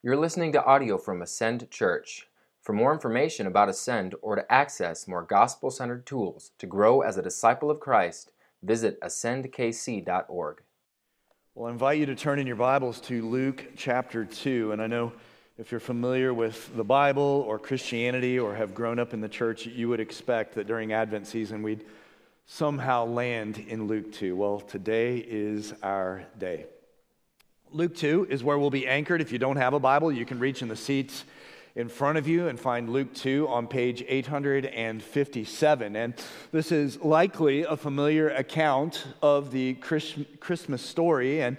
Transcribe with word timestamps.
You're 0.00 0.16
listening 0.16 0.52
to 0.52 0.64
audio 0.64 0.96
from 0.96 1.22
Ascend 1.22 1.72
Church. 1.72 2.28
For 2.62 2.72
more 2.72 2.92
information 2.92 3.48
about 3.48 3.68
Ascend 3.68 4.14
or 4.22 4.36
to 4.36 4.52
access 4.52 5.08
more 5.08 5.24
gospel 5.24 5.72
centered 5.72 6.06
tools 6.06 6.52
to 6.58 6.68
grow 6.68 7.00
as 7.00 7.18
a 7.18 7.22
disciple 7.22 7.68
of 7.68 7.80
Christ, 7.80 8.30
visit 8.62 9.00
ascendkc.org. 9.00 10.62
Well, 11.56 11.66
I 11.66 11.72
invite 11.72 11.98
you 11.98 12.06
to 12.06 12.14
turn 12.14 12.38
in 12.38 12.46
your 12.46 12.54
Bibles 12.54 13.00
to 13.02 13.28
Luke 13.28 13.72
chapter 13.74 14.24
2. 14.24 14.70
And 14.70 14.80
I 14.80 14.86
know 14.86 15.12
if 15.58 15.72
you're 15.72 15.80
familiar 15.80 16.32
with 16.32 16.76
the 16.76 16.84
Bible 16.84 17.44
or 17.48 17.58
Christianity 17.58 18.38
or 18.38 18.54
have 18.54 18.76
grown 18.76 19.00
up 19.00 19.12
in 19.12 19.20
the 19.20 19.28
church, 19.28 19.66
you 19.66 19.88
would 19.88 19.98
expect 19.98 20.54
that 20.54 20.68
during 20.68 20.92
Advent 20.92 21.26
season 21.26 21.60
we'd 21.60 21.84
somehow 22.46 23.04
land 23.04 23.58
in 23.58 23.88
Luke 23.88 24.12
2. 24.12 24.36
Well, 24.36 24.60
today 24.60 25.18
is 25.18 25.74
our 25.82 26.22
day. 26.38 26.66
Luke 27.72 27.94
2 27.94 28.28
is 28.30 28.42
where 28.42 28.58
we'll 28.58 28.70
be 28.70 28.86
anchored. 28.86 29.20
If 29.20 29.30
you 29.30 29.38
don't 29.38 29.56
have 29.56 29.74
a 29.74 29.80
Bible, 29.80 30.10
you 30.10 30.24
can 30.24 30.38
reach 30.38 30.62
in 30.62 30.68
the 30.68 30.76
seats 30.76 31.24
in 31.76 31.88
front 31.88 32.16
of 32.16 32.26
you 32.26 32.48
and 32.48 32.58
find 32.58 32.88
Luke 32.88 33.12
2 33.14 33.46
on 33.48 33.66
page 33.66 34.02
857. 34.08 35.96
And 35.96 36.14
this 36.50 36.72
is 36.72 36.98
likely 37.02 37.64
a 37.64 37.76
familiar 37.76 38.30
account 38.30 39.06
of 39.20 39.50
the 39.50 39.74
Christmas 39.74 40.80
story. 40.80 41.42
And 41.42 41.58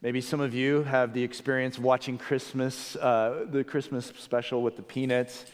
maybe 0.00 0.20
some 0.20 0.40
of 0.40 0.54
you 0.54 0.84
have 0.84 1.12
the 1.12 1.24
experience 1.24 1.76
of 1.76 1.82
watching 1.82 2.18
Christmas, 2.18 2.94
uh, 2.96 3.46
the 3.50 3.64
Christmas 3.64 4.12
special 4.16 4.62
with 4.62 4.76
the 4.76 4.82
Peanuts, 4.82 5.46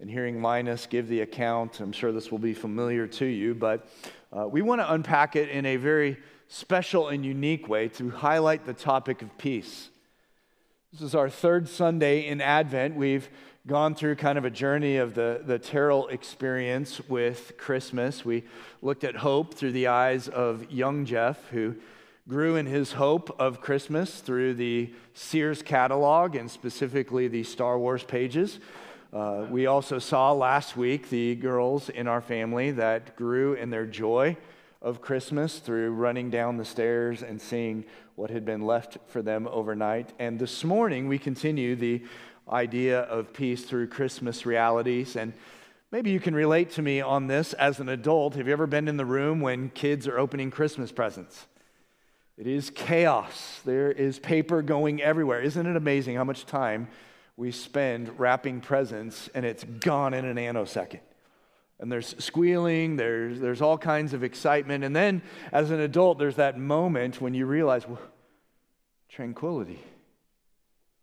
and 0.00 0.10
hearing 0.10 0.40
Linus 0.40 0.86
give 0.86 1.06
the 1.06 1.20
account. 1.20 1.80
I'm 1.80 1.92
sure 1.92 2.12
this 2.12 2.30
will 2.30 2.38
be 2.38 2.54
familiar 2.54 3.06
to 3.06 3.26
you, 3.26 3.54
but 3.54 3.86
uh, 4.32 4.48
we 4.48 4.62
want 4.62 4.80
to 4.80 4.90
unpack 4.90 5.36
it 5.36 5.50
in 5.50 5.66
a 5.66 5.76
very 5.76 6.16
special 6.52 7.06
and 7.06 7.24
unique 7.24 7.68
way 7.68 7.86
to 7.86 8.10
highlight 8.10 8.66
the 8.66 8.74
topic 8.74 9.22
of 9.22 9.38
peace. 9.38 9.88
This 10.92 11.00
is 11.00 11.14
our 11.14 11.30
third 11.30 11.68
Sunday 11.68 12.26
in 12.26 12.40
Advent. 12.40 12.96
We've 12.96 13.30
gone 13.68 13.94
through 13.94 14.16
kind 14.16 14.36
of 14.36 14.44
a 14.44 14.50
journey 14.50 14.96
of 14.96 15.14
the, 15.14 15.42
the 15.46 15.60
Terrell 15.60 16.08
experience 16.08 17.00
with 17.08 17.56
Christmas. 17.56 18.24
We 18.24 18.42
looked 18.82 19.04
at 19.04 19.14
hope 19.14 19.54
through 19.54 19.70
the 19.70 19.86
eyes 19.86 20.26
of 20.26 20.68
young 20.72 21.04
Jeff, 21.04 21.48
who 21.50 21.76
grew 22.28 22.56
in 22.56 22.66
his 22.66 22.92
hope 22.92 23.34
of 23.38 23.60
Christmas 23.60 24.18
through 24.18 24.54
the 24.54 24.92
Sears 25.14 25.62
catalog 25.62 26.34
and 26.34 26.50
specifically 26.50 27.28
the 27.28 27.44
Star 27.44 27.78
Wars 27.78 28.02
pages. 28.02 28.58
Uh, 29.12 29.46
we 29.48 29.66
also 29.66 30.00
saw 30.00 30.32
last 30.32 30.76
week 30.76 31.10
the 31.10 31.36
girls 31.36 31.90
in 31.90 32.08
our 32.08 32.20
family 32.20 32.72
that 32.72 33.14
grew 33.14 33.54
in 33.54 33.70
their 33.70 33.86
joy 33.86 34.36
of 34.82 35.02
Christmas 35.02 35.58
through 35.58 35.90
running 35.90 36.30
down 36.30 36.56
the 36.56 36.64
stairs 36.64 37.22
and 37.22 37.40
seeing 37.40 37.84
what 38.14 38.30
had 38.30 38.44
been 38.44 38.62
left 38.62 38.98
for 39.06 39.22
them 39.22 39.46
overnight. 39.48 40.12
And 40.18 40.38
this 40.38 40.64
morning, 40.64 41.06
we 41.06 41.18
continue 41.18 41.76
the 41.76 42.02
idea 42.50 43.00
of 43.00 43.32
peace 43.32 43.64
through 43.64 43.88
Christmas 43.88 44.46
realities. 44.46 45.16
And 45.16 45.34
maybe 45.92 46.10
you 46.10 46.20
can 46.20 46.34
relate 46.34 46.70
to 46.72 46.82
me 46.82 47.00
on 47.00 47.26
this 47.26 47.52
as 47.54 47.78
an 47.78 47.88
adult. 47.88 48.34
Have 48.34 48.46
you 48.46 48.52
ever 48.52 48.66
been 48.66 48.88
in 48.88 48.96
the 48.96 49.04
room 49.04 49.40
when 49.40 49.68
kids 49.70 50.08
are 50.08 50.18
opening 50.18 50.50
Christmas 50.50 50.92
presents? 50.92 51.46
It 52.38 52.46
is 52.46 52.70
chaos. 52.70 53.60
There 53.66 53.92
is 53.92 54.18
paper 54.18 54.62
going 54.62 55.02
everywhere. 55.02 55.42
Isn't 55.42 55.66
it 55.66 55.76
amazing 55.76 56.16
how 56.16 56.24
much 56.24 56.46
time 56.46 56.88
we 57.36 57.52
spend 57.52 58.18
wrapping 58.18 58.62
presents 58.62 59.28
and 59.34 59.44
it's 59.44 59.62
gone 59.62 60.14
in 60.14 60.24
a 60.24 60.34
nanosecond? 60.34 61.00
And 61.80 61.90
there's 61.90 62.14
squealing, 62.22 62.96
there's, 62.96 63.40
there's 63.40 63.62
all 63.62 63.78
kinds 63.78 64.12
of 64.12 64.22
excitement. 64.22 64.84
And 64.84 64.94
then 64.94 65.22
as 65.50 65.70
an 65.70 65.80
adult, 65.80 66.18
there's 66.18 66.36
that 66.36 66.58
moment 66.58 67.22
when 67.22 67.32
you 67.32 67.46
realize, 67.46 67.88
well, 67.88 67.98
tranquility, 69.08 69.82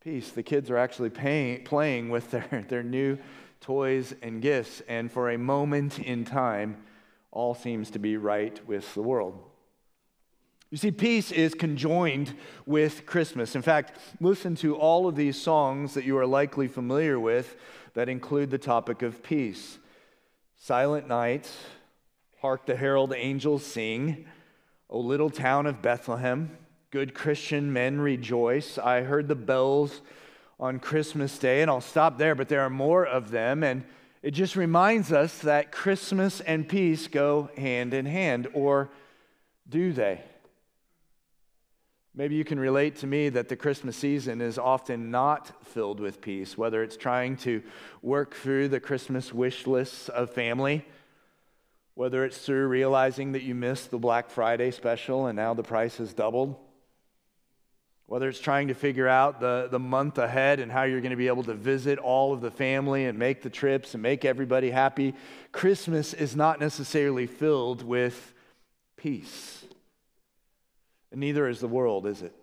peace. 0.04 0.30
The 0.30 0.44
kids 0.44 0.70
are 0.70 0.78
actually 0.78 1.10
playing 1.10 2.10
with 2.10 2.30
their, 2.30 2.66
their 2.70 2.84
new 2.84 3.18
toys 3.60 4.14
and 4.22 4.40
gifts. 4.40 4.84
And 4.88 5.12
for 5.12 5.32
a 5.32 5.38
moment 5.38 5.98
in 5.98 6.24
time, 6.26 6.78
all 7.32 7.56
seems 7.56 7.90
to 7.92 8.00
be 8.00 8.16
right 8.16 8.66
with 8.68 8.94
the 8.94 9.02
world. 9.02 9.44
You 10.70 10.78
see, 10.78 10.92
peace 10.92 11.32
is 11.32 11.56
conjoined 11.56 12.36
with 12.68 13.06
Christmas. 13.08 13.56
In 13.56 13.62
fact, 13.64 13.98
listen 14.20 14.54
to 14.58 14.76
all 14.76 15.08
of 15.08 15.16
these 15.16 15.42
songs 15.42 15.96
that 15.96 16.04
you 16.04 16.18
are 16.20 16.26
likely 16.28 16.68
familiar 16.68 17.20
with 17.20 17.56
that 17.94 18.10
include 18.10 18.52
the 18.52 18.58
topic 18.58 19.02
of 19.02 19.24
peace. 19.24 19.80
Silent 20.60 21.08
night, 21.08 21.50
hark 22.42 22.66
the 22.66 22.76
herald 22.76 23.14
angels 23.16 23.64
sing. 23.64 24.26
O 24.90 25.00
little 25.00 25.30
town 25.30 25.68
of 25.68 25.84
Bethlehem, 25.84 26.58
good 26.90 27.14
Christian 27.14 27.72
men 27.72 28.02
rejoice. 28.02 28.78
I 28.80 29.02
heard 29.02 29.28
the 29.28 29.36
bells 29.36 30.02
on 30.60 30.80
Christmas 30.80 31.38
Day, 31.38 31.62
and 31.62 31.70
I'll 31.70 31.80
stop 31.80 32.18
there, 32.18 32.34
but 32.34 32.50
there 32.50 32.62
are 32.62 32.72
more 32.72 33.06
of 33.06 33.30
them. 33.30 33.64
And 33.64 33.84
it 34.24 34.32
just 34.32 34.56
reminds 34.56 35.14
us 35.14 35.38
that 35.40 35.72
Christmas 35.72 36.42
and 36.42 36.68
peace 36.68 37.08
go 37.08 37.52
hand 37.56 37.94
in 37.94 38.08
hand, 38.08 38.48
or 38.54 38.90
do 39.70 39.94
they? 39.94 40.22
Maybe 42.18 42.34
you 42.34 42.44
can 42.44 42.60
relate 42.60 42.96
to 42.98 43.08
me 43.08 43.30
that 43.30 43.48
the 43.48 43.56
Christmas 43.56 43.96
season 43.96 44.42
is 44.42 44.58
often 44.58 45.12
not 45.12 45.64
filled 45.68 46.00
with 46.00 46.20
peace, 46.20 46.58
whether 46.58 46.82
it's 46.82 46.98
trying 46.98 47.38
to 47.38 47.62
work 48.02 48.34
through 48.34 48.70
the 48.70 48.80
Christmas 48.80 49.32
wish 49.32 49.68
lists 49.68 50.10
of 50.10 50.32
family, 50.32 50.84
whether 51.94 52.26
it's 52.26 52.40
through 52.40 52.70
realizing 52.70 53.34
that 53.34 53.44
you 53.44 53.54
missed 53.54 53.92
the 53.92 54.00
Black 54.00 54.32
Friday 54.32 54.72
special 54.72 55.28
and 55.28 55.36
now 55.36 55.54
the 55.54 55.62
price 55.62 55.98
has 55.98 56.12
doubled, 56.12 56.56
whether 58.08 58.28
it's 58.28 58.40
trying 58.40 58.70
to 58.70 58.74
figure 58.74 59.08
out 59.08 59.40
the, 59.40 59.68
the 59.70 59.78
month 59.78 60.18
ahead 60.18 60.60
and 60.60 60.72
how 60.72 60.86
you're 60.86 61.02
going 61.02 61.12
to 61.12 61.18
be 61.18 61.28
able 61.28 61.44
to 61.44 61.54
visit 61.54 62.00
all 62.00 62.34
of 62.34 62.42
the 62.42 62.50
family 62.50 63.06
and 63.06 63.20
make 63.20 63.44
the 63.44 63.50
trips 63.52 63.94
and 63.94 64.02
make 64.02 64.26
everybody 64.26 64.72
happy. 64.72 65.14
Christmas 65.52 66.16
is 66.16 66.36
not 66.36 66.60
necessarily 66.60 67.28
filled 67.28 67.84
with 67.84 68.34
peace. 68.96 69.67
And 71.12 71.20
neither 71.20 71.48
is 71.48 71.60
the 71.60 71.68
world, 71.68 72.06
is 72.06 72.22
it? 72.22 72.34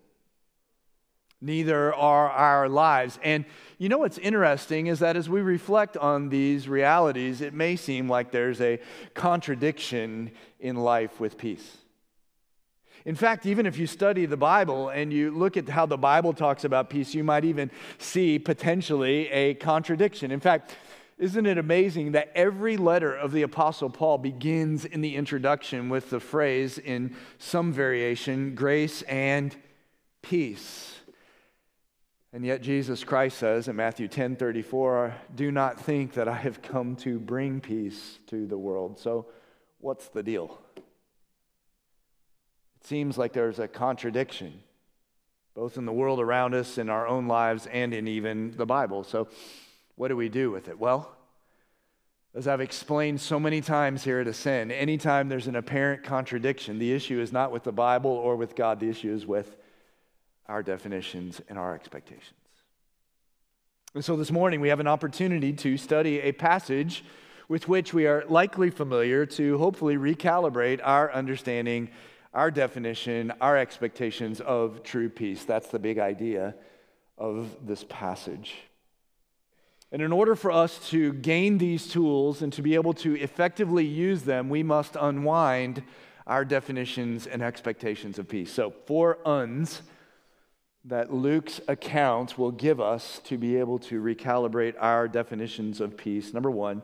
Neither 1.41 1.95
are 1.95 2.31
our 2.31 2.69
lives. 2.69 3.19
And 3.23 3.45
you 3.77 3.91
know 3.91 3.99
what's 3.99 4.17
interesting 4.17 4.87
is 4.87 5.01
that 5.01 5.17
as 5.17 5.29
we 5.29 5.43
reflect 5.43 5.97
on 5.99 6.31
these 6.31 6.69
realities, 6.69 7.43
it 7.43 7.53
may 7.53 7.77
seem 7.77 8.09
like 8.09 8.31
there's 8.31 8.63
a 8.63 8.81
contradiction 9.13 10.31
in 10.59 10.77
life 10.77 11.21
with 11.21 11.37
peace. 11.37 11.77
In 13.05 13.15
fact, 13.15 13.45
even 13.45 13.67
if 13.67 13.77
you 13.77 13.87
study 13.87 14.25
the 14.25 14.39
Bible 14.39 14.89
and 14.89 15.13
you 15.13 15.31
look 15.31 15.59
at 15.59 15.69
how 15.69 15.85
the 15.85 15.99
Bible 15.99 16.33
talks 16.33 16.65
about 16.65 16.89
peace, 16.89 17.15
you 17.15 17.23
might 17.23 17.45
even 17.45 17.71
see 17.99 18.39
potentially 18.39 19.29
a 19.29 19.53
contradiction. 19.55 20.31
In 20.31 20.41
fact, 20.41 20.75
isn't 21.17 21.47
it 21.47 21.59
amazing 21.59 22.13
that 22.13 22.33
every 22.35 22.77
letter 22.77 23.15
of 23.15 23.33
the 23.33 23.43
Apostle 23.43 23.89
Paul 23.89 24.19
begins 24.19 24.85
in 24.85 25.01
the 25.01 25.15
introduction 25.15 25.89
with 25.89 26.11
the 26.11 26.21
phrase 26.21 26.77
in 26.77 27.15
some 27.39 27.73
variation, 27.73 28.55
grace 28.55 29.03
and 29.03 29.55
peace? 30.23 30.95
And 32.33 32.45
yet 32.45 32.63
Jesus 32.63 33.05
Christ 33.05 33.39
says 33.39 33.69
in 33.69 33.77
Matthew 33.77 34.09
10 34.09 34.35
34, 34.35 35.15
do 35.37 35.53
not 35.53 35.81
think 35.81 36.15
that 36.15 36.27
I 36.27 36.35
have 36.35 36.63
come 36.63 36.97
to 36.97 37.21
bring 37.21 37.61
peace 37.61 38.19
to 38.27 38.49
the 38.49 38.59
world. 38.59 38.99
So, 38.99 39.27
what's 39.79 40.09
the 40.09 40.25
deal? 40.25 40.59
It 42.81 42.87
seems 42.89 43.17
like 43.17 43.33
there's 43.33 43.61
a 43.61 43.69
contradiction, 43.69 44.61
both 45.55 45.79
in 45.79 45.85
the 45.85 45.93
world 45.93 46.19
around 46.19 46.55
us, 46.55 46.77
in 46.77 46.91
our 46.91 47.07
own 47.07 47.29
lives, 47.29 47.69
and 47.69 47.95
in 47.95 48.09
even 48.09 48.57
the 48.57 48.67
Bible. 48.67 49.05
So, 49.05 49.29
what 49.97 50.09
do 50.09 50.17
we 50.17 50.29
do 50.29 50.51
with 50.51 50.69
it? 50.69 50.79
Well, 50.79 51.17
as 52.35 52.49
I've 52.49 52.61
explained 52.61 53.21
so 53.21 53.39
many 53.39 53.61
times 53.61 54.03
here 54.03 54.19
at 54.19 54.27
Ascend, 54.27 54.73
anytime 54.73 55.29
there's 55.29 55.47
an 55.47 55.55
apparent 55.55 56.03
contradiction, 56.03 56.81
the 56.81 56.93
issue 56.93 57.21
is 57.21 57.33
not 57.33 57.53
with 57.53 57.63
the 57.63 57.73
Bible 57.73 58.11
or 58.11 58.35
with 58.35 58.57
God, 58.57 58.81
the 58.81 58.89
issue 58.89 59.13
is 59.13 59.25
with 59.25 59.57
our 60.49 60.63
definitions 60.63 61.41
and 61.49 61.59
our 61.59 61.75
expectations. 61.75 62.35
And 63.95 64.05
so 64.05 64.17
this 64.17 64.33
morning 64.33 64.61
we 64.61 64.69
have 64.69 64.81
an 64.81 64.89
opportunity 64.89 65.53
to 65.53 65.77
study 65.77 66.21
a 66.21 66.33
passage 66.33 67.05
with 67.49 67.69
which 67.69 67.95
we 67.95 68.07
are 68.07 68.25
likely 68.29 68.71
familiar 68.71 69.27
to 69.27 69.57
hopefully 69.59 69.97
recalibrate 69.97 70.81
our 70.83 71.13
understanding, 71.13 71.89
our 72.33 72.51
definition, 72.51 73.33
our 73.41 73.57
expectations 73.57 74.41
of 74.41 74.83
true 74.83 75.09
peace. 75.09 75.45
That's 75.45 75.69
the 75.69 75.79
big 75.79 76.01
idea 76.01 76.57
of 77.17 77.55
this 77.65 77.85
passage. 77.89 78.57
And 79.95 80.03
in 80.03 80.11
order 80.11 80.35
for 80.35 80.51
us 80.51 80.91
to 80.91 81.13
gain 81.13 81.59
these 81.59 81.87
tools 81.87 82.43
and 82.43 82.53
to 82.55 82.63
be 82.63 82.75
able 82.75 82.95
to 82.95 83.15
effectively 83.15 83.85
use 83.85 84.23
them, 84.23 84.49
we 84.49 84.65
must 84.65 84.97
unwind 85.01 85.85
our 86.27 86.45
definitions 86.45 87.29
and 87.29 87.41
expectations 87.41 88.19
of 88.19 88.29
peace. 88.29 88.53
So, 88.53 88.73
four 88.87 89.19
uns 89.25 89.83
that 90.85 91.15
Luke's 91.15 91.61
account 91.69 92.37
will 92.37 92.51
give 92.51 92.81
us 92.81 93.21
to 93.27 93.39
be 93.39 93.55
able 93.55 93.79
to 93.79 94.03
recalibrate 94.03 94.75
our 94.81 95.07
definitions 95.07 95.81
of 95.81 95.97
peace. 95.97 96.35
Number 96.35 96.51
one, 96.51 96.83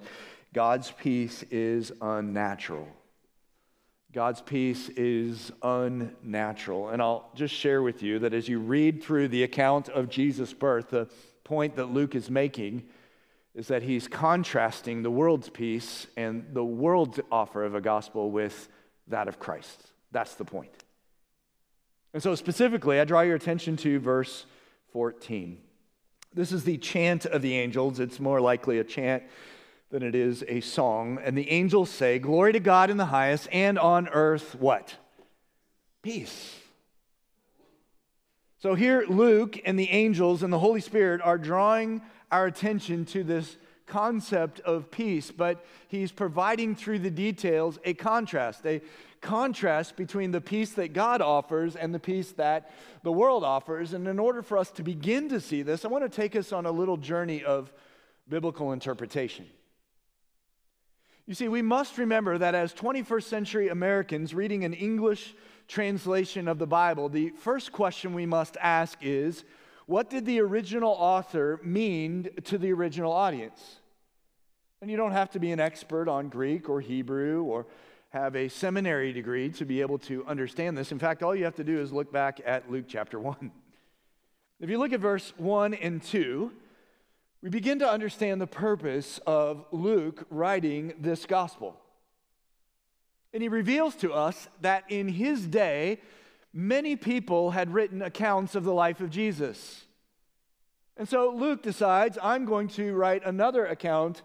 God's 0.55 0.93
peace 0.93 1.43
is 1.51 1.91
unnatural. 2.01 2.87
God's 4.13 4.41
peace 4.41 4.89
is 4.91 5.51
unnatural. 5.65 6.91
And 6.91 7.03
I'll 7.03 7.29
just 7.35 7.57
share 7.57 7.83
with 7.83 8.05
you 8.05 8.21
that 8.21 8.35
as 8.35 8.49
you 8.49 8.61
read 8.61 9.03
through 9.03 9.27
the 9.29 9.43
account 9.43 9.89
of 9.89 10.09
Jesus' 10.09 10.53
birth, 10.53 10.91
the 10.91 11.09
point 11.43 11.75
that 11.75 11.87
Luke 11.87 12.15
is 12.15 12.31
making 12.31 12.85
is 13.55 13.69
that 13.69 13.83
he's 13.83 14.07
contrasting 14.07 15.03
the 15.03 15.11
world's 15.11 15.49
peace 15.49 16.07
and 16.17 16.47
the 16.53 16.65
world's 16.65 17.21
offer 17.33 17.65
of 17.65 17.75
a 17.75 17.81
gospel 17.81 18.31
with 18.31 18.69
that 19.09 19.29
of 19.29 19.39
Christ. 19.39 19.91
That's 20.13 20.35
the 20.35 20.45
point. 20.45 20.73
And 22.13 22.23
so, 22.23 22.35
specifically, 22.35 23.01
I 23.01 23.05
draw 23.05 23.21
your 23.21 23.37
attention 23.37 23.77
to 23.79 24.01
verse 24.01 24.47
14. 24.93 25.59
This 26.35 26.53
is 26.53 26.65
the 26.65 26.79
chant 26.79 27.27
of 27.27 27.43
the 27.43 27.57
angels. 27.57 28.01
It's 28.01 28.21
more 28.21 28.41
likely 28.41 28.79
a 28.79 28.85
chant 28.85 29.25
than 29.91 30.03
it 30.03 30.15
is 30.15 30.45
a 30.49 30.61
song. 30.61 31.19
And 31.23 31.37
the 31.37 31.51
angels 31.51 31.91
say, 31.91 32.19
Glory 32.19 32.53
to 32.53 32.61
God 32.61 32.91
in 32.91 32.97
the 32.97 33.07
highest, 33.07 33.49
and 33.53 33.79
on 33.79 34.09
earth, 34.09 34.55
what? 34.55 34.95
Peace. 36.03 36.57
So 38.59 38.75
here, 38.75 39.05
Luke 39.09 39.59
and 39.65 39.79
the 39.79 39.91
angels 39.91 40.43
and 40.43 40.53
the 40.53 40.59
Holy 40.59 40.81
Spirit 40.81 41.21
are 41.23 41.39
drawing 41.39 42.03
our 42.31 42.47
attention 42.47 43.05
to 43.07 43.25
this 43.25 43.57
concept 43.87 44.61
of 44.61 44.91
peace, 44.91 45.31
but 45.31 45.65
he's 45.89 46.13
providing 46.13 46.75
through 46.75 47.01
the 47.01 47.11
details 47.11 47.79
a 47.85 47.93
contrast, 47.93 48.65
a 48.65 48.81
contrast 49.21 49.97
between 49.97 50.31
the 50.31 50.41
peace 50.41 50.73
that 50.75 50.93
God 50.93 51.21
offers 51.21 51.77
and 51.77 51.93
the 51.95 51.99
peace 51.99 52.33
that 52.33 52.71
the 53.03 53.13
world 53.13 53.45
offers. 53.45 53.93
And 53.93 54.07
in 54.09 54.19
order 54.19 54.43
for 54.43 54.57
us 54.57 54.71
to 54.73 54.83
begin 54.83 55.29
to 55.31 55.41
see 55.41 55.63
this, 55.63 55.85
I 55.85 55.89
want 55.89 56.05
to 56.05 56.09
take 56.09 56.37
us 56.37 56.53
on 56.53 56.67
a 56.67 56.71
little 56.71 56.97
journey 56.97 57.45
of 57.45 57.73
biblical 58.29 58.73
interpretation. 58.73 59.47
You 61.27 61.35
see, 61.35 61.49
we 61.49 61.63
must 61.63 61.99
remember 61.99 62.39
that 62.39 62.55
as 62.55 62.73
21st 62.73 63.23
century 63.25 63.69
Americans 63.69 64.35
reading 64.35 64.65
an 64.65 64.73
English 64.73 65.35
translation 65.69 66.49
of 66.49 66.59
the 66.59 66.67
Bible, 66.67 67.09
the 67.09 67.31
first 67.31 67.73
question 67.73 68.15
we 68.15 68.27
must 68.27 68.57
ask 68.61 68.99
is 69.01 69.45
what 69.91 70.09
did 70.09 70.25
the 70.25 70.41
original 70.41 70.93
author 70.93 71.59
mean 71.65 72.29
to 72.45 72.59
the 72.59 72.73
original 72.73 73.13
audience? 73.13 73.81
And 74.81 74.89
you 74.89 74.97
don't 74.97 75.11
have 75.11 75.31
to 75.31 75.41
be 75.41 75.51
an 75.51 75.59
expert 75.59 76.07
on 76.07 76.29
Greek 76.29 76.69
or 76.69 76.81
Hebrew 76.81 77.43
or 77.43 77.67
have 78.11 78.37
a 78.37 78.49
seminary 78.49 79.13
degree 79.13 79.49
to 79.51 79.65
be 79.65 79.81
able 79.81 79.99
to 79.99 80.25
understand 80.27 80.79
this. 80.79 80.93
In 80.93 81.01
fact, 81.01 81.25
all 81.25 81.35
you 81.35 81.43
have 81.43 81.57
to 81.57 81.65
do 81.65 81.81
is 81.81 81.91
look 81.91 82.13
back 82.13 82.41
at 82.47 82.71
Luke 82.71 82.85
chapter 82.87 83.19
1. 83.19 83.51
If 84.61 84.71
you 84.71 84.79
look 84.79 84.93
at 84.93 85.01
verse 85.01 85.33
1 85.39 85.75
and 85.75 86.01
2, 86.01 86.53
we 87.43 87.49
begin 87.49 87.81
to 87.81 87.91
understand 87.91 88.41
the 88.41 88.47
purpose 88.47 89.19
of 89.27 89.65
Luke 89.73 90.25
writing 90.31 90.95
this 91.01 91.27
gospel. 91.27 91.75
And 93.33 93.43
he 93.43 93.49
reveals 93.49 93.97
to 93.97 94.13
us 94.13 94.49
that 94.61 94.85
in 94.89 95.09
his 95.09 95.49
day, 95.49 95.99
many 96.53 96.97
people 96.97 97.51
had 97.53 97.73
written 97.73 98.03
accounts 98.03 98.55
of 98.55 98.65
the 98.65 98.73
life 98.73 99.01
of 99.01 99.11
Jesus. 99.11 99.85
And 100.97 101.09
so 101.09 101.31
Luke 101.35 101.63
decides, 101.63 102.19
I'm 102.23 102.45
going 102.45 102.69
to 102.69 102.95
write 102.95 103.25
another 103.25 103.67
account 103.67 104.23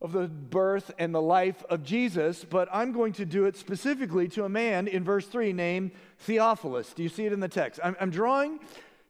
of 0.00 0.12
the 0.12 0.28
birth 0.28 0.92
and 0.98 1.14
the 1.14 1.22
life 1.22 1.64
of 1.68 1.82
Jesus, 1.82 2.44
but 2.44 2.68
I'm 2.72 2.92
going 2.92 3.12
to 3.14 3.24
do 3.24 3.46
it 3.46 3.56
specifically 3.56 4.28
to 4.28 4.44
a 4.44 4.48
man 4.48 4.86
in 4.86 5.02
verse 5.02 5.26
3 5.26 5.52
named 5.52 5.90
Theophilus. 6.20 6.92
Do 6.92 7.02
you 7.02 7.08
see 7.08 7.26
it 7.26 7.32
in 7.32 7.40
the 7.40 7.48
text? 7.48 7.80
I'm, 7.82 7.96
I'm 8.00 8.10
drawing 8.10 8.60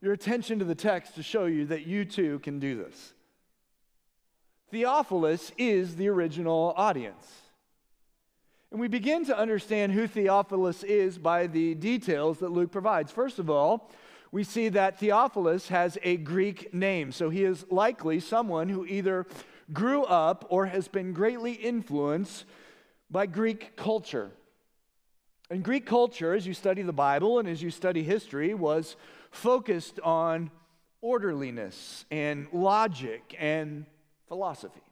your 0.01 0.13
attention 0.13 0.59
to 0.61 0.65
the 0.65 0.75
text 0.75 1.15
to 1.17 1.23
show 1.23 1.45
you 1.45 1.67
that 1.67 1.87
you 1.87 2.05
too 2.05 2.39
can 2.41 2.59
do 2.59 2.77
this. 2.77 3.13
Theophilus 4.71 5.53
is 5.59 5.97
the 5.97 6.09
original 6.09 6.73
audience. 6.77 7.27
And 8.71 8.81
we 8.81 8.89
begin 8.89 9.25
to 9.27 9.39
understand 9.39 9.93
who 9.93 10.07
Theophilus 10.07 10.83
is 10.83 11.19
by 11.19 11.47
the 11.47 11.75
details 11.75 12.39
that 12.39 12.53
Luke 12.53 12.71
provides. 12.71 13.11
First 13.11 13.39
of 13.39 13.49
all, 13.49 13.91
we 14.31 14.45
see 14.45 14.69
that 14.69 14.99
Theophilus 14.99 15.69
has 15.69 15.97
a 16.03 16.19
Greek 16.19 16.75
name. 16.75 17.13
So 17.13 17.31
he 17.31 17.45
is 17.45 17.65
likely 17.71 18.21
someone 18.21 18.69
who 18.69 18.85
either 18.85 19.27
grew 19.73 20.05
up 20.05 20.45
or 20.51 20.67
has 20.67 20.87
been 20.87 21.15
greatly 21.15 21.53
influenced 21.53 22.45
by 23.11 23.25
Greek 23.25 23.75
culture. 23.77 24.33
And 25.51 25.63
Greek 25.63 25.87
culture, 25.87 26.35
as 26.35 26.47
you 26.47 26.53
study 26.53 26.83
the 26.83 26.93
Bible 26.93 27.39
and 27.39 27.49
as 27.49 27.63
you 27.63 27.71
study 27.71 28.03
history, 28.03 28.53
was 28.53 28.97
focused 29.31 29.99
on 30.01 30.51
orderliness 31.01 32.05
and 32.11 32.49
logic 32.53 33.35
and 33.39 33.87
philosophy. 34.27 34.83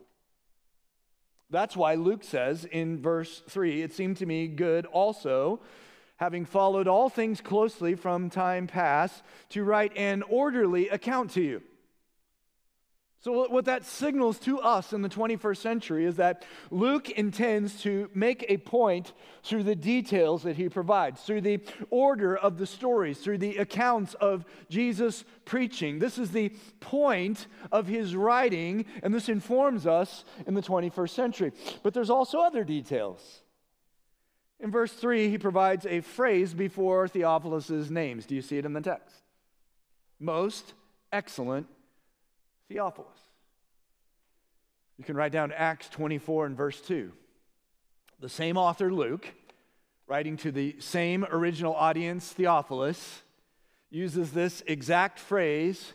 That's 1.51 1.77
why 1.77 1.95
Luke 1.95 2.25
says 2.25 2.65
in 2.65 3.01
verse 3.01 3.43
3 3.49 3.83
it 3.83 3.93
seemed 3.93 4.17
to 4.19 4.27
me 4.27 4.49
good 4.49 4.87
also, 4.87 5.61
having 6.17 6.45
followed 6.45 6.89
all 6.89 7.09
things 7.09 7.41
closely 7.41 7.95
from 7.95 8.31
time 8.31 8.67
past, 8.67 9.23
to 9.51 9.63
write 9.63 9.97
an 9.97 10.23
orderly 10.23 10.89
account 10.89 11.31
to 11.33 11.43
you 11.43 11.63
so, 13.21 13.49
what 13.49 13.65
that 13.65 13.85
signals 13.85 14.39
to 14.41 14.61
us 14.61 14.93
in 14.93 15.03
the 15.03 15.09
21st 15.09 15.57
century 15.57 16.05
is 16.05 16.17
that 16.17 16.45
Luke 16.71 17.11
intends 17.11 17.81
to 17.83 18.09
make 18.15 18.45
a 18.49 18.59
point 18.59 19.15
through 19.43 19.65
the 19.65 19.75
details 19.75 20.43
that 20.43 20.57
he 20.57 20.69
provides, 20.69 21.23
through 21.23 21.41
the 21.41 21.61
order 21.91 22.37
of 22.37 22.59
the 22.59 22.67
stories, 22.67 23.19
through 23.19 23.39
the 23.39 23.57
accounts 23.57 24.15
of 24.15 24.45
Jesus 24.69 25.25
preaching. 25.45 25.99
This 25.99 26.19
is 26.19 26.31
the 26.31 26.51
point 26.79 27.47
of 27.73 27.89
his 27.89 28.15
writing, 28.15 28.85
and 29.03 29.13
this 29.13 29.29
informs 29.29 29.87
us 29.87 30.25
in 30.47 30.55
the 30.55 30.63
21st 30.63 31.11
century. 31.11 31.53
But 31.83 31.95
there's 31.95 32.11
also 32.11 32.41
other 32.41 32.65
details. 32.65 33.41
In 34.61 34.71
verse 34.71 34.93
3, 34.93 35.31
he 35.31 35.39
provides 35.39 35.85
a 35.87 36.01
phrase 36.01 36.55
before 36.55 37.09
Theophilus' 37.09 37.91
names. 37.91 38.27
Do 38.27 38.35
you 38.35 38.43
see 38.43 38.59
it 38.59 38.65
in 38.65 38.73
the 38.73 38.81
text? 38.81 39.17
Most 40.21 40.75
excellent 41.13 41.67
Theophilus. 42.69 43.19
You 44.99 45.05
can 45.05 45.17
write 45.17 45.33
down 45.33 45.53
Acts 45.53 45.89
24 45.89 46.47
and 46.47 46.57
verse 46.57 46.81
2. 46.81 47.13
The 48.21 48.29
same 48.29 48.57
author, 48.57 48.93
Luke, 48.93 49.29
writing 50.07 50.37
to 50.39 50.51
the 50.51 50.77
same 50.79 51.25
original 51.31 51.75
audience, 51.75 52.33
Theophilus, 52.33 53.23
uses 53.91 54.33
this 54.33 54.63
exact 54.67 55.19
phrase 55.19 55.93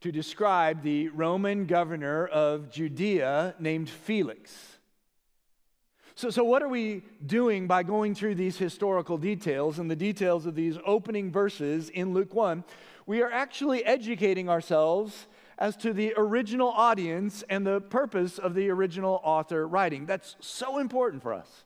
to 0.00 0.12
describe 0.12 0.82
the 0.82 1.08
Roman 1.08 1.66
governor 1.66 2.26
of 2.26 2.70
Judea 2.70 3.54
named 3.58 3.88
Felix. 3.88 4.74
So, 6.14 6.30
so, 6.30 6.44
what 6.44 6.62
are 6.62 6.68
we 6.68 7.02
doing 7.26 7.66
by 7.66 7.82
going 7.82 8.14
through 8.14 8.36
these 8.36 8.56
historical 8.56 9.18
details 9.18 9.80
and 9.80 9.90
the 9.90 9.96
details 9.96 10.46
of 10.46 10.54
these 10.54 10.78
opening 10.86 11.32
verses 11.32 11.90
in 11.90 12.14
Luke 12.14 12.32
1? 12.32 12.62
We 13.06 13.20
are 13.22 13.32
actually 13.32 13.84
educating 13.84 14.48
ourselves 14.48 15.26
as 15.58 15.76
to 15.78 15.92
the 15.92 16.14
original 16.16 16.68
audience 16.68 17.44
and 17.48 17.66
the 17.66 17.80
purpose 17.80 18.38
of 18.38 18.54
the 18.54 18.70
original 18.70 19.20
author 19.22 19.66
writing. 19.66 20.06
That's 20.06 20.36
so 20.40 20.78
important 20.78 21.22
for 21.22 21.32
us. 21.32 21.64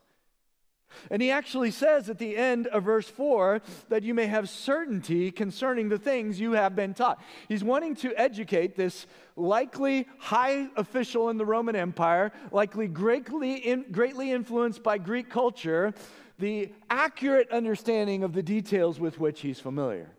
And 1.11 1.21
he 1.21 1.31
actually 1.31 1.71
says 1.71 2.09
at 2.09 2.17
the 2.17 2.35
end 2.35 2.67
of 2.67 2.83
verse 2.83 3.07
4 3.07 3.61
that 3.89 4.03
you 4.03 4.13
may 4.13 4.27
have 4.27 4.49
certainty 4.49 5.31
concerning 5.31 5.89
the 5.89 5.99
things 5.99 6.39
you 6.39 6.53
have 6.53 6.75
been 6.75 6.93
taught. 6.93 7.21
He's 7.47 7.63
wanting 7.63 7.95
to 7.97 8.13
educate 8.19 8.75
this 8.75 9.05
likely 9.35 10.07
high 10.17 10.67
official 10.75 11.29
in 11.29 11.37
the 11.37 11.45
Roman 11.45 11.75
Empire, 11.75 12.31
likely 12.51 12.87
greatly, 12.87 13.55
in, 13.55 13.85
greatly 13.91 14.31
influenced 14.31 14.83
by 14.83 14.97
Greek 14.97 15.29
culture, 15.29 15.93
the 16.39 16.71
accurate 16.89 17.51
understanding 17.51 18.23
of 18.23 18.33
the 18.33 18.43
details 18.43 18.99
with 18.99 19.19
which 19.19 19.41
he's 19.41 19.59
familiar. 19.59 20.09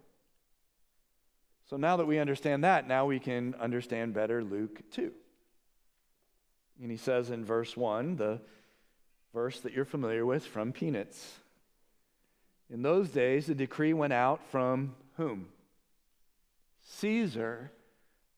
So 1.70 1.76
now 1.76 1.96
that 1.98 2.06
we 2.06 2.18
understand 2.18 2.64
that, 2.64 2.88
now 2.88 3.06
we 3.06 3.20
can 3.20 3.54
understand 3.60 4.12
better 4.12 4.42
Luke 4.42 4.80
2. 4.90 5.12
And 6.82 6.90
he 6.90 6.96
says 6.96 7.30
in 7.30 7.44
verse 7.44 7.76
1, 7.76 8.16
the 8.16 8.40
verse 9.32 9.60
that 9.60 9.72
you're 9.72 9.84
familiar 9.84 10.26
with 10.26 10.44
from 10.44 10.72
Peanuts. 10.72 11.36
In 12.70 12.82
those 12.82 13.10
days, 13.10 13.48
a 13.48 13.54
decree 13.54 13.92
went 13.92 14.12
out 14.12 14.40
from 14.50 14.96
whom? 15.16 15.46
Caesar 16.88 17.70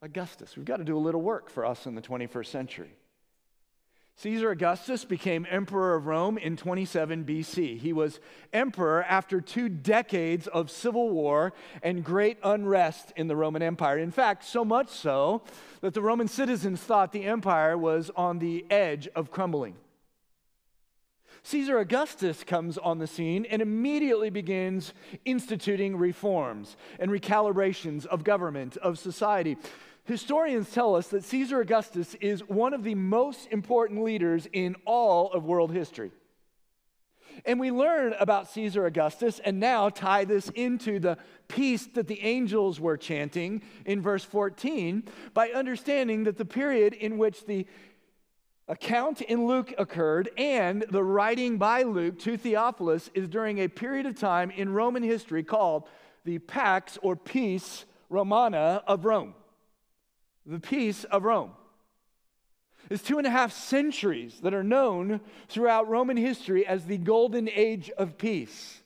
Augustus. 0.02 0.54
We've 0.54 0.66
got 0.66 0.76
to 0.76 0.84
do 0.84 0.98
a 0.98 1.00
little 1.00 1.22
work 1.22 1.48
for 1.48 1.64
us 1.64 1.86
in 1.86 1.94
the 1.94 2.02
21st 2.02 2.46
century. 2.48 2.90
Caesar 4.16 4.50
Augustus 4.50 5.04
became 5.04 5.47
emperor 5.50 5.95
of 5.95 6.07
Rome 6.07 6.38
in 6.38 6.57
27 6.57 7.25
BC. 7.25 7.78
He 7.78 7.92
was 7.92 8.21
emperor 8.52 9.02
after 9.04 9.40
two 9.40 9.69
decades 9.69 10.47
of 10.47 10.71
civil 10.71 11.11
war 11.11 11.52
and 11.83 12.04
great 12.04 12.38
unrest 12.45 13.12
in 13.16 13.26
the 13.26 13.35
Roman 13.35 13.62
Empire. 13.62 13.99
In 13.99 14.11
fact, 14.11 14.45
so 14.45 14.64
much 14.64 14.90
so 14.90 15.42
that 15.81 15.95
the 15.95 16.02
Roman 16.02 16.28
citizens 16.28 16.81
thought 16.81 17.12
the 17.12 17.25
empire 17.25 17.76
was 17.76 18.11
on 18.14 18.38
the 18.38 18.64
edge 18.71 19.09
of 19.16 19.31
crumbling. 19.31 19.76
Caesar 21.45 21.78
Augustus 21.78 22.45
comes 22.45 22.78
on 22.78 22.99
the 22.99 23.07
scene 23.07 23.45
and 23.47 23.61
immediately 23.61 24.31
begins 24.31 24.95
instituting 25.25 25.97
reforms 25.97 26.76
and 27.00 27.11
recalibrations 27.11 28.07
of 28.07 28.23
government, 28.23 28.76
of 28.76 28.99
society. 28.99 29.57
Historians 30.04 30.71
tell 30.73 30.97
us 30.97 31.09
that 31.09 31.25
Caesar 31.25 31.61
Augustus 31.61 32.14
is 32.21 32.40
one 32.49 32.75
of 32.75 32.82
the 32.82 32.97
most 32.97 33.47
important 33.52 34.02
leaders 34.02 34.49
in 34.52 34.75
all 34.85 35.30
of 35.30 35.44
world 35.44 35.73
history. 35.73 36.11
And 37.47 37.59
we 37.59 37.71
learn 37.71 38.14
about 38.18 38.50
Caesar 38.50 38.85
Augustus 38.85 39.38
and 39.38 39.59
now 39.59 39.88
tie 39.88 40.25
this 40.25 40.49
into 40.50 40.99
the 40.99 41.18
peace 41.49 41.87
that 41.94 42.06
the 42.06 42.21
angels 42.21 42.80
were 42.80 42.97
chanting 42.97 43.62
in 43.87 44.02
verse 44.02 44.25
14 44.25 45.04
by 45.32 45.50
understanding 45.50 46.25
that 46.25 46.37
the 46.37 46.44
period 46.44 46.94
in 46.94 47.16
which 47.16 47.47
the 47.47 47.66
account 48.68 49.21
in 49.21 49.47
Luke 49.47 49.73
occurred 49.78 50.30
and 50.37 50.85
the 50.90 51.02
writing 51.02 51.59
by 51.59 51.82
Luke 51.82 52.18
to 52.21 52.37
Theophilus 52.37 53.11
is 53.14 53.28
during 53.28 53.59
a 53.59 53.68
period 53.68 54.06
of 54.06 54.18
time 54.18 54.50
in 54.50 54.73
Roman 54.73 55.02
history 55.02 55.42
called 55.42 55.88
the 56.25 56.38
Pax 56.38 56.99
or 57.02 57.16
Peace 57.16 57.85
Romana 58.09 58.82
of 58.87 59.04
Rome. 59.04 59.35
The 60.46 60.61
Peace 60.61 61.04
of 61.04 61.25
Rome. 61.25 61.52
It's 62.90 63.02
two 63.02 63.18
and 63.18 63.26
a 63.26 63.30
half 63.30 63.52
centuries 63.52 64.40
that 64.42 64.54
are 64.54 64.64
known 64.64 65.20
throughout 65.49 65.88
Roman 65.88 66.16
history 66.16 66.66
as 66.66 66.84
the 66.84 66.99
Golden 66.99 67.49
Age 67.49 67.90
of 67.96 68.18
Peace. 68.18 68.82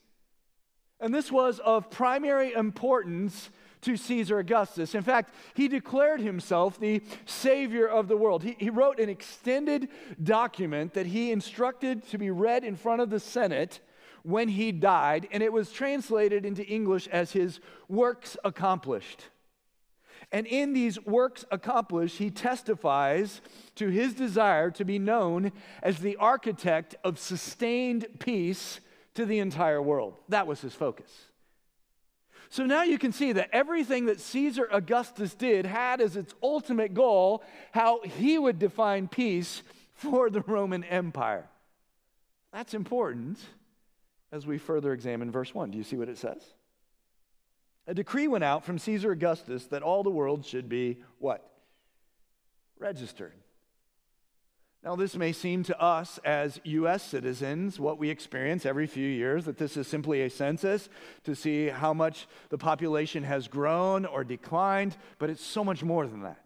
And 1.00 1.14
this 1.14 1.32
was 1.32 1.58
of 1.60 1.90
primary 1.90 2.52
importance 2.52 3.50
to 3.82 3.96
Caesar 3.96 4.38
Augustus. 4.38 4.94
In 4.94 5.02
fact, 5.02 5.32
he 5.54 5.68
declared 5.68 6.20
himself 6.20 6.78
the 6.78 7.02
savior 7.24 7.86
of 7.86 8.08
the 8.08 8.16
world. 8.16 8.42
He, 8.42 8.56
he 8.58 8.70
wrote 8.70 8.98
an 8.98 9.08
extended 9.08 9.88
document 10.22 10.94
that 10.94 11.06
he 11.06 11.30
instructed 11.30 12.06
to 12.08 12.18
be 12.18 12.30
read 12.30 12.64
in 12.64 12.76
front 12.76 13.00
of 13.00 13.10
the 13.10 13.20
Senate 13.20 13.80
when 14.22 14.48
he 14.48 14.72
died, 14.72 15.28
and 15.30 15.42
it 15.42 15.52
was 15.52 15.70
translated 15.70 16.44
into 16.44 16.66
English 16.66 17.06
as 17.08 17.32
his 17.32 17.60
works 17.88 18.36
accomplished. 18.44 19.28
And 20.32 20.46
in 20.46 20.72
these 20.72 21.00
works 21.04 21.44
accomplished, 21.50 22.18
he 22.18 22.30
testifies 22.30 23.40
to 23.76 23.88
his 23.88 24.14
desire 24.14 24.70
to 24.72 24.84
be 24.84 24.98
known 24.98 25.52
as 25.82 25.98
the 25.98 26.16
architect 26.16 26.96
of 27.04 27.18
sustained 27.18 28.06
peace 28.18 28.80
to 29.14 29.24
the 29.24 29.38
entire 29.38 29.80
world. 29.80 30.14
That 30.28 30.46
was 30.46 30.60
his 30.60 30.74
focus. 30.74 31.10
So 32.48 32.64
now 32.64 32.82
you 32.82 32.98
can 32.98 33.12
see 33.12 33.32
that 33.32 33.50
everything 33.52 34.06
that 34.06 34.20
Caesar 34.20 34.68
Augustus 34.70 35.34
did 35.34 35.66
had 35.66 36.00
as 36.00 36.16
its 36.16 36.34
ultimate 36.42 36.94
goal 36.94 37.42
how 37.72 38.00
he 38.02 38.38
would 38.38 38.58
define 38.58 39.08
peace 39.08 39.62
for 39.94 40.30
the 40.30 40.42
Roman 40.42 40.84
Empire. 40.84 41.48
That's 42.52 42.74
important 42.74 43.38
as 44.32 44.46
we 44.46 44.58
further 44.58 44.92
examine 44.92 45.30
verse 45.30 45.54
1. 45.54 45.70
Do 45.70 45.78
you 45.78 45.84
see 45.84 45.96
what 45.96 46.08
it 46.08 46.18
says? 46.18 46.42
A 47.86 47.94
decree 47.94 48.26
went 48.26 48.44
out 48.44 48.64
from 48.64 48.78
Caesar 48.78 49.12
Augustus 49.12 49.66
that 49.66 49.82
all 49.82 50.02
the 50.02 50.10
world 50.10 50.44
should 50.44 50.68
be 50.68 50.98
what? 51.18 51.48
Registered. 52.78 53.32
Now, 54.82 54.94
this 54.94 55.16
may 55.16 55.32
seem 55.32 55.64
to 55.64 55.80
us 55.80 56.18
as 56.24 56.60
U.S. 56.62 57.02
citizens, 57.02 57.80
what 57.80 57.98
we 57.98 58.08
experience 58.08 58.64
every 58.64 58.86
few 58.86 59.08
years, 59.08 59.44
that 59.46 59.58
this 59.58 59.76
is 59.76 59.88
simply 59.88 60.22
a 60.22 60.30
census 60.30 60.88
to 61.24 61.34
see 61.34 61.68
how 61.68 61.92
much 61.92 62.28
the 62.50 62.58
population 62.58 63.24
has 63.24 63.48
grown 63.48 64.04
or 64.04 64.22
declined, 64.22 64.96
but 65.18 65.28
it's 65.28 65.44
so 65.44 65.64
much 65.64 65.82
more 65.82 66.06
than 66.06 66.22
that. 66.22 66.44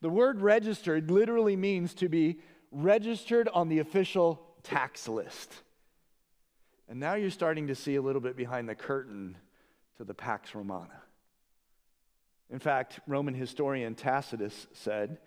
The 0.00 0.10
word 0.10 0.40
registered 0.40 1.12
literally 1.12 1.54
means 1.54 1.94
to 1.94 2.08
be 2.08 2.40
registered 2.72 3.48
on 3.48 3.68
the 3.68 3.78
official 3.78 4.44
tax 4.64 5.06
list. 5.06 5.52
And 6.88 6.98
now 6.98 7.14
you're 7.14 7.30
starting 7.30 7.68
to 7.68 7.76
see 7.76 7.94
a 7.94 8.02
little 8.02 8.20
bit 8.20 8.36
behind 8.36 8.68
the 8.68 8.74
curtain 8.74 9.36
to 10.02 10.06
the 10.08 10.14
Pax 10.14 10.52
Romana. 10.52 11.00
In 12.50 12.58
fact, 12.58 12.98
Roman 13.06 13.34
historian 13.34 13.94
Tacitus 13.94 14.66
said, 14.72 15.18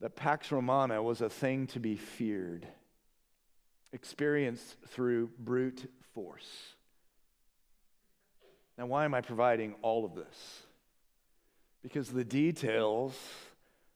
that 0.00 0.16
Pax 0.16 0.50
Romana 0.50 1.00
was 1.00 1.20
a 1.20 1.28
thing 1.28 1.68
to 1.68 1.78
be 1.78 1.94
feared, 1.94 2.66
experienced 3.92 4.74
through 4.88 5.30
brute 5.38 5.88
force. 6.14 6.74
Now, 8.76 8.86
why 8.86 9.04
am 9.04 9.14
I 9.14 9.20
providing 9.20 9.76
all 9.82 10.04
of 10.04 10.16
this? 10.16 10.62
Because 11.80 12.08
the 12.08 12.24
details 12.24 13.16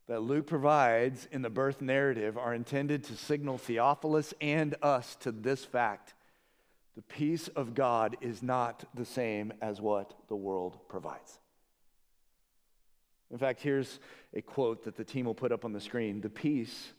that 0.07 0.23
Luke 0.23 0.47
provides 0.47 1.27
in 1.33 1.43
the 1.43 1.51
birth 1.51 1.81
narrative 1.81 2.39
are 2.39 2.55
intended 2.55 3.03
to 3.05 3.17
signal 3.17 3.59
Theophilus 3.59 4.35
and 4.41 4.77
us 4.83 5.17
to 5.17 5.33
this 5.33 5.65
fact 5.65 6.14
the 6.97 7.03
peace 7.03 7.49
of 7.49 7.75
God 7.75 8.17
is 8.21 8.43
not 8.43 8.85
the 8.95 9.05
same 9.05 9.53
as 9.61 9.81
what 9.81 10.15
the 10.29 10.37
world 10.37 10.79
provides. 10.89 11.39
In 13.31 13.39
fact, 13.39 13.61
here's 13.61 13.99
a 14.33 14.43
quote 14.43 14.85
that 14.85 14.97
the 14.97 15.05
team 15.05 15.27
will 15.27 15.35
put 15.35 15.51
up 15.51 15.65
on 15.65 15.73
the 15.73 15.81
screen 15.81 16.21
The 16.21 16.31
peace 16.31 16.93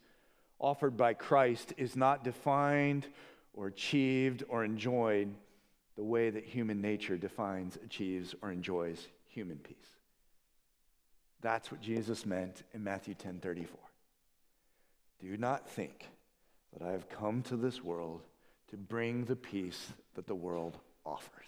offered 0.59 0.97
by 0.97 1.13
Christ 1.13 1.73
is 1.77 1.95
not 1.95 2.23
defined 2.23 3.07
or 3.53 3.67
achieved 3.67 4.43
or 4.49 4.65
enjoyed 4.65 5.33
the 5.95 6.03
way 6.03 6.29
that 6.29 6.43
human 6.43 6.81
nature 6.81 7.17
defines, 7.17 7.77
achieves, 7.83 8.35
or 8.41 8.51
enjoys 8.51 9.07
human 9.27 9.57
peace. 9.57 9.75
That's 11.41 11.71
what 11.71 11.81
Jesus 11.81 12.25
meant 12.25 12.63
in 12.73 12.83
Matthew 12.83 13.13
10 13.13 13.39
34. 13.39 13.79
Do 15.21 15.37
not 15.37 15.69
think 15.69 16.09
that 16.73 16.85
I 16.85 16.91
have 16.91 17.07
come 17.07 17.41
to 17.43 17.55
this 17.55 17.81
world 17.81 18.23
to 18.75 18.81
bring 18.81 19.23
the 19.23 19.37
peace 19.37 19.93
that 20.15 20.27
the 20.27 20.35
world 20.35 20.77
offers. 21.05 21.47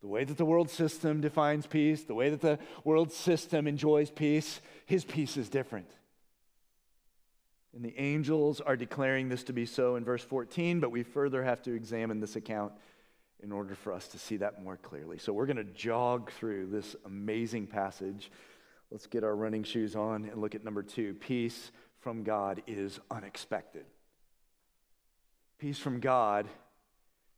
The 0.00 0.08
way 0.08 0.24
that 0.24 0.38
the 0.38 0.44
world 0.46 0.70
system 0.70 1.20
defines 1.20 1.66
peace, 1.66 2.04
the 2.04 2.14
way 2.14 2.30
that 2.30 2.40
the 2.40 2.58
world 2.82 3.12
system 3.12 3.66
enjoys 3.66 4.10
peace, 4.10 4.62
his 4.86 5.04
peace 5.04 5.36
is 5.36 5.50
different. 5.50 5.90
And 7.74 7.84
the 7.84 7.94
angels 8.00 8.62
are 8.62 8.76
declaring 8.76 9.28
this 9.28 9.44
to 9.44 9.52
be 9.52 9.66
so 9.66 9.96
in 9.96 10.04
verse 10.04 10.24
14, 10.24 10.80
but 10.80 10.90
we 10.90 11.02
further 11.02 11.44
have 11.44 11.62
to 11.62 11.74
examine 11.74 12.20
this 12.20 12.36
account 12.36 12.72
in 13.42 13.52
order 13.52 13.74
for 13.74 13.92
us 13.92 14.08
to 14.08 14.18
see 14.18 14.38
that 14.38 14.62
more 14.62 14.78
clearly. 14.78 15.18
So 15.18 15.34
we're 15.34 15.46
going 15.46 15.56
to 15.58 15.64
jog 15.64 16.32
through 16.32 16.70
this 16.70 16.96
amazing 17.04 17.66
passage. 17.66 18.30
Let's 18.90 19.06
get 19.06 19.24
our 19.24 19.36
running 19.36 19.62
shoes 19.62 19.94
on 19.94 20.24
and 20.24 20.40
look 20.40 20.54
at 20.54 20.64
number 20.64 20.82
two. 20.82 21.14
Peace 21.14 21.70
from 22.00 22.22
God 22.22 22.62
is 22.66 22.98
unexpected. 23.10 23.84
Peace 25.62 25.78
from 25.78 26.00
God 26.00 26.48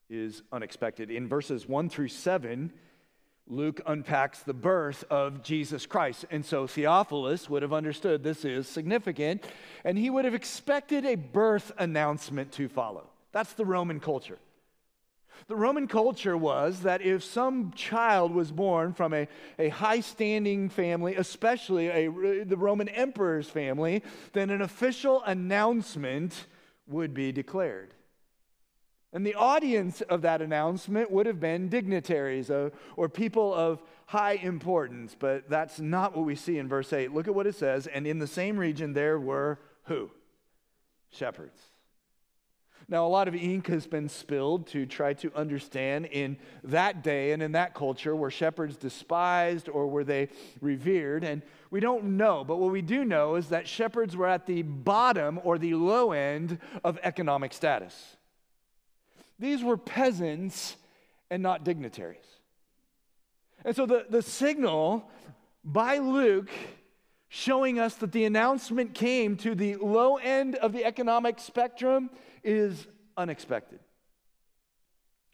is 0.09 0.43
unexpected. 0.51 1.11
In 1.11 1.29
verses 1.29 1.69
1 1.69 1.91
through 1.91 2.09
7, 2.09 2.73
Luke 3.47 3.83
unpacks 3.87 4.39
the 4.39 4.55
birth 4.55 5.05
of 5.11 5.43
Jesus 5.43 5.85
Christ. 5.85 6.25
And 6.31 6.43
so 6.43 6.67
Theophilus 6.67 7.51
would 7.51 7.61
have 7.61 7.75
understood 7.75 8.23
this 8.23 8.47
is 8.47 8.67
significant, 8.67 9.45
and 9.85 9.99
he 9.99 10.09
would 10.09 10.25
have 10.25 10.33
expected 10.33 11.05
a 11.05 11.17
birth 11.17 11.71
announcement 11.77 12.51
to 12.53 12.67
follow. 12.67 13.11
That's 13.33 13.53
the 13.53 13.67
Roman 13.67 14.01
culture. 14.01 14.39
The 15.47 15.57
Roman 15.57 15.87
culture 15.87 16.35
was 16.35 16.81
that 16.81 17.03
if 17.03 17.23
some 17.23 17.73
child 17.73 18.33
was 18.33 18.51
born 18.51 18.95
from 18.95 19.13
a, 19.13 19.29
a 19.59 19.69
high 19.69 20.01
standing 20.01 20.71
family, 20.71 21.15
especially 21.17 21.89
a, 21.89 22.45
the 22.45 22.57
Roman 22.57 22.89
emperor's 22.89 23.51
family, 23.51 24.03
then 24.33 24.49
an 24.49 24.63
official 24.63 25.23
announcement 25.27 26.47
would 26.87 27.13
be 27.13 27.31
declared. 27.31 27.93
And 29.15 29.25
the 29.25 29.37
audience 29.37 30.01
of 30.03 30.23
that 30.23 30.43
announcement 30.43 31.09
would 31.13 31.27
have 31.27 31.39
been 31.39 31.69
dignitaries 31.69 32.51
or, 32.51 32.73
or 32.97 33.09
people 33.09 33.55
of 33.55 33.81
high 34.07 34.33
importance, 34.33 35.15
but 35.17 35.49
that's 35.49 35.79
not 35.79 36.17
what 36.17 36.27
we 36.27 36.35
see 36.35 36.59
in 36.59 36.69
verse 36.69 36.93
8. 36.93 37.15
Look 37.15 37.29
at 37.29 37.35
what 37.35 37.47
it 37.47 37.55
says. 37.55 37.87
And 37.87 38.09
in 38.09 38.19
the 38.19 38.27
same 38.27 38.57
region 38.59 38.93
there 38.93 39.21
were 39.21 39.61
who? 39.85 40.11
Shepherds. 41.11 41.61
Now, 42.89 43.07
a 43.07 43.09
lot 43.09 43.29
of 43.29 43.35
ink 43.35 43.69
has 43.69 43.87
been 43.87 44.09
spilled 44.09 44.67
to 44.69 44.85
try 44.85 45.15
to 45.15 45.35
understand 45.35 46.07
in 46.07 46.37
that 46.65 47.03
day 47.03 47.33
and 47.33 47.43
in 47.43 47.53
that 47.53 47.73
culture 47.73 48.15
were 48.15 48.33
shepherds 48.33 48.77
despised 48.77 49.69
or 49.69 49.87
were 49.87 50.05
they 50.05 50.29
revered? 50.61 51.25
And 51.25 51.41
we 51.71 51.81
don't 51.81 52.17
know, 52.17 52.45
but 52.45 52.57
what 52.57 52.73
we 52.73 52.83
do 52.83 53.05
know 53.05 53.37
is 53.37 53.49
that 53.49 53.69
shepherds 53.69 54.17
were 54.17 54.27
at 54.27 54.45
the 54.45 54.63
bottom 54.63 55.41
or 55.45 55.57
the 55.57 55.75
low 55.75 56.13
end 56.13 56.59
of 56.83 56.99
economic 57.03 57.55
status. 57.55 58.17
These 59.39 59.63
were 59.63 59.77
peasants 59.77 60.77
and 61.31 61.43
not 61.43 61.65
dignitaries. 61.65 62.25
And 63.65 63.75
so 63.75 63.87
the, 63.87 64.07
the 64.09 64.23
signal 64.23 65.11
by 65.65 65.99
Luke 65.99 66.51
showing 67.29 67.79
us 67.81 67.95
that 67.97 68.13
the 68.13 68.25
announcement 68.25 68.95
came 68.95 69.37
to 69.39 69.55
the 69.55 69.77
low 69.77 70.17
end 70.19 70.55
of 70.57 70.73
the 70.73 70.85
economic 70.85 71.41
spectrum 71.41 72.11
is 72.45 72.87
unexpected. 73.17 73.81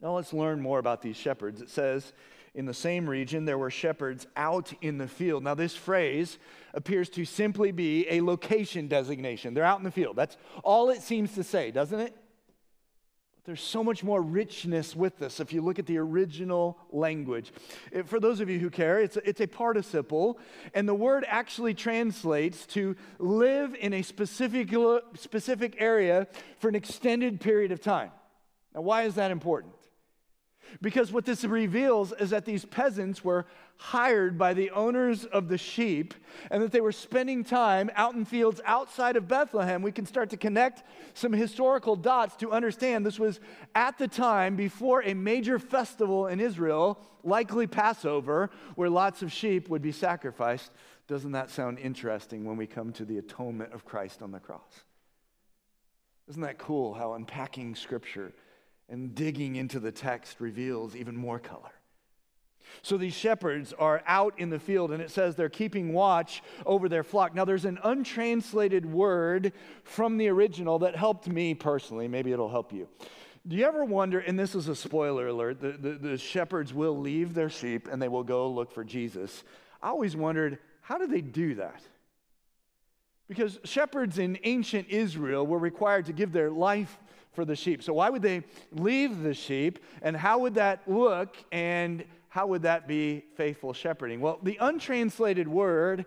Now 0.01 0.17
let's 0.17 0.33
learn 0.33 0.63
more 0.63 0.79
about 0.79 1.03
these 1.03 1.17
shepherds. 1.17 1.61
It 1.61 1.69
says, 1.69 2.13
in 2.55 2.67
the 2.67 2.75
same 2.75 3.09
region, 3.09 3.45
there 3.45 3.59
were 3.59 3.71
shepherds 3.71 4.27
out 4.37 4.73
in 4.81 4.99
the 4.99 5.07
field. 5.07 5.45
Now, 5.45 5.55
this 5.55 5.77
phrase 5.77 6.39
appears 6.75 7.09
to 7.11 7.25
simply 7.25 7.71
be 7.71 8.07
a 8.11 8.21
location 8.23 8.89
designation. 8.89 9.55
They're 9.55 9.63
out 9.63 9.79
in 9.79 9.85
the 9.85 9.91
field. 9.91 10.17
That's 10.17 10.37
all 10.65 10.91
it 10.91 11.03
seems 11.03 11.35
to 11.35 11.45
say, 11.45 11.71
doesn't 11.71 12.01
it? 12.01 12.17
There's 13.45 13.63
so 13.63 13.83
much 13.83 14.05
more 14.05 14.21
richness 14.21 14.95
with 14.95 15.19
this 15.19 15.41
if 15.41 15.53
you 15.53 15.63
look 15.63 15.79
at 15.79 15.87
the 15.87 15.99
original 15.99 16.79
language. 16.91 17.53
It, 17.91 18.09
for 18.09 18.21
those 18.21 18.41
of 18.41 18.51
you 18.51 18.59
who 18.59 18.71
care, 18.71 19.01
it's 19.01 19.17
a, 19.17 19.29
it's 19.29 19.41
a 19.41 19.47
participle, 19.47 20.39
and 20.75 20.89
the 20.89 20.95
word 20.95 21.25
actually 21.27 21.75
translates 21.75 22.67
to 22.67 22.97
live 23.19 23.75
in 23.75 23.95
a 23.95 24.03
specific, 24.03 24.75
specific 25.15 25.77
area 25.79 26.27
for 26.59 26.69
an 26.69 26.75
extended 26.75 27.41
period 27.41 27.73
of 27.73 27.81
time. 27.81 28.11
Now, 28.75 28.83
why 28.83 29.03
is 29.03 29.15
that 29.15 29.31
important? 29.31 29.75
Because 30.81 31.11
what 31.11 31.25
this 31.25 31.43
reveals 31.45 32.13
is 32.13 32.31
that 32.31 32.45
these 32.45 32.65
peasants 32.65 33.25
were 33.25 33.47
hired 33.81 34.37
by 34.37 34.53
the 34.53 34.71
owners 34.73 35.25
of 35.25 35.49
the 35.49 35.57
sheep 35.57 36.13
and 36.51 36.63
that 36.63 36.71
they 36.71 36.83
were 36.83 36.93
spending 36.93 37.43
time 37.43 37.91
out 37.97 38.15
in 38.15 38.27
fields 38.27 38.61
outside 38.67 39.17
of 39.17 39.27
Bethlehem. 39.27 39.81
We 39.81 39.91
can 39.91 40.05
start 40.05 40.29
to 40.31 40.37
connect 40.37 40.83
some 41.15 41.33
historical 41.33 41.97
dots 41.97 42.37
to 42.37 42.53
understand 42.53 43.07
this 43.07 43.19
was 43.19 43.41
at 43.75 43.97
the 43.97 44.07
time 44.07 44.55
before 44.55 45.03
a 45.03 45.15
major 45.15 45.59
festival 45.59 46.27
in 46.27 46.41
Israel, 46.41 47.01
likely 47.25 47.67
Passover, 47.67 48.51
where 48.75 48.91
lots 48.91 49.23
of 49.23 49.33
sheep 49.33 49.71
would 49.71 49.81
be 49.81 49.93
sacrificed. 49.93 50.71
Doesn't 51.09 51.33
that 51.33 51.49
sound 51.49 51.79
interesting 51.79 52.45
when 52.45 52.59
we 52.59 52.67
come 52.67 52.93
to 52.93 53.07
the 53.07 53.17
atonement 53.17 53.73
of 53.73 53.87
Christ 53.87 54.21
on 54.21 54.31
the 54.31 54.41
cross? 54.41 54.85
Isn't 56.29 56.43
that 56.43 56.59
cool 56.59 56.93
how 56.93 57.15
unpacking 57.15 57.75
scripture? 57.75 58.35
and 58.91 59.15
digging 59.15 59.55
into 59.57 59.79
the 59.79 59.93
text 59.93 60.41
reveals 60.41 60.97
even 60.97 61.17
more 61.17 61.39
color. 61.39 61.71
So 62.83 62.97
these 62.97 63.15
shepherds 63.15 63.73
are 63.79 64.03
out 64.07 64.39
in 64.39 64.51
the 64.51 64.59
field, 64.59 64.93
and 64.93 65.03
it 65.03 65.11
says 65.11 65.37
they're 65.37 65.49
keeping 65.49 65.93
watch 65.93 66.43
over 66.67 66.89
their 66.89 67.03
flock. 67.03 67.35
Now, 67.35 67.45
there's 67.45 67.65
an 67.65 67.79
untranslated 67.83 68.87
word 68.87 69.53
from 69.85 70.17
the 70.17 70.29
original 70.29 70.79
that 70.81 70.97
helped 70.97 71.29
me 71.29 71.55
personally. 71.55 72.09
Maybe 72.09 72.33
it'll 72.33 72.51
help 72.51 72.73
you. 72.73 72.89
Do 73.47 73.57
you 73.57 73.65
ever 73.65 73.85
wonder, 73.85 74.19
and 74.19 74.39
this 74.39 74.55
is 74.55 74.69
a 74.69 74.77
spoiler 74.77 75.29
alert, 75.29 75.61
the, 75.61 75.73
the, 75.73 75.93
the 75.93 76.19
shepherds 76.19 76.75
will 76.75 76.99
leave 76.99 77.33
their 77.33 77.49
sheep 77.49 77.89
and 77.91 78.01
they 78.01 78.09
will 78.09 78.23
go 78.23 78.51
look 78.51 78.71
for 78.71 78.85
Jesus. 78.85 79.45
I 79.83 79.89
always 79.89 80.15
wondered, 80.15 80.59
how 80.83 80.99
do 80.99 81.07
they 81.07 81.23
do 81.23 81.55
that? 81.55 81.81
Because 83.29 83.59
shepherds 83.65 84.19
in 84.19 84.39
ancient 84.45 84.89
Israel 84.89 85.47
were 85.47 85.59
required 85.59 86.07
to 86.07 86.13
give 86.13 86.33
their 86.33 86.51
life 86.51 86.99
for 87.33 87.45
the 87.45 87.55
sheep. 87.55 87.83
So, 87.83 87.95
why 87.95 88.11
would 88.11 88.23
they 88.23 88.43
leave 88.73 89.23
the 89.23 89.35
sheep? 89.35 89.79
And 90.03 90.17
how 90.17 90.41
would 90.41 90.55
that 90.55 90.83
look? 90.87 91.37
And 91.53 92.05
how 92.31 92.47
would 92.47 92.63
that 92.63 92.87
be 92.87 93.25
faithful 93.37 93.73
shepherding? 93.73 94.21
Well, 94.21 94.39
the 94.43 94.57
untranslated 94.61 95.49
word 95.49 96.07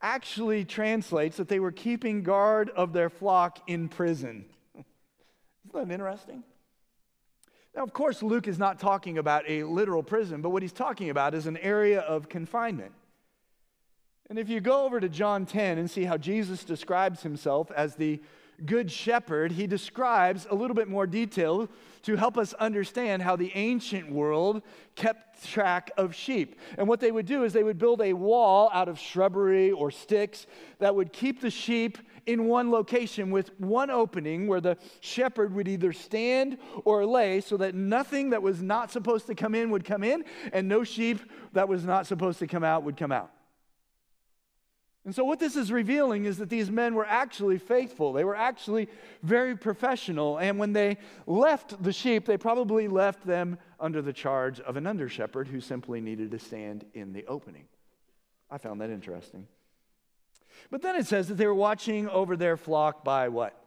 actually 0.00 0.64
translates 0.64 1.36
that 1.36 1.48
they 1.48 1.58
were 1.58 1.72
keeping 1.72 2.22
guard 2.22 2.70
of 2.70 2.92
their 2.92 3.10
flock 3.10 3.58
in 3.66 3.88
prison. 3.88 4.44
Isn't 4.74 5.88
that 5.88 5.92
interesting? 5.92 6.44
Now, 7.74 7.82
of 7.82 7.92
course, 7.92 8.22
Luke 8.22 8.46
is 8.46 8.58
not 8.58 8.78
talking 8.78 9.18
about 9.18 9.44
a 9.48 9.64
literal 9.64 10.04
prison, 10.04 10.42
but 10.42 10.50
what 10.50 10.62
he's 10.62 10.72
talking 10.72 11.10
about 11.10 11.34
is 11.34 11.48
an 11.48 11.56
area 11.56 12.00
of 12.00 12.28
confinement. 12.28 12.92
And 14.30 14.38
if 14.38 14.48
you 14.48 14.60
go 14.60 14.84
over 14.84 15.00
to 15.00 15.08
John 15.08 15.44
10 15.44 15.78
and 15.78 15.90
see 15.90 16.04
how 16.04 16.16
Jesus 16.16 16.62
describes 16.62 17.22
himself 17.22 17.72
as 17.72 17.96
the 17.96 18.20
good 18.64 18.90
shepherd, 18.90 19.52
he 19.52 19.66
describes 19.66 20.46
a 20.50 20.54
little 20.54 20.74
bit 20.74 20.88
more 20.88 21.06
detail 21.06 21.68
to 22.02 22.16
help 22.16 22.36
us 22.36 22.52
understand 22.54 23.22
how 23.22 23.34
the 23.34 23.50
ancient 23.54 24.10
world 24.10 24.62
kept 24.94 25.44
track 25.50 25.90
of 25.96 26.14
sheep. 26.14 26.58
And 26.76 26.86
what 26.86 27.00
they 27.00 27.10
would 27.10 27.26
do 27.26 27.44
is 27.44 27.52
they 27.52 27.64
would 27.64 27.78
build 27.78 28.00
a 28.02 28.12
wall 28.12 28.70
out 28.72 28.88
of 28.88 28.98
shrubbery 28.98 29.72
or 29.72 29.90
sticks 29.90 30.46
that 30.78 30.94
would 30.94 31.12
keep 31.12 31.40
the 31.40 31.50
sheep 31.50 31.98
in 32.26 32.46
one 32.46 32.70
location 32.70 33.30
with 33.30 33.58
one 33.58 33.90
opening 33.90 34.46
where 34.46 34.60
the 34.60 34.76
shepherd 35.00 35.54
would 35.54 35.68
either 35.68 35.92
stand 35.92 36.58
or 36.84 37.04
lay 37.04 37.40
so 37.40 37.56
that 37.56 37.74
nothing 37.74 38.30
that 38.30 38.42
was 38.42 38.62
not 38.62 38.90
supposed 38.90 39.26
to 39.26 39.34
come 39.34 39.54
in 39.54 39.70
would 39.70 39.84
come 39.84 40.02
in 40.04 40.24
and 40.52 40.68
no 40.68 40.84
sheep 40.84 41.20
that 41.52 41.68
was 41.68 41.84
not 41.84 42.06
supposed 42.06 42.38
to 42.38 42.46
come 42.46 42.64
out 42.64 42.82
would 42.82 42.96
come 42.96 43.12
out. 43.12 43.33
And 45.04 45.14
so, 45.14 45.22
what 45.22 45.38
this 45.38 45.54
is 45.54 45.70
revealing 45.70 46.24
is 46.24 46.38
that 46.38 46.48
these 46.48 46.70
men 46.70 46.94
were 46.94 47.04
actually 47.04 47.58
faithful. 47.58 48.14
They 48.14 48.24
were 48.24 48.36
actually 48.36 48.88
very 49.22 49.54
professional. 49.54 50.38
And 50.38 50.58
when 50.58 50.72
they 50.72 50.96
left 51.26 51.82
the 51.82 51.92
sheep, 51.92 52.24
they 52.24 52.38
probably 52.38 52.88
left 52.88 53.26
them 53.26 53.58
under 53.78 54.00
the 54.00 54.14
charge 54.14 54.60
of 54.60 54.76
an 54.78 54.86
under 54.86 55.08
shepherd 55.10 55.48
who 55.48 55.60
simply 55.60 56.00
needed 56.00 56.30
to 56.30 56.38
stand 56.38 56.86
in 56.94 57.12
the 57.12 57.26
opening. 57.26 57.64
I 58.50 58.56
found 58.56 58.80
that 58.80 58.88
interesting. 58.88 59.46
But 60.70 60.80
then 60.80 60.96
it 60.96 61.06
says 61.06 61.28
that 61.28 61.34
they 61.34 61.46
were 61.46 61.54
watching 61.54 62.08
over 62.08 62.34
their 62.34 62.56
flock 62.56 63.04
by 63.04 63.28
what? 63.28 63.62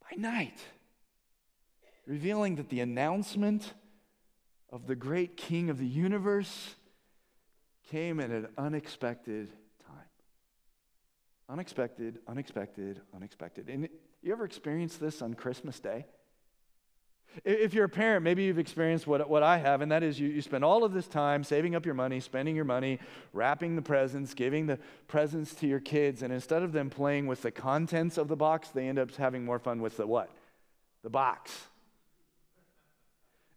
By 0.00 0.16
night. 0.16 0.58
Revealing 2.06 2.56
that 2.56 2.70
the 2.70 2.80
announcement 2.80 3.72
of 4.68 4.88
the 4.88 4.96
great 4.96 5.36
king 5.36 5.70
of 5.70 5.78
the 5.78 5.86
universe 5.86 6.74
came 7.88 8.18
at 8.18 8.30
an 8.30 8.48
unexpected 8.58 9.52
Unexpected, 11.52 12.18
unexpected, 12.26 13.02
unexpected. 13.14 13.68
And 13.68 13.86
you 14.22 14.32
ever 14.32 14.46
experienced 14.46 14.98
this 14.98 15.20
on 15.20 15.34
Christmas 15.34 15.78
Day? 15.80 16.06
If 17.44 17.74
you're 17.74 17.84
a 17.84 17.90
parent, 17.90 18.24
maybe 18.24 18.44
you've 18.44 18.58
experienced 18.58 19.06
what, 19.06 19.28
what 19.28 19.42
I 19.42 19.58
have, 19.58 19.82
and 19.82 19.92
that 19.92 20.02
is 20.02 20.18
you, 20.18 20.30
you 20.30 20.40
spend 20.40 20.64
all 20.64 20.82
of 20.82 20.94
this 20.94 21.06
time 21.06 21.44
saving 21.44 21.74
up 21.74 21.84
your 21.84 21.94
money, 21.94 22.20
spending 22.20 22.56
your 22.56 22.64
money, 22.64 23.00
wrapping 23.34 23.76
the 23.76 23.82
presents, 23.82 24.32
giving 24.32 24.66
the 24.66 24.78
presents 25.08 25.54
to 25.56 25.66
your 25.66 25.80
kids, 25.80 26.22
and 26.22 26.32
instead 26.32 26.62
of 26.62 26.72
them 26.72 26.88
playing 26.88 27.26
with 27.26 27.42
the 27.42 27.50
contents 27.50 28.16
of 28.16 28.28
the 28.28 28.36
box, 28.36 28.68
they 28.68 28.88
end 28.88 28.98
up 28.98 29.14
having 29.16 29.44
more 29.44 29.58
fun 29.58 29.82
with 29.82 29.98
the 29.98 30.06
what? 30.06 30.30
The 31.02 31.10
box. 31.10 31.68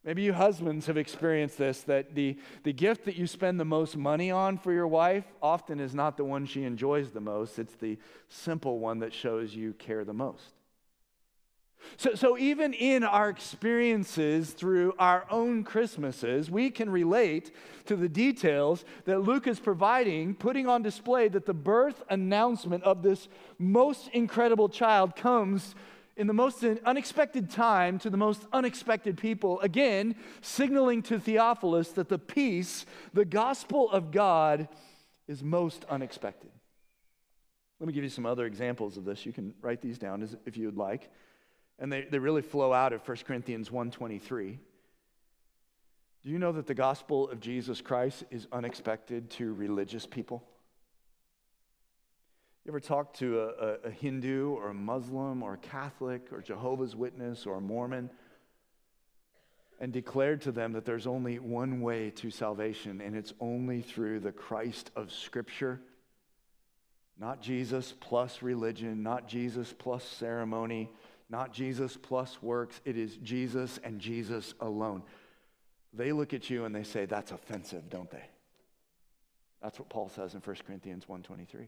Maybe 0.06 0.22
you 0.22 0.34
husbands 0.34 0.86
have 0.86 0.98
experienced 0.98 1.58
this 1.58 1.82
that 1.82 2.14
the, 2.14 2.38
the 2.64 2.74
gift 2.74 3.06
that 3.06 3.16
you 3.16 3.26
spend 3.26 3.60
the 3.60 3.66
most 3.66 3.98
money 3.98 4.30
on 4.30 4.60
for 4.60 4.72
your 4.72 4.88
wife 4.88 5.26
often 5.42 5.80
is 5.80 5.96
not 5.96 6.16
the 6.16 6.24
one 6.24 6.46
she 6.46 6.64
enjoys 6.64 7.10
the 7.10 7.20
most, 7.20 7.58
it's 7.58 7.74
the 7.74 7.98
simple 8.30 8.78
one 8.78 9.00
that 9.00 9.14
shows 9.14 9.56
you 9.56 9.74
care 9.74 10.06
the 10.06 10.14
most. 10.14 10.54
So, 11.98 12.14
so 12.16 12.38
even 12.38 12.74
in 12.74 13.04
our 13.04 13.30
experiences 13.30 14.52
through 14.52 14.94
our 15.00 15.26
own 15.30 15.64
Christmases, 15.64 16.50
we 16.50 16.70
can 16.70 16.90
relate 16.90 17.52
to 17.86 17.96
the 17.96 18.10
details 18.10 18.86
that 19.06 19.22
Luke 19.22 19.48
is 19.48 19.60
providing, 19.60 20.36
putting 20.36 20.68
on 20.68 20.82
display 20.82 21.28
that 21.30 21.46
the 21.46 21.54
birth 21.54 22.04
announcement 22.10 22.84
of 22.84 23.02
this 23.02 23.28
most 23.58 24.10
incredible 24.10 24.70
child 24.70 25.16
comes 25.16 25.76
in 26.18 26.28
the 26.28 26.34
most 26.34 26.64
unexpected 26.64 27.50
time 27.50 28.00
to 28.00 28.10
the 28.10 28.18
most 28.18 28.46
unexpected 28.54 29.18
people, 29.18 29.60
again, 29.60 30.16
signaling 30.42 31.02
to 31.04 31.20
Theophilus 31.20 31.90
that 31.90 32.10
the 32.10 32.20
peace, 32.20 32.86
the 33.14 33.26
gospel 33.26 33.92
of 33.92 34.12
God, 34.12 34.70
is 35.28 35.44
most 35.44 35.86
unexpected. 35.90 36.52
Let 37.80 37.88
me 37.88 37.94
give 37.94 38.04
you 38.04 38.10
some 38.10 38.26
other 38.26 38.46
examples 38.46 38.96
of 38.96 39.04
this. 39.04 39.26
You 39.26 39.34
can 39.34 39.54
write 39.62 39.82
these 39.82 39.98
down 39.98 40.28
if 40.46 40.56
you 40.56 40.68
would 40.68 40.78
like. 40.78 41.10
And 41.78 41.92
they, 41.92 42.04
they 42.04 42.20
really 42.20 42.42
flow 42.42 42.72
out 42.72 42.94
of 42.94 43.06
1 43.06 43.18
Corinthians 43.28 43.70
1.23. 43.70 44.58
Do 46.24 46.32
you 46.32 46.40
know 46.40 46.54
that 46.54 46.68
the 46.68 46.74
gospel 46.74 47.30
of 47.30 47.42
Jesus 47.42 47.82
Christ 47.82 48.24
is 48.32 48.48
unexpected 48.52 49.30
to 49.32 49.54
religious 49.54 50.06
people? 50.06 50.48
You 52.66 52.72
ever 52.72 52.80
talk 52.80 53.14
to 53.16 53.42
a, 53.42 53.48
a, 53.48 53.74
a, 53.84 53.92
Hindu 53.92 54.50
or 54.56 54.70
a 54.70 54.74
Muslim 54.74 55.44
or 55.44 55.54
a 55.54 55.58
Catholic 55.58 56.34
or 56.34 56.42
Jehovah's 56.42 56.96
Witness 56.96 57.46
or 57.46 57.58
a 57.58 57.62
Mormon 57.62 58.10
and 59.80 59.94
declared 59.94 60.42
to 60.42 60.52
them 60.52 60.74
that 60.74 60.84
there's 60.84 61.06
only 61.06 61.38
one 61.38 61.82
way 61.82 62.10
to 62.10 62.32
salvation 62.32 63.02
and 63.02 63.16
it's 63.16 63.34
only 63.40 63.84
through 63.84 64.22
the 64.22 64.32
Christ 64.32 64.90
of 64.96 65.12
Scripture? 65.12 65.80
Not 67.20 67.40
Jesus 67.40 67.94
plus 68.00 68.42
religion, 68.42 69.04
not 69.04 69.28
Jesus 69.28 69.72
plus 69.72 70.04
ceremony, 70.04 70.90
not 71.30 71.54
Jesus 71.54 71.96
plus 71.96 72.42
works. 72.42 72.82
It 72.84 72.98
is 72.98 73.18
Jesus 73.18 73.80
and 73.84 74.00
Jesus 74.00 74.56
alone. 74.60 75.04
They 75.94 76.12
look 76.12 76.34
at 76.34 76.50
you 76.50 76.66
and 76.66 76.74
they 76.74 76.84
say, 76.84 77.06
that's 77.06 77.32
offensive, 77.32 77.92
don't 77.92 78.10
they? 78.10 78.26
That's 79.62 79.78
what 79.78 79.90
Paul 79.90 80.10
says 80.10 80.34
in 80.34 80.42
1 80.42 80.56
Corinthians 80.66 81.06
1.23. 81.06 81.68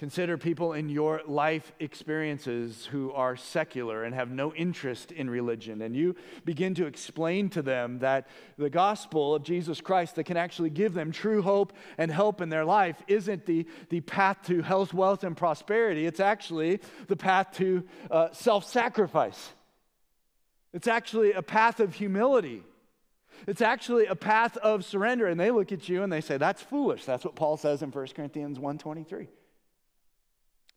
Consider 0.00 0.38
people 0.38 0.72
in 0.72 0.88
your 0.88 1.20
life 1.26 1.72
experiences 1.78 2.86
who 2.86 3.12
are 3.12 3.36
secular 3.36 4.02
and 4.02 4.14
have 4.14 4.30
no 4.30 4.50
interest 4.54 5.12
in 5.12 5.28
religion. 5.28 5.82
And 5.82 5.94
you 5.94 6.16
begin 6.46 6.74
to 6.76 6.86
explain 6.86 7.50
to 7.50 7.60
them 7.60 7.98
that 7.98 8.26
the 8.56 8.70
gospel 8.70 9.34
of 9.34 9.42
Jesus 9.42 9.82
Christ 9.82 10.14
that 10.14 10.24
can 10.24 10.38
actually 10.38 10.70
give 10.70 10.94
them 10.94 11.12
true 11.12 11.42
hope 11.42 11.74
and 11.98 12.10
help 12.10 12.40
in 12.40 12.48
their 12.48 12.64
life 12.64 12.96
isn't 13.08 13.44
the, 13.44 13.66
the 13.90 14.00
path 14.00 14.38
to 14.46 14.62
health, 14.62 14.94
wealth, 14.94 15.22
and 15.22 15.36
prosperity. 15.36 16.06
It's 16.06 16.18
actually 16.18 16.80
the 17.08 17.16
path 17.16 17.48
to 17.56 17.84
uh, 18.10 18.28
self 18.32 18.64
sacrifice. 18.64 19.50
It's 20.72 20.88
actually 20.88 21.32
a 21.32 21.42
path 21.42 21.78
of 21.78 21.94
humility. 21.94 22.62
It's 23.46 23.60
actually 23.60 24.06
a 24.06 24.16
path 24.16 24.56
of 24.56 24.82
surrender. 24.82 25.26
And 25.26 25.38
they 25.38 25.50
look 25.50 25.72
at 25.72 25.90
you 25.90 26.02
and 26.02 26.10
they 26.10 26.22
say, 26.22 26.38
That's 26.38 26.62
foolish. 26.62 27.04
That's 27.04 27.26
what 27.26 27.36
Paul 27.36 27.58
says 27.58 27.82
in 27.82 27.90
1 27.90 28.06
Corinthians 28.16 28.58
1.23. 28.58 29.26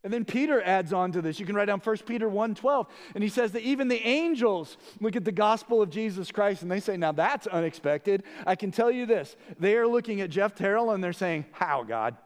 And 0.04 0.12
then 0.12 0.26
Peter 0.26 0.62
adds 0.62 0.92
on 0.92 1.14
to 1.14 1.22
this. 1.22 1.40
You 1.40 1.46
can 1.46 1.56
write 1.56 1.66
down 1.66 1.80
1 1.80 2.06
Peter 2.06 2.28
1:12, 2.28 2.88
and 3.16 3.24
he 3.24 3.30
says 3.30 3.54
that 3.54 3.62
even 3.62 3.88
the 3.88 4.06
angels 4.06 4.78
look 5.00 5.16
at 5.16 5.24
the 5.24 5.32
gospel 5.32 5.82
of 5.82 5.90
Jesus 5.90 6.30
Christ 6.30 6.62
and 6.62 6.70
they 6.70 6.82
say, 6.82 6.98
"Now 6.98 7.14
that's 7.14 7.48
unexpected." 7.48 8.24
I 8.46 8.56
can 8.56 8.72
tell 8.72 8.92
you 8.92 9.06
this. 9.06 9.38
They 9.58 9.78
are 9.78 9.88
looking 9.88 10.20
at 10.20 10.30
Jeff 10.30 10.56
Terrell 10.56 10.92
and 10.92 11.02
they're 11.02 11.14
saying, 11.14 11.46
"How, 11.52 11.84
God? 11.84 12.18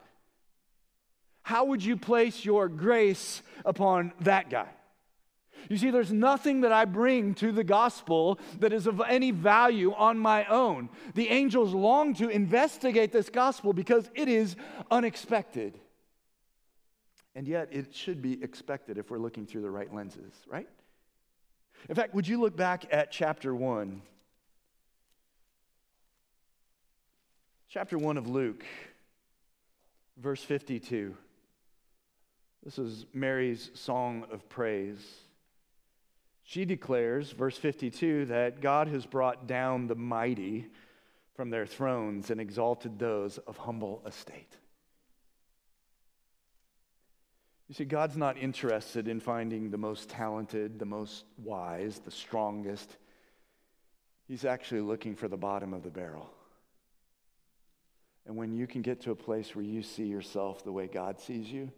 How 1.44 1.66
would 1.66 1.84
you 1.84 1.98
place 1.98 2.44
your 2.44 2.68
grace 2.68 3.44
upon 3.64 4.12
that 4.22 4.50
guy?" 4.50 4.70
You 5.70 5.78
see, 5.78 5.92
there's 5.92 6.14
nothing 6.14 6.62
that 6.62 6.72
I 6.72 6.86
bring 6.86 7.36
to 7.36 7.52
the 7.52 7.64
gospel 7.64 8.40
that 8.60 8.74
is 8.74 8.88
of 8.88 9.02
any 9.02 9.32
value 9.32 9.94
on 9.94 10.18
my 10.18 10.46
own. 10.46 10.90
The 11.14 11.30
angels 11.30 11.74
long 11.74 12.14
to 12.16 12.30
investigate 12.30 13.12
this 13.12 13.30
gospel 13.30 13.74
because 13.74 14.10
it 14.16 14.30
is 14.30 14.56
unexpected. 14.90 15.80
And 17.38 17.48
yet, 17.48 17.70
it 17.72 17.94
should 17.94 18.20
be 18.20 18.44
expected 18.44 18.98
if 18.98 19.12
we're 19.12 19.20
looking 19.20 19.46
through 19.46 19.62
the 19.62 19.70
right 19.70 19.94
lenses, 19.94 20.34
right? 20.48 20.68
In 21.88 21.94
fact, 21.94 22.16
would 22.16 22.28
you 22.28 22.42
look 22.42 22.58
back 22.58 22.86
at 22.90 23.12
chapter 23.12 23.54
1? 23.54 24.02
Chapter 27.70 27.96
1 27.96 28.18
of 28.18 28.28
Luke, 28.28 28.66
verse 30.18 30.42
52. 30.42 31.16
This 32.66 32.80
is 32.80 33.06
Mary's 33.14 33.70
song 33.76 34.26
of 34.32 34.50
praise. 34.50 35.06
She 36.42 36.66
declares, 36.66 37.34
verse 37.34 37.56
52, 37.56 38.26
that 38.26 38.62
God 38.62 38.88
has 38.88 39.06
brought 39.06 39.46
down 39.46 39.86
the 39.86 39.94
mighty 39.94 40.66
from 41.36 41.52
their 41.52 41.68
thrones 41.68 42.32
and 42.32 42.42
exalted 42.42 42.98
those 42.98 43.38
of 43.38 43.58
humble 43.58 44.02
estate. 44.08 44.58
You 47.68 47.76
see, 47.76 47.86
God's 47.86 48.16
not 48.16 48.38
interested 48.38 49.08
in 49.08 49.20
finding 49.20 49.70
the 49.70 49.78
most 49.78 50.10
talented, 50.10 50.80
the 50.80 50.86
most 50.86 51.26
wise, 51.38 52.00
the 52.00 52.12
strongest. 52.12 52.96
He's 54.28 54.46
actually 54.46 54.82
looking 54.82 55.16
for 55.16 55.28
the 55.28 55.38
bottom 55.38 55.74
of 55.74 55.84
the 55.84 55.90
barrel. 55.90 56.30
And 58.26 58.36
when 58.36 58.54
you 58.54 58.68
can 58.68 58.82
get 58.82 59.02
to 59.02 59.12
a 59.12 59.16
place 59.16 59.56
where 59.56 59.66
you 59.66 59.82
see 59.82 60.06
yourself 60.06 60.64
the 60.64 60.72
way 60.72 60.88
God 60.88 61.20
sees 61.20 61.48
you, 61.48 61.72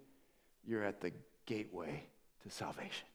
you're 0.65 0.83
at 0.83 1.01
the 1.01 1.11
gateway 1.45 2.03
to 2.43 2.49
salvation. 2.49 3.07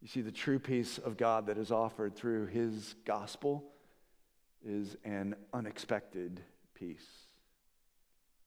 You 0.00 0.08
see, 0.08 0.20
the 0.20 0.32
true 0.32 0.58
peace 0.58 0.98
of 0.98 1.16
God 1.16 1.46
that 1.46 1.58
is 1.58 1.70
offered 1.70 2.16
through 2.16 2.46
his 2.46 2.96
gospel 3.04 3.64
is 4.64 4.96
an 5.04 5.36
unexpected 5.52 6.40
peace. 6.74 7.06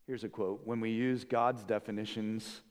Here's 0.07 0.23
a 0.23 0.29
quote 0.29 0.61
When 0.65 0.79
we 0.79 0.91
use 0.91 1.23
God's 1.23 1.63
definitions, 1.63 2.61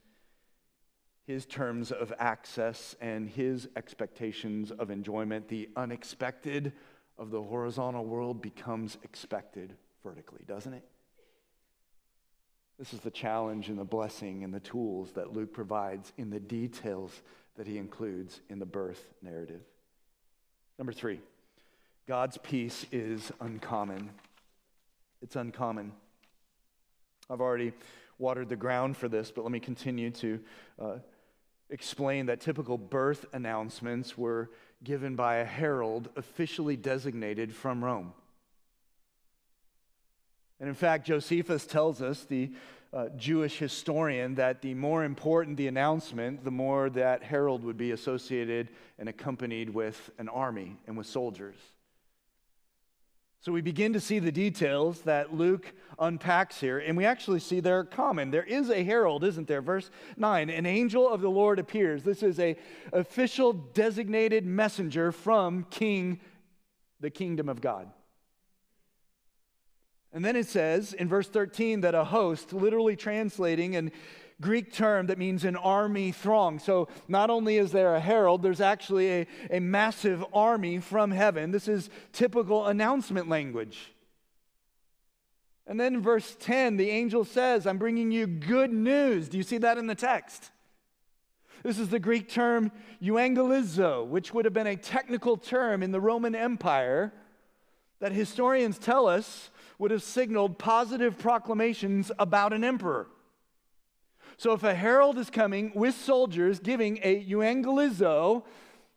his 1.26 1.46
terms 1.46 1.90
of 1.90 2.12
access, 2.18 2.94
and 3.00 3.28
his 3.28 3.68
expectations 3.76 4.70
of 4.70 4.90
enjoyment, 4.90 5.48
the 5.48 5.68
unexpected 5.76 6.72
of 7.18 7.30
the 7.30 7.42
horizontal 7.42 8.04
world 8.04 8.42
becomes 8.42 8.98
expected 9.02 9.74
vertically, 10.02 10.42
doesn't 10.46 10.74
it? 10.74 10.84
This 12.78 12.92
is 12.92 13.00
the 13.00 13.10
challenge 13.10 13.68
and 13.68 13.78
the 13.78 13.84
blessing 13.84 14.42
and 14.42 14.52
the 14.52 14.60
tools 14.60 15.12
that 15.12 15.32
Luke 15.32 15.52
provides 15.52 16.12
in 16.18 16.30
the 16.30 16.40
details 16.40 17.22
that 17.56 17.66
he 17.66 17.78
includes 17.78 18.40
in 18.50 18.58
the 18.58 18.66
birth 18.66 19.06
narrative. 19.22 19.62
Number 20.76 20.92
three, 20.92 21.20
God's 22.08 22.36
peace 22.38 22.84
is 22.90 23.30
uncommon. 23.40 24.10
It's 25.22 25.36
uncommon. 25.36 25.92
I've 27.30 27.40
already 27.40 27.72
watered 28.18 28.48
the 28.48 28.56
ground 28.56 28.96
for 28.96 29.08
this, 29.08 29.30
but 29.30 29.42
let 29.42 29.52
me 29.52 29.60
continue 29.60 30.10
to 30.10 30.40
uh, 30.80 30.96
explain 31.70 32.26
that 32.26 32.40
typical 32.40 32.78
birth 32.78 33.26
announcements 33.32 34.16
were 34.16 34.50
given 34.82 35.16
by 35.16 35.36
a 35.36 35.44
herald 35.44 36.10
officially 36.16 36.76
designated 36.76 37.54
from 37.54 37.82
Rome. 37.82 38.12
And 40.60 40.68
in 40.68 40.74
fact, 40.74 41.06
Josephus 41.06 41.66
tells 41.66 42.00
us, 42.00 42.24
the 42.24 42.52
uh, 42.92 43.08
Jewish 43.16 43.58
historian 43.58 44.36
that 44.36 44.62
the 44.62 44.74
more 44.74 45.02
important 45.02 45.56
the 45.56 45.66
announcement, 45.66 46.44
the 46.44 46.50
more 46.52 46.88
that 46.90 47.24
herald 47.24 47.64
would 47.64 47.76
be 47.76 47.90
associated 47.90 48.68
and 48.98 49.08
accompanied 49.08 49.70
with 49.70 50.10
an 50.18 50.28
army 50.28 50.76
and 50.86 50.96
with 50.96 51.08
soldiers. 51.08 51.56
So 53.44 53.52
we 53.52 53.60
begin 53.60 53.92
to 53.92 54.00
see 54.00 54.20
the 54.20 54.32
details 54.32 55.02
that 55.02 55.34
Luke 55.34 55.74
unpacks 55.98 56.60
here, 56.60 56.78
and 56.78 56.96
we 56.96 57.04
actually 57.04 57.40
see 57.40 57.60
they're 57.60 57.84
common. 57.84 58.30
There 58.30 58.42
is 58.42 58.70
a 58.70 58.82
herald, 58.82 59.22
isn't 59.22 59.48
there? 59.48 59.60
Verse 59.60 59.90
9, 60.16 60.48
an 60.48 60.64
angel 60.64 61.06
of 61.06 61.20
the 61.20 61.28
Lord 61.28 61.58
appears. 61.58 62.04
This 62.04 62.22
is 62.22 62.40
a 62.40 62.56
official 62.90 63.52
designated 63.52 64.46
messenger 64.46 65.12
from 65.12 65.64
King, 65.64 66.20
the 67.00 67.10
kingdom 67.10 67.50
of 67.50 67.60
God. 67.60 67.90
And 70.10 70.24
then 70.24 70.36
it 70.36 70.46
says 70.46 70.94
in 70.94 71.06
verse 71.06 71.28
13 71.28 71.82
that 71.82 71.94
a 71.94 72.04
host, 72.04 72.54
literally 72.54 72.96
translating 72.96 73.76
an 73.76 73.92
Greek 74.44 74.74
term 74.74 75.06
that 75.06 75.16
means 75.16 75.42
an 75.44 75.56
army 75.56 76.12
throng. 76.12 76.58
So 76.58 76.88
not 77.08 77.30
only 77.30 77.56
is 77.56 77.72
there 77.72 77.94
a 77.94 78.00
herald, 78.00 78.42
there's 78.42 78.60
actually 78.60 79.10
a, 79.10 79.26
a 79.50 79.58
massive 79.58 80.22
army 80.34 80.80
from 80.80 81.10
heaven. 81.10 81.50
This 81.50 81.66
is 81.66 81.88
typical 82.12 82.66
announcement 82.66 83.26
language. 83.26 83.94
And 85.66 85.80
then 85.80 86.02
verse 86.02 86.36
10, 86.38 86.76
the 86.76 86.90
angel 86.90 87.24
says, 87.24 87.66
I'm 87.66 87.78
bringing 87.78 88.10
you 88.10 88.26
good 88.26 88.70
news. 88.70 89.30
Do 89.30 89.38
you 89.38 89.42
see 89.42 89.56
that 89.58 89.78
in 89.78 89.86
the 89.86 89.94
text? 89.94 90.50
This 91.62 91.78
is 91.78 91.88
the 91.88 91.98
Greek 91.98 92.28
term 92.28 92.70
euangelizo, 93.02 94.06
which 94.06 94.34
would 94.34 94.44
have 94.44 94.52
been 94.52 94.66
a 94.66 94.76
technical 94.76 95.38
term 95.38 95.82
in 95.82 95.90
the 95.90 96.02
Roman 96.02 96.34
Empire 96.34 97.14
that 98.00 98.12
historians 98.12 98.76
tell 98.78 99.06
us 99.06 99.48
would 99.78 99.90
have 99.90 100.02
signaled 100.02 100.58
positive 100.58 101.16
proclamations 101.16 102.12
about 102.18 102.52
an 102.52 102.62
emperor. 102.62 103.06
So 104.36 104.52
if 104.52 104.62
a 104.62 104.74
herald 104.74 105.18
is 105.18 105.30
coming 105.30 105.72
with 105.74 105.94
soldiers 105.94 106.58
giving 106.58 106.98
a 107.02 107.24
euangelizo, 107.24 108.44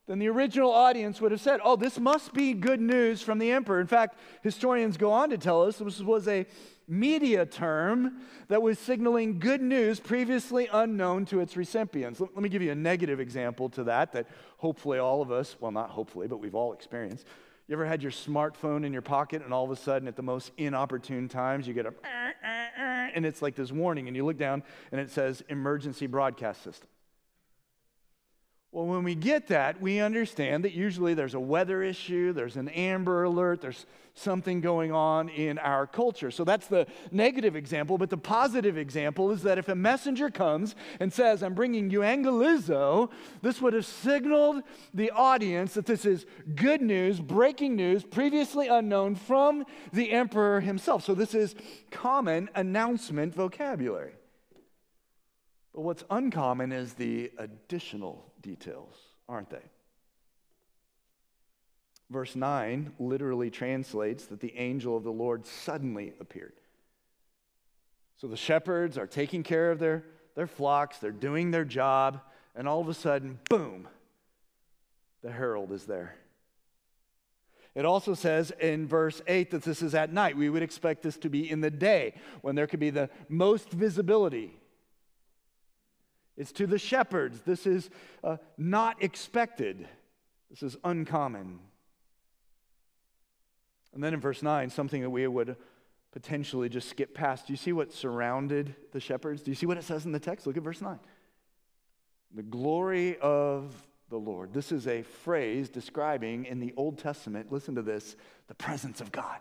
then 0.08 0.20
the 0.20 0.30
original 0.30 0.72
audience 0.72 1.20
would 1.20 1.32
have 1.32 1.42
said, 1.42 1.60
Oh, 1.64 1.76
this 1.76 2.00
must 2.00 2.34
be 2.34 2.54
good 2.54 2.80
news 2.80 3.22
from 3.22 3.40
the 3.40 3.52
emperor. 3.52 3.82
In 3.82 3.88
fact, 3.88 4.18
historians 4.42 4.98
go 4.98 5.12
on 5.12 5.30
to 5.30 5.38
tell 5.38 5.64
us 5.64 5.78
this 5.78 6.00
was 6.00 6.28
a 6.28 6.46
media 6.88 7.46
term 7.46 8.22
that 8.48 8.62
was 8.62 8.80
signaling 8.80 9.40
good 9.40 9.62
news 9.62 10.00
previously 10.00 10.70
unknown 10.72 11.26
to 11.26 11.42
its 11.42 11.58
recipients. 11.58 12.22
Let 12.22 12.38
me 12.38 12.48
give 12.48 12.62
you 12.62 12.72
a 12.72 12.76
negative 12.76 13.20
example 13.20 13.70
to 13.72 13.84
that, 13.86 14.14
that 14.14 14.28
hopefully 14.58 14.98
all 14.98 15.22
of 15.22 15.30
us, 15.30 15.58
well, 15.60 15.72
not 15.72 15.90
hopefully, 15.90 16.28
but 16.28 16.38
we've 16.38 16.56
all 16.56 16.72
experienced. 16.72 17.26
You 17.68 17.74
ever 17.74 17.86
had 17.86 18.02
your 18.02 18.14
smartphone 18.14 18.86
in 18.86 18.94
your 18.94 19.02
pocket 19.02 19.44
and 19.44 19.54
all 19.54 19.66
of 19.66 19.72
a 19.72 19.76
sudden 19.76 20.08
at 20.08 20.16
the 20.16 20.24
most 20.24 20.52
inopportune 20.58 21.28
times 21.28 21.68
you 21.68 21.74
get 21.74 21.86
a 21.86 21.94
and 23.14 23.26
it's 23.26 23.42
like 23.42 23.56
this 23.56 23.72
warning 23.72 24.08
and 24.08 24.16
you 24.16 24.26
look 24.26 24.38
down 24.38 24.64
and 24.92 25.02
it 25.02 25.10
says 25.10 25.44
emergency 25.50 26.08
broadcast 26.08 26.64
system. 26.64 26.88
Well, 28.74 28.86
when 28.86 29.04
we 29.04 29.16
get 29.16 29.48
that, 29.48 29.82
we 29.82 30.02
understand 30.02 30.66
that 30.66 30.74
usually 30.74 31.14
there's 31.14 31.34
a 31.34 31.40
weather 31.40 31.82
issue, 31.82 32.34
there's 32.34 32.58
an 32.58 32.68
amber 32.70 33.24
alert, 33.24 33.62
there's 33.62 33.86
something 34.14 34.60
going 34.60 34.92
on 34.92 35.30
in 35.30 35.58
our 35.58 35.88
culture. 35.88 36.32
So 36.32 36.44
that's 36.44 36.68
the 36.68 36.86
negative 37.10 37.56
example. 37.56 37.98
But 37.98 38.10
the 38.10 38.18
positive 38.18 38.78
example 38.78 39.32
is 39.32 39.44
that 39.44 39.58
if 39.58 39.70
a 39.70 39.76
messenger 39.76 40.30
comes 40.30 40.76
and 41.00 41.14
says, 41.14 41.44
I'm 41.44 41.54
bringing 41.54 41.90
euangelizo, 41.90 43.10
this 43.42 43.62
would 43.62 43.74
have 43.74 43.86
signaled 43.86 44.64
the 44.94 45.12
audience 45.12 45.74
that 45.76 45.86
this 45.86 46.04
is 46.04 46.26
good 46.56 46.82
news, 46.82 47.22
breaking 47.22 47.78
news, 47.78 48.04
previously 48.04 48.68
unknown 48.68 49.16
from 49.16 49.64
the 49.94 50.12
emperor 50.12 50.60
himself. 50.60 51.06
So 51.06 51.16
this 51.16 51.34
is 51.34 51.56
common 51.90 52.50
announcement 52.54 53.34
vocabulary. 53.34 54.16
But 55.74 55.82
what's 55.82 56.04
uncommon 56.10 56.74
is 56.74 56.96
the 56.96 57.32
additional 57.38 58.27
details, 58.42 58.94
aren't 59.28 59.50
they? 59.50 59.64
Verse 62.10 62.36
9 62.36 62.94
literally 63.00 63.50
translates 63.50 64.26
that 64.28 64.40
the 64.40 64.56
angel 64.58 64.96
of 64.96 65.04
the 65.04 65.12
Lord 65.12 65.46
suddenly 65.46 66.14
appeared. 66.20 66.54
So 68.18 68.28
the 68.28 68.38
shepherds 68.38 68.98
are 68.98 69.08
taking 69.08 69.44
care 69.44 69.72
of 69.72 69.80
their, 69.80 70.04
their 70.36 70.48
flocks, 70.48 70.98
they're 70.98 71.12
doing 71.12 71.52
their 71.52 71.66
job, 71.66 72.22
and 72.56 72.68
all 72.68 72.82
of 72.82 72.88
a 72.88 72.94
sudden, 72.94 73.40
boom, 73.50 73.88
the 75.22 75.32
herald 75.32 75.72
is 75.72 75.86
there. 75.86 76.16
It 77.76 77.86
also 77.86 78.16
says 78.16 78.52
in 78.60 78.88
verse 78.88 79.22
8 79.28 79.52
that 79.52 79.62
this 79.62 79.84
is 79.84 79.94
at 79.94 80.12
night. 80.12 80.36
We 80.36 80.50
would 80.50 80.64
expect 80.64 81.04
this 81.04 81.18
to 81.18 81.30
be 81.30 81.50
in 81.50 81.62
the 81.62 81.70
day 81.70 82.16
when 82.42 82.56
there 82.56 82.66
could 82.66 82.80
be 82.80 82.90
the 82.90 83.10
most 83.30 83.70
visibility. 83.70 84.58
It's 86.38 86.52
to 86.54 86.68
the 86.68 86.78
shepherds. 86.78 87.42
This 87.42 87.66
is 87.66 87.90
uh, 88.24 88.38
not 88.58 89.04
expected, 89.04 89.88
this 90.50 90.64
is 90.64 90.78
uncommon. 90.84 91.60
And 93.94 94.04
then 94.04 94.14
in 94.14 94.20
verse 94.20 94.44
9, 94.44 94.70
something 94.70 95.02
that 95.02 95.10
we 95.10 95.26
would 95.26 95.56
potentially 96.12 96.70
just 96.70 96.88
skip 96.90 97.16
past. 97.16 97.48
Do 97.48 97.54
you 97.54 97.58
see 97.58 97.74
what 97.74 97.92
surrounded 97.92 98.76
the 98.92 99.00
shepherds? 99.00 99.42
Do 99.42 99.50
you 99.50 99.56
see 99.56 99.66
what 99.66 99.78
it 99.78 99.84
says 99.84 100.06
in 100.06 100.12
the 100.12 100.20
text? 100.20 100.46
Look 100.46 100.56
at 100.56 100.64
verse 100.64 100.82
9. 100.82 101.00
The 102.36 102.44
glory 102.44 103.18
of 103.18 103.74
the 104.10 104.18
Lord. 104.18 104.54
This 104.54 104.72
is 104.72 104.88
a 104.88 105.02
phrase 105.02 105.70
describing 105.70 106.46
in 106.46 106.60
the 106.60 106.74
Old 106.78 107.00
Testament, 107.00 107.52
listen 107.52 107.76
to 107.76 107.82
this, 107.82 108.16
the 108.48 108.56
presence 108.56 109.02
of 109.02 109.12
God. 109.12 109.40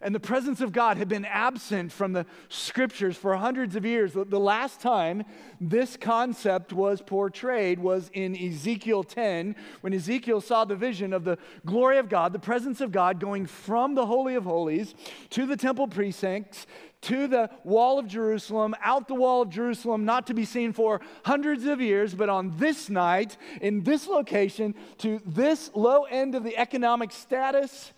And 0.00 0.14
the 0.14 0.20
presence 0.20 0.60
of 0.60 0.72
God 0.72 0.96
had 0.96 1.08
been 1.08 1.24
absent 1.24 1.90
from 1.90 2.12
the 2.12 2.26
scriptures 2.48 3.16
for 3.16 3.36
hundreds 3.36 3.74
of 3.74 3.84
years. 3.84 4.12
The 4.12 4.38
last 4.38 4.80
time 4.80 5.24
this 5.60 5.96
concept 5.96 6.72
was 6.72 7.02
portrayed 7.02 7.78
was 7.80 8.10
in 8.12 8.36
Ezekiel 8.36 9.02
10, 9.02 9.56
when 9.80 9.92
Ezekiel 9.92 10.40
saw 10.40 10.64
the 10.64 10.76
vision 10.76 11.12
of 11.12 11.24
the 11.24 11.38
glory 11.66 11.98
of 11.98 12.08
God, 12.08 12.32
the 12.32 12.38
presence 12.38 12.80
of 12.80 12.92
God 12.92 13.18
going 13.18 13.46
from 13.46 13.94
the 13.94 14.06
Holy 14.06 14.36
of 14.36 14.44
Holies 14.44 14.94
to 15.30 15.46
the 15.46 15.56
temple 15.56 15.88
precincts, 15.88 16.66
to 17.00 17.26
the 17.26 17.50
wall 17.64 17.98
of 17.98 18.06
Jerusalem, 18.06 18.74
out 18.82 19.08
the 19.08 19.14
wall 19.14 19.42
of 19.42 19.50
Jerusalem, 19.50 20.04
not 20.04 20.26
to 20.28 20.34
be 20.34 20.44
seen 20.44 20.72
for 20.72 21.00
hundreds 21.24 21.64
of 21.64 21.80
years, 21.80 22.14
but 22.14 22.28
on 22.28 22.56
this 22.56 22.88
night, 22.88 23.36
in 23.60 23.82
this 23.84 24.06
location, 24.06 24.74
to 24.98 25.20
this 25.24 25.70
low 25.74 26.04
end 26.04 26.34
of 26.34 26.44
the 26.44 26.56
economic 26.56 27.12
status 27.12 27.92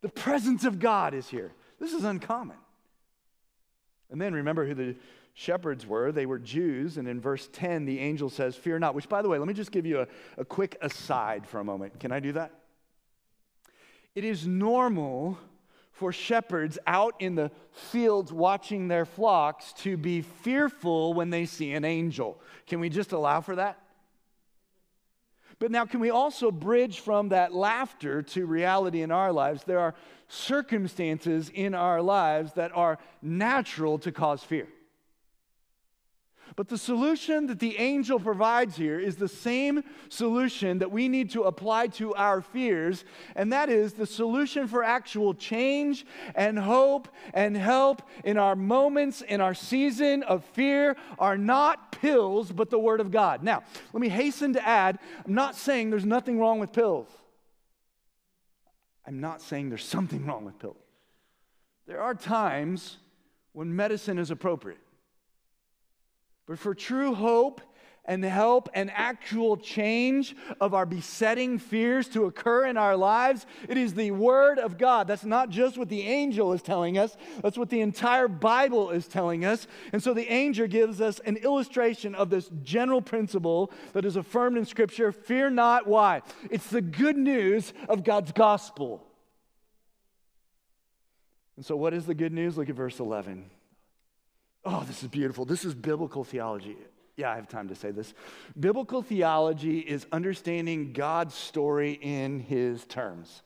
the 0.00 0.08
presence 0.08 0.64
of 0.64 0.78
God 0.78 1.14
is 1.14 1.28
here. 1.28 1.52
This 1.78 1.92
is 1.92 2.04
uncommon. 2.04 2.56
And 4.10 4.20
then 4.20 4.34
remember 4.34 4.66
who 4.66 4.74
the 4.74 4.96
shepherds 5.34 5.86
were. 5.86 6.12
They 6.12 6.26
were 6.26 6.38
Jews. 6.38 6.96
And 6.98 7.06
in 7.06 7.20
verse 7.20 7.48
10, 7.52 7.84
the 7.84 7.98
angel 8.00 8.28
says, 8.28 8.56
Fear 8.56 8.80
not. 8.80 8.94
Which, 8.94 9.08
by 9.08 9.22
the 9.22 9.28
way, 9.28 9.38
let 9.38 9.48
me 9.48 9.54
just 9.54 9.72
give 9.72 9.86
you 9.86 10.00
a, 10.00 10.06
a 10.36 10.44
quick 10.44 10.76
aside 10.80 11.46
for 11.46 11.60
a 11.60 11.64
moment. 11.64 12.00
Can 12.00 12.12
I 12.12 12.20
do 12.20 12.32
that? 12.32 12.52
It 14.14 14.24
is 14.24 14.46
normal 14.46 15.38
for 15.92 16.12
shepherds 16.12 16.78
out 16.86 17.14
in 17.20 17.34
the 17.34 17.50
fields 17.70 18.32
watching 18.32 18.88
their 18.88 19.04
flocks 19.04 19.72
to 19.74 19.96
be 19.96 20.22
fearful 20.22 21.14
when 21.14 21.30
they 21.30 21.44
see 21.44 21.72
an 21.72 21.84
angel. 21.84 22.40
Can 22.66 22.80
we 22.80 22.88
just 22.88 23.12
allow 23.12 23.40
for 23.40 23.56
that? 23.56 23.78
But 25.60 25.70
now, 25.70 25.84
can 25.84 26.00
we 26.00 26.10
also 26.10 26.50
bridge 26.50 27.00
from 27.00 27.28
that 27.28 27.54
laughter 27.54 28.22
to 28.22 28.46
reality 28.46 29.02
in 29.02 29.12
our 29.12 29.30
lives? 29.30 29.62
There 29.62 29.78
are 29.78 29.94
circumstances 30.26 31.50
in 31.52 31.74
our 31.74 32.00
lives 32.00 32.54
that 32.54 32.72
are 32.74 32.98
natural 33.20 33.98
to 33.98 34.10
cause 34.10 34.42
fear. 34.42 34.66
But 36.56 36.68
the 36.68 36.78
solution 36.78 37.46
that 37.46 37.58
the 37.58 37.78
angel 37.78 38.18
provides 38.18 38.76
here 38.76 38.98
is 38.98 39.16
the 39.16 39.28
same 39.28 39.84
solution 40.08 40.78
that 40.78 40.90
we 40.90 41.08
need 41.08 41.30
to 41.30 41.42
apply 41.42 41.88
to 41.88 42.14
our 42.14 42.40
fears, 42.40 43.04
and 43.36 43.52
that 43.52 43.68
is 43.68 43.92
the 43.92 44.06
solution 44.06 44.66
for 44.66 44.82
actual 44.82 45.34
change 45.34 46.04
and 46.34 46.58
hope 46.58 47.08
and 47.32 47.56
help 47.56 48.02
in 48.24 48.36
our 48.36 48.56
moments, 48.56 49.22
in 49.22 49.40
our 49.40 49.54
season 49.54 50.22
of 50.24 50.44
fear, 50.44 50.96
are 51.18 51.38
not 51.38 51.92
pills, 51.92 52.50
but 52.50 52.70
the 52.70 52.78
Word 52.78 53.00
of 53.00 53.10
God. 53.10 53.42
Now, 53.42 53.62
let 53.92 54.00
me 54.00 54.08
hasten 54.08 54.52
to 54.54 54.66
add 54.66 54.98
I'm 55.24 55.34
not 55.34 55.54
saying 55.54 55.90
there's 55.90 56.04
nothing 56.04 56.38
wrong 56.38 56.58
with 56.58 56.72
pills. 56.72 57.08
I'm 59.06 59.20
not 59.20 59.40
saying 59.40 59.68
there's 59.68 59.84
something 59.96 60.26
wrong 60.26 60.44
with 60.44 60.58
pills. 60.58 60.76
There 61.86 62.00
are 62.00 62.14
times 62.14 62.98
when 63.52 63.74
medicine 63.74 64.18
is 64.18 64.30
appropriate. 64.30 64.78
But 66.50 66.58
for 66.58 66.74
true 66.74 67.14
hope 67.14 67.60
and 68.04 68.24
help 68.24 68.70
and 68.74 68.90
actual 68.92 69.56
change 69.56 70.34
of 70.60 70.74
our 70.74 70.84
besetting 70.84 71.60
fears 71.60 72.08
to 72.08 72.24
occur 72.24 72.66
in 72.66 72.76
our 72.76 72.96
lives, 72.96 73.46
it 73.68 73.78
is 73.78 73.94
the 73.94 74.10
Word 74.10 74.58
of 74.58 74.76
God. 74.76 75.06
That's 75.06 75.24
not 75.24 75.50
just 75.50 75.78
what 75.78 75.88
the 75.88 76.02
angel 76.02 76.52
is 76.52 76.60
telling 76.60 76.98
us, 76.98 77.16
that's 77.40 77.56
what 77.56 77.70
the 77.70 77.80
entire 77.80 78.26
Bible 78.26 78.90
is 78.90 79.06
telling 79.06 79.44
us. 79.44 79.68
And 79.92 80.02
so 80.02 80.12
the 80.12 80.26
angel 80.28 80.66
gives 80.66 81.00
us 81.00 81.20
an 81.20 81.36
illustration 81.36 82.16
of 82.16 82.30
this 82.30 82.50
general 82.64 83.00
principle 83.00 83.70
that 83.92 84.04
is 84.04 84.16
affirmed 84.16 84.58
in 84.58 84.64
Scripture 84.64 85.12
fear 85.12 85.50
not. 85.50 85.86
Why? 85.86 86.22
It's 86.50 86.66
the 86.66 86.82
good 86.82 87.16
news 87.16 87.72
of 87.88 88.02
God's 88.02 88.32
gospel. 88.32 89.06
And 91.54 91.64
so, 91.64 91.76
what 91.76 91.94
is 91.94 92.06
the 92.06 92.14
good 92.14 92.32
news? 92.32 92.58
Look 92.58 92.68
at 92.68 92.74
verse 92.74 92.98
11. 92.98 93.50
Oh, 94.64 94.84
this 94.86 95.02
is 95.02 95.08
beautiful. 95.08 95.44
This 95.44 95.64
is 95.64 95.74
biblical 95.74 96.24
theology. 96.24 96.76
Yeah, 97.16 97.30
I 97.30 97.36
have 97.36 97.48
time 97.48 97.68
to 97.68 97.74
say 97.74 97.90
this. 97.90 98.14
Biblical 98.58 99.02
theology 99.02 99.80
is 99.80 100.06
understanding 100.12 100.92
God's 100.92 101.34
story 101.34 101.92
in 101.92 102.40
his 102.40 102.84
terms. 102.84 103.42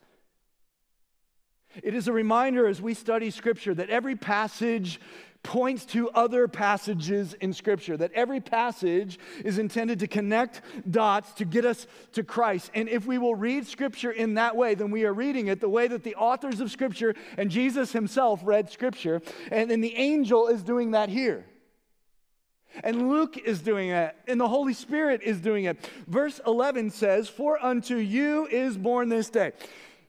It 1.82 1.94
is 1.94 2.06
a 2.06 2.12
reminder 2.12 2.68
as 2.68 2.80
we 2.80 2.94
study 2.94 3.30
Scripture 3.30 3.74
that 3.74 3.90
every 3.90 4.14
passage 4.14 5.00
points 5.44 5.84
to 5.84 6.10
other 6.10 6.48
passages 6.48 7.34
in 7.34 7.52
Scripture, 7.52 7.96
that 7.96 8.10
every 8.12 8.40
passage 8.40 9.20
is 9.44 9.58
intended 9.58 10.00
to 10.00 10.08
connect 10.08 10.62
dots 10.90 11.32
to 11.34 11.44
get 11.44 11.64
us 11.64 11.86
to 12.12 12.24
Christ. 12.24 12.72
And 12.74 12.88
if 12.88 13.06
we 13.06 13.18
will 13.18 13.36
read 13.36 13.66
Scripture 13.66 14.10
in 14.10 14.34
that 14.34 14.56
way, 14.56 14.74
then 14.74 14.90
we 14.90 15.04
are 15.04 15.12
reading 15.12 15.46
it 15.46 15.60
the 15.60 15.68
way 15.68 15.86
that 15.86 16.02
the 16.02 16.16
authors 16.16 16.60
of 16.60 16.72
Scripture 16.72 17.14
and 17.38 17.50
Jesus 17.50 17.92
himself 17.92 18.40
read 18.42 18.70
Scripture. 18.70 19.22
And 19.52 19.70
then 19.70 19.80
the 19.80 19.94
angel 19.94 20.48
is 20.48 20.64
doing 20.64 20.90
that 20.92 21.08
here. 21.08 21.44
And 22.82 23.08
Luke 23.08 23.38
is 23.38 23.60
doing 23.60 23.90
it, 23.90 24.16
and 24.26 24.40
the 24.40 24.48
Holy 24.48 24.74
Spirit 24.74 25.22
is 25.22 25.40
doing 25.40 25.66
it. 25.66 25.78
Verse 26.08 26.40
11 26.44 26.90
says, 26.90 27.28
For 27.28 27.62
unto 27.62 27.96
you 27.96 28.48
is 28.50 28.76
born 28.76 29.10
this 29.10 29.30
day. 29.30 29.52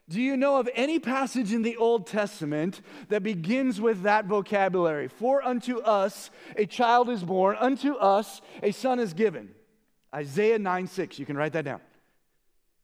Do 0.08 0.22
you 0.22 0.36
know 0.36 0.58
of 0.58 0.68
any 0.74 1.00
passage 1.00 1.52
in 1.52 1.62
the 1.62 1.76
Old 1.76 2.06
Testament 2.06 2.80
that 3.08 3.24
begins 3.24 3.80
with 3.80 4.02
that 4.02 4.26
vocabulary? 4.26 5.08
For 5.08 5.42
unto 5.42 5.78
us 5.78 6.30
a 6.56 6.64
child 6.64 7.10
is 7.10 7.24
born, 7.24 7.56
unto 7.58 7.94
us 7.94 8.40
a 8.62 8.70
son 8.70 9.00
is 9.00 9.14
given. 9.14 9.50
Isaiah 10.14 10.58
9 10.58 10.86
6. 10.86 11.18
You 11.18 11.26
can 11.26 11.36
write 11.36 11.52
that 11.54 11.64
down. 11.64 11.80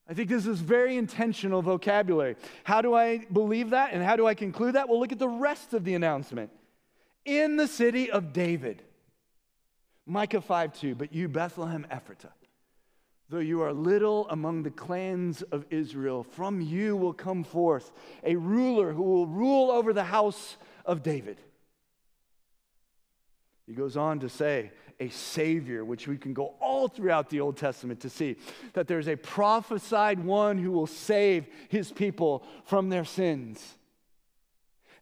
I 0.08 0.14
think 0.14 0.28
this 0.28 0.46
is 0.46 0.60
very 0.60 0.96
intentional 0.96 1.62
vocabulary. 1.62 2.36
How 2.64 2.82
do 2.82 2.92
I 2.92 3.18
believe 3.32 3.70
that 3.70 3.92
and 3.92 4.02
how 4.02 4.16
do 4.16 4.26
I 4.26 4.34
conclude 4.34 4.74
that? 4.74 4.88
Well, 4.88 4.98
look 4.98 5.12
at 5.12 5.20
the 5.20 5.28
rest 5.28 5.74
of 5.74 5.84
the 5.84 5.94
announcement. 5.94 6.50
In 7.24 7.56
the 7.56 7.68
city 7.68 8.10
of 8.10 8.32
David, 8.32 8.82
Micah 10.06 10.40
5 10.40 10.72
2, 10.72 10.94
but 10.96 11.12
you, 11.14 11.28
Bethlehem 11.28 11.86
Ephratah, 11.88 12.32
Though 13.32 13.38
you 13.38 13.62
are 13.62 13.72
little 13.72 14.28
among 14.28 14.62
the 14.62 14.70
clans 14.70 15.40
of 15.40 15.64
Israel, 15.70 16.22
from 16.22 16.60
you 16.60 16.98
will 16.98 17.14
come 17.14 17.44
forth 17.44 17.90
a 18.22 18.36
ruler 18.36 18.92
who 18.92 19.02
will 19.02 19.26
rule 19.26 19.70
over 19.70 19.94
the 19.94 20.04
house 20.04 20.58
of 20.84 21.02
David. 21.02 21.40
He 23.66 23.72
goes 23.72 23.96
on 23.96 24.20
to 24.20 24.28
say, 24.28 24.70
a 25.00 25.08
Savior, 25.08 25.82
which 25.82 26.06
we 26.06 26.18
can 26.18 26.34
go 26.34 26.56
all 26.60 26.88
throughout 26.88 27.30
the 27.30 27.40
Old 27.40 27.56
Testament 27.56 28.00
to 28.00 28.10
see 28.10 28.36
that 28.74 28.86
there's 28.86 29.08
a 29.08 29.16
prophesied 29.16 30.22
one 30.22 30.58
who 30.58 30.70
will 30.70 30.86
save 30.86 31.46
his 31.70 31.90
people 31.90 32.44
from 32.66 32.90
their 32.90 33.06
sins. 33.06 33.78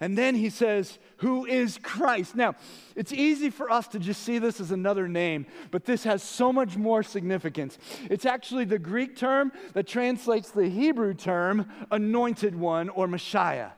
And 0.00 0.16
then 0.16 0.34
he 0.34 0.48
says, 0.48 0.98
Who 1.18 1.44
is 1.44 1.78
Christ? 1.82 2.34
Now, 2.34 2.54
it's 2.96 3.12
easy 3.12 3.50
for 3.50 3.70
us 3.70 3.86
to 3.88 3.98
just 3.98 4.22
see 4.22 4.38
this 4.38 4.58
as 4.58 4.70
another 4.70 5.06
name, 5.06 5.46
but 5.70 5.84
this 5.84 6.04
has 6.04 6.22
so 6.22 6.52
much 6.52 6.76
more 6.76 7.02
significance. 7.02 7.78
It's 8.08 8.24
actually 8.24 8.64
the 8.64 8.78
Greek 8.78 9.14
term 9.14 9.52
that 9.74 9.86
translates 9.86 10.50
the 10.50 10.68
Hebrew 10.68 11.12
term 11.12 11.70
anointed 11.90 12.54
one 12.54 12.88
or 12.88 13.06
Messiah. 13.06 13.70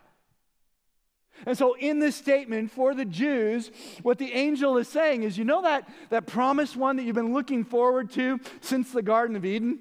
And 1.45 1.59
so, 1.59 1.75
in 1.75 1.99
this 1.99 2.15
statement 2.15 2.71
for 2.71 2.95
the 2.95 3.05
Jews, 3.05 3.73
what 4.03 4.19
the 4.19 4.33
angel 4.33 4.77
is 4.79 4.87
saying 4.87 5.25
is 5.25 5.37
you 5.37 5.45
know 5.45 5.63
that, 5.63 5.89
that 6.11 6.27
promised 6.27 6.77
one 6.77 6.97
that 6.97 7.03
you've 7.03 7.17
been 7.17 7.35
looking 7.35 7.65
forward 7.65 8.13
to 8.13 8.39
since 8.61 8.93
the 8.93 9.03
Garden 9.03 9.35
of 9.35 9.45
Eden? 9.45 9.81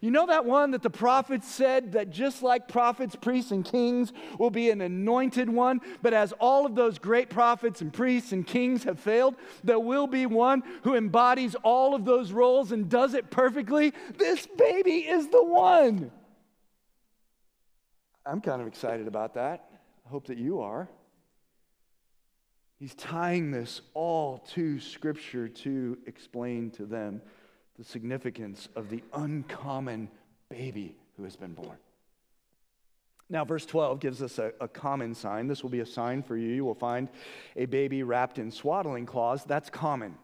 You 0.00 0.10
know 0.10 0.26
that 0.26 0.44
one 0.44 0.72
that 0.72 0.82
the 0.82 0.90
prophets 0.90 1.52
said 1.52 1.92
that 1.92 2.10
just 2.10 2.42
like 2.42 2.68
prophets, 2.68 3.16
priests, 3.16 3.50
and 3.50 3.64
kings 3.64 4.12
will 4.38 4.50
be 4.50 4.70
an 4.70 4.80
anointed 4.80 5.48
one, 5.48 5.80
but 6.02 6.14
as 6.14 6.32
all 6.32 6.66
of 6.66 6.74
those 6.74 6.98
great 6.98 7.30
prophets 7.30 7.80
and 7.80 7.92
priests 7.92 8.32
and 8.32 8.46
kings 8.46 8.84
have 8.84 9.00
failed, 9.00 9.36
there 9.64 9.80
will 9.80 10.06
be 10.06 10.26
one 10.26 10.62
who 10.82 10.94
embodies 10.94 11.54
all 11.62 11.94
of 11.94 12.04
those 12.04 12.32
roles 12.32 12.72
and 12.72 12.88
does 12.88 13.14
it 13.14 13.30
perfectly? 13.30 13.92
This 14.16 14.46
baby 14.56 14.98
is 14.98 15.28
the 15.28 15.42
one. 15.42 16.10
I'm 18.24 18.40
kind 18.40 18.60
of 18.60 18.66
excited 18.66 19.06
about 19.06 19.34
that. 19.34 19.70
I 20.04 20.08
hope 20.08 20.26
that 20.26 20.38
you 20.38 20.60
are. 20.60 20.88
He's 22.78 22.94
tying 22.94 23.50
this 23.50 23.80
all 23.94 24.38
to 24.54 24.78
Scripture 24.80 25.48
to 25.48 25.96
explain 26.06 26.70
to 26.72 26.84
them 26.84 27.22
the 27.78 27.84
significance 27.84 28.68
of 28.76 28.88
the 28.88 29.02
uncommon 29.12 30.08
baby 30.48 30.96
who 31.16 31.24
has 31.24 31.36
been 31.36 31.52
born. 31.52 31.76
Now, 33.28 33.44
verse 33.44 33.66
12 33.66 33.98
gives 33.98 34.22
us 34.22 34.38
a, 34.38 34.52
a, 34.60 34.68
common 34.68 35.14
sign. 35.14 35.48
This 35.48 35.62
will 35.62 35.70
be 35.70 35.80
a 35.80 35.86
sign 35.86 36.22
for 36.22 36.36
you. 36.36 36.48
You 36.48 36.64
will 36.64 36.76
find 36.76 37.08
a 37.56 37.66
baby 37.66 38.04
wrapped 38.04 38.38
in 38.38 38.52
swaddling 38.52 39.04
cloths. 39.04 39.42
That's 39.44 39.68
common. 39.68 40.16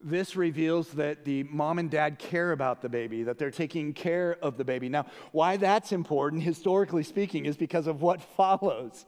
this 0.00 0.34
reveals 0.34 0.88
that 0.92 1.24
the 1.24 1.42
mom 1.44 1.78
and 1.78 1.90
dad 1.90 2.18
care 2.18 2.52
about 2.52 2.80
the 2.80 2.88
baby, 2.88 3.22
that 3.24 3.38
they're 3.38 3.50
taking 3.50 3.92
care 3.92 4.38
of 4.40 4.56
the 4.56 4.64
baby. 4.64 4.88
Now, 4.88 5.06
why 5.32 5.58
that's 5.58 5.92
important, 5.92 6.42
historically 6.42 7.02
speaking, 7.02 7.44
is 7.44 7.56
because 7.56 7.86
of 7.86 8.00
what 8.00 8.22
follows. 8.22 9.04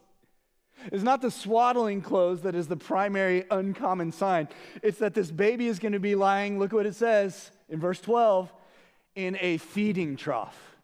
It's 0.93 1.03
not 1.03 1.23
the 1.23 1.31
swaddling 1.31 2.03
clothes 2.03 2.43
that 2.43 2.55
is 2.55 2.69
the 2.69 2.77
primary 2.77 3.45
uncommon 3.51 4.13
sign. 4.13 4.49
It's 4.83 4.99
that 4.99 5.15
this 5.15 5.31
baby 5.31 5.69
is 5.69 5.79
going 5.79 5.93
to 5.93 6.01
be 6.01 6.15
lying, 6.15 6.59
look 6.59 6.73
what 6.73 6.87
it 6.87 6.95
says 6.95 7.51
in 7.69 7.81
verse 7.81 8.01
12, 8.01 8.53
in 9.15 9.37
a 9.41 9.59
feeding 9.59 10.17
trough. 10.17 10.77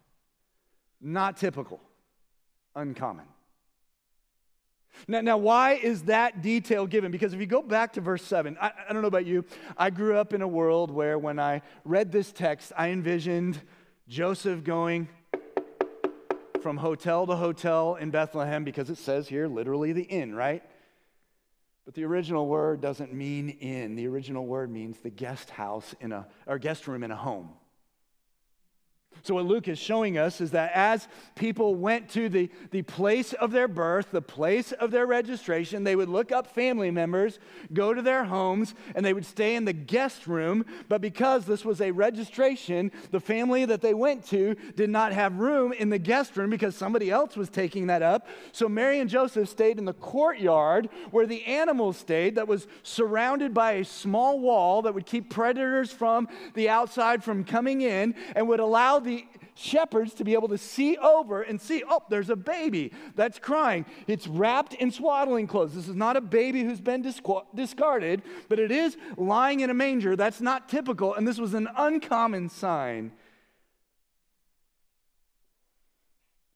Not 1.00 1.37
typical, 1.37 1.81
uncommon. 2.74 3.26
Now, 5.09 5.20
now, 5.20 5.37
why 5.37 5.72
is 5.72 6.02
that 6.05 6.42
detail 6.42 6.87
given? 6.87 7.11
Because 7.11 7.33
if 7.33 7.40
you 7.40 7.46
go 7.46 7.62
back 7.62 7.94
to 7.94 8.00
verse 8.00 8.22
7, 8.22 8.57
I, 8.61 8.72
I, 8.88 8.92
don't 8.92 9.02
know 9.02 9.09
about 9.09 9.26
you, 9.26 9.44
I 9.76 9.90
grew 9.90 10.16
up 10.16 10.33
in 10.33 10.42
a 10.42 10.48
world 10.48 10.90
where 10.90 11.18
when 11.18 11.38
I 11.38 11.62
read 11.85 12.12
this 12.12 12.31
text, 12.31 12.72
I 12.76 12.90
envisioned 12.90 13.61
Joseph 14.07 14.62
going 14.62 15.09
from 16.62 16.77
hotel 16.77 17.27
to 17.27 17.37
hotel 17.37 17.96
in 17.96 18.11
Bethlehem 18.11 18.64
because 18.64 18.88
it 18.88 18.98
says 18.98 19.29
here 19.29 19.48
literally 19.48 19.92
the 19.92 20.03
inn, 20.03 20.35
right? 20.35 20.62
But 21.85 21.94
the 21.94 22.05
original 22.05 22.46
word 22.46 22.81
doesn't 22.81 23.12
mean 23.12 23.51
inn. 23.51 23.96
The 23.96 24.07
original 24.07 24.46
word 24.46 24.70
means 24.70 24.98
the 24.98 25.11
guest 25.11 25.51
house 25.51 25.94
in 26.01 26.12
a, 26.12 26.29
or 26.46 26.59
guest 26.59 26.87
room 26.87 27.03
in 27.03 27.11
a 27.11 27.16
home. 27.16 27.51
So, 29.24 29.35
what 29.35 29.46
Luke 29.46 29.68
is 29.68 29.78
showing 29.78 30.18
us 30.18 30.40
is 30.40 30.50
that 30.50 30.72
as 30.74 31.06
people 31.37 31.76
went 31.76 32.08
to 32.11 32.28
the, 32.28 32.50
the 32.72 32.82
place 32.82 33.32
of 33.35 33.52
their 33.52 33.68
birth, 33.68 34.11
the 34.11 34.20
place 34.20 34.72
of 34.72 34.90
their 34.90 35.06
registration, 35.06 35.85
they 35.85 35.94
would 35.94 36.08
look 36.08 36.32
up 36.32 36.48
family 36.48 36.90
members, 36.90 37.38
go 37.72 37.94
to 37.94 38.02
their 38.02 38.24
homes, 38.24 38.74
and 38.96 39.06
they 39.06 39.14
would 39.14 39.24
stay 39.24 39.54
in 39.54 39.64
the 39.64 39.72
guest 39.72 40.26
room. 40.26 40.64
But 40.88 41.00
because 41.00 41.44
this 41.44 41.64
was 41.64 41.80
a 41.80 41.92
registration, 41.92 42.90
the 43.12 43.20
family 43.20 43.64
that 43.64 43.80
they 43.80 43.94
went 43.94 44.26
to 44.26 44.56
did 44.74 44.90
not 44.90 45.12
have 45.12 45.38
room 45.38 45.72
in 45.72 45.88
the 45.88 45.98
guest 45.98 46.37
room 46.37 46.50
because 46.50 46.74
somebody 46.74 47.08
else 47.08 47.37
was 47.37 47.48
taking 47.48 47.87
that 47.87 48.02
up. 48.02 48.26
So, 48.50 48.68
Mary 48.68 48.98
and 48.98 49.08
Joseph 49.08 49.48
stayed 49.48 49.78
in 49.78 49.85
the 49.85 49.92
courtyard 49.92 50.88
where 51.12 51.26
the 51.26 51.44
animals 51.44 51.96
stayed, 51.96 52.35
that 52.35 52.48
was 52.48 52.66
surrounded 52.82 53.54
by 53.54 53.72
a 53.72 53.85
small 53.85 54.40
wall 54.40 54.82
that 54.82 54.94
would 54.94 55.06
keep 55.06 55.30
predators 55.30 55.92
from 55.92 56.26
the 56.54 56.68
outside 56.68 57.22
from 57.22 57.44
coming 57.44 57.82
in 57.82 58.16
and 58.35 58.48
would 58.48 58.58
allow 58.58 58.98
the 58.98 59.12
the 59.12 59.27
shepherds 59.55 60.14
to 60.14 60.25
be 60.25 60.33
able 60.33 60.48
to 60.48 60.59
see 60.59 60.96
over 60.96 61.42
and 61.42 61.61
see, 61.61 61.83
oh, 61.88 62.03
there's 62.09 62.31
a 62.31 62.37
baby 62.37 62.92
that's 63.14 63.38
crying. 63.38 63.85
It's 64.07 64.27
wrapped 64.27 64.75
in 64.75 64.90
swaddling 64.90 65.46
clothes. 65.46 65.75
This 65.75 65.88
is 65.88 65.96
not 65.96 66.16
a 66.16 66.20
baby 66.20 66.62
who's 66.62 66.81
been 66.81 67.03
discarded, 67.55 68.22
but 68.48 68.59
it 68.59 68.70
is 68.70 68.96
lying 69.16 69.61
in 69.61 69.70
a 69.70 69.75
manger. 69.75 70.16
That's 70.16 70.40
not 70.40 70.68
typical, 70.68 71.14
and 71.14 71.29
this 71.29 71.38
was 71.38 71.55
an 71.55 71.68
uncommon 71.77 72.48
sign. 72.48 73.12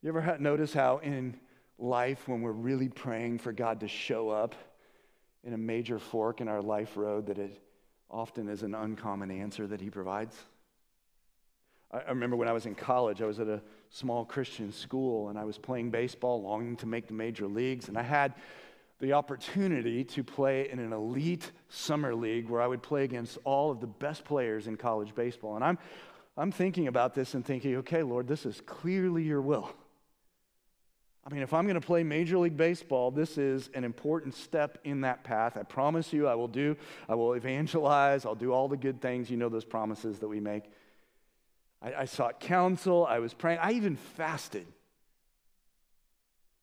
You 0.03 0.09
ever 0.09 0.37
notice 0.39 0.73
how 0.73 0.99
in 0.99 1.39
life, 1.79 2.29
when 2.29 2.41
we're 2.41 2.53
really 2.53 2.89
praying 2.89 3.39
for 3.39 3.53
God 3.53 3.81
to 3.81 3.89
show 3.89 4.31
up 4.31 4.55
in 5.45 5.53
a 5.53 5.59
major 5.59 5.99
fork 5.99 6.41
in 6.41 6.49
our 6.49 6.63
life 6.63 6.97
road, 6.97 7.27
that 7.27 7.39
it 7.39 7.61
often 8.11 8.49
is 8.49 8.63
an 8.63 8.75
uncommon 8.75 9.31
answer 9.31 9.67
that 9.67 9.81
He 9.81 9.91
provides? 9.91 10.37
I 12.07 12.11
remember 12.11 12.37
when 12.37 12.49
I 12.49 12.53
was 12.53 12.67
in 12.67 12.75
college, 12.75 13.23
I 13.23 13.27
was 13.27 13.41
at 13.41 13.49
a 13.49 13.63
small 13.91 14.25
Christian 14.25 14.73
school 14.73 15.29
and 15.29 15.39
I 15.39 15.45
was 15.45 15.57
playing 15.57 15.91
baseball, 15.91 16.43
longing 16.43 16.77
to 16.79 16.87
make 16.87 17.07
the 17.07 17.15
major 17.15 17.47
leagues. 17.47 17.89
And 17.89 17.97
I 17.97 18.03
had 18.03 18.35
the 18.99 19.13
opportunity 19.13 20.05
to 20.05 20.25
play 20.25 20.69
in 20.71 20.79
an 20.79 20.93
elite 20.93 21.53
summer 21.69 22.15
league 22.15 22.49
where 22.49 22.61
I 22.61 22.67
would 22.67 22.83
play 22.83 23.05
against 23.05 23.39
all 23.45 23.71
of 23.71 23.81
the 23.81 23.87
best 23.87 24.25
players 24.25 24.67
in 24.67 24.77
college 24.77 25.15
baseball. 25.15 25.55
And 25.57 25.65
I'm, 25.65 25.79
I'm 26.37 26.53
thinking 26.53 26.89
about 26.89 27.15
this 27.15 27.35
and 27.35 27.45
thinking, 27.45 27.77
okay, 27.77 28.03
Lord, 28.03 28.27
this 28.27 28.47
is 28.47 28.61
clearly 28.63 29.23
your 29.23 29.41
will. 29.41 29.71
I 31.25 31.33
mean, 31.33 31.43
if 31.43 31.53
I'm 31.53 31.65
going 31.65 31.75
to 31.75 31.85
play 31.85 32.05
Major 32.05 32.39
League 32.39 32.57
Baseball, 32.57 33.11
this 33.11 33.37
is 33.37 33.69
an 33.75 33.83
important 33.83 34.35
step 34.35 34.79
in 34.85 35.01
that 35.01 35.25
path. 35.25 35.57
I 35.57 35.65
promise 35.65 36.13
you, 36.13 36.29
I 36.29 36.37
will 36.37 36.47
do, 36.47 36.77
I 37.09 37.17
will 37.17 37.33
evangelize, 37.33 38.25
I'll 38.25 38.37
do 38.37 38.53
all 38.53 38.69
the 38.69 38.77
good 38.77 39.01
things. 39.01 39.29
You 39.29 39.37
know 39.37 39.49
those 39.49 39.65
promises 39.65 40.21
that 40.21 40.29
we 40.29 40.39
make. 40.39 40.71
I, 41.83 41.95
I 41.95 42.05
sought 42.05 42.41
counsel. 42.41 43.07
I 43.07 43.19
was 43.19 43.35
praying. 43.35 43.59
I 43.61 43.73
even 43.73 43.97
fasted. 43.97 44.67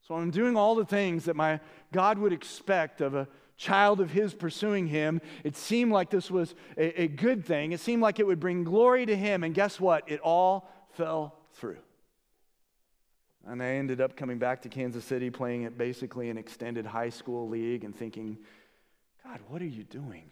So 0.08 0.16
I'm 0.16 0.32
doing 0.32 0.58
all 0.58 0.76
the 0.76 0.86
things 0.86 1.26
that 1.26 1.36
my 1.36 1.60
God 1.92 2.18
would 2.18 2.34
expect 2.34 3.00
of 3.00 3.16
a 3.16 3.28
child 3.56 4.02
of 4.02 4.12
his 4.12 4.34
pursuing 4.34 4.88
him. 4.88 5.22
It 5.44 5.56
seemed 5.56 5.92
like 5.92 6.10
this 6.10 6.30
was 6.30 6.56
a, 6.78 7.04
a 7.04 7.08
good 7.08 7.46
thing. 7.46 7.72
It 7.72 7.80
seemed 7.80 8.02
like 8.02 8.20
it 8.20 8.28
would 8.28 8.40
bring 8.40 8.64
glory 8.64 9.06
to 9.06 9.16
him. 9.16 9.44
And 9.44 9.54
guess 9.54 9.80
what? 9.80 10.04
It 10.08 10.20
all 10.22 10.70
fell 10.92 11.38
through. 11.54 11.78
And 13.46 13.62
I 13.62 13.76
ended 13.76 14.02
up 14.02 14.16
coming 14.16 14.40
back 14.40 14.62
to 14.64 14.70
Kansas 14.70 15.04
City, 15.04 15.30
playing 15.30 15.66
at 15.66 15.78
basically 15.78 16.30
an 16.30 16.38
extended 16.38 16.86
high 16.86 17.10
school 17.10 17.50
league, 17.50 17.84
and 17.84 17.96
thinking, 17.96 18.38
God, 19.24 19.40
what 19.48 19.62
are 19.62 19.66
you 19.66 19.84
doing? 19.84 20.32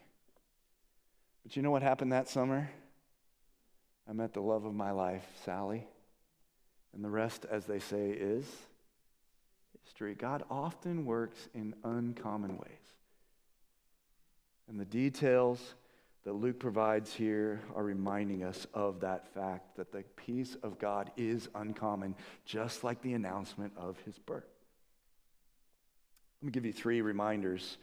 But 1.43 1.55
you 1.55 1.61
know 1.61 1.71
what 1.71 1.81
happened 1.81 2.13
that 2.13 2.29
summer? 2.29 2.69
I 4.11 4.13
met 4.13 4.33
the 4.33 4.41
love 4.41 4.65
of 4.65 4.73
my 4.75 4.91
life, 4.91 5.25
Sally. 5.45 5.87
And 6.93 7.01
the 7.01 7.09
rest, 7.09 7.45
as 7.49 7.65
they 7.65 7.79
say, 7.79 8.09
is 8.09 8.45
history. 9.85 10.15
God 10.15 10.43
often 10.51 11.05
works 11.05 11.47
in 11.53 11.73
uncommon 11.85 12.57
ways. 12.57 12.97
And 14.67 14.77
the 14.77 14.83
details 14.83 15.75
that 16.25 16.33
Luke 16.33 16.59
provides 16.59 17.13
here 17.13 17.61
are 17.73 17.83
reminding 17.83 18.43
us 18.43 18.67
of 18.73 18.99
that 18.99 19.33
fact 19.33 19.77
that 19.77 19.93
the 19.93 20.03
peace 20.17 20.57
of 20.61 20.77
God 20.77 21.09
is 21.15 21.47
uncommon, 21.55 22.15
just 22.43 22.83
like 22.83 23.01
the 23.01 23.13
announcement 23.13 23.71
of 23.77 23.97
his 24.01 24.19
birth. 24.19 24.43
Let 26.41 26.47
me 26.47 26.51
give 26.51 26.65
you 26.65 26.73
three 26.73 26.99
reminders 26.99 27.77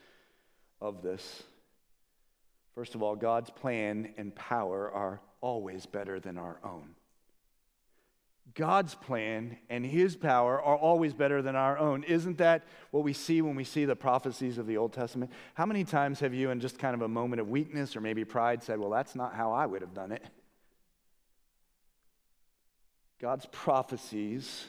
of 0.83 1.01
this. 1.03 1.43
First 2.79 2.95
of 2.95 3.03
all, 3.03 3.17
God's 3.17 3.51
plan 3.51 4.15
and 4.19 4.33
power 4.33 4.89
are 4.89 5.21
always 5.41 5.85
better 5.85 6.21
than 6.21 6.39
our 6.39 6.61
own. 6.63 6.95
God's 8.55 8.95
plan 8.95 9.59
and 9.69 9.85
his 9.85 10.15
power 10.15 10.63
are 10.63 10.77
always 10.77 11.13
better 11.13 11.43
than 11.43 11.57
our 11.57 11.77
own. 11.77 12.05
Isn't 12.05 12.39
that 12.39 12.63
what 12.93 13.03
we 13.03 13.13
see 13.13 13.43
when 13.43 13.57
we 13.57 13.65
see 13.65 13.85
the 13.85 13.97
prophecies 13.97 14.59
of 14.59 14.69
the 14.69 14.77
Old 14.77 14.93
Testament? 14.93 15.33
How 15.55 15.67
many 15.67 15.83
times 15.83 16.21
have 16.21 16.33
you, 16.33 16.51
in 16.51 16.61
just 16.61 16.79
kind 16.79 16.95
of 16.95 17.03
a 17.03 17.09
moment 17.09 17.41
of 17.41 17.49
weakness 17.49 17.97
or 17.97 18.01
maybe 18.01 18.25
pride, 18.25 18.63
said, 18.63 18.79
Well, 18.79 18.91
that's 18.91 19.17
not 19.17 19.35
how 19.35 19.51
I 19.51 19.67
would 19.67 19.83
have 19.83 19.93
done 19.93 20.13
it? 20.13 20.23
God's 23.21 23.47
prophecies, 23.51 24.67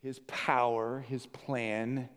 his 0.00 0.18
power, 0.20 1.04
his 1.06 1.26
plan 1.26 2.08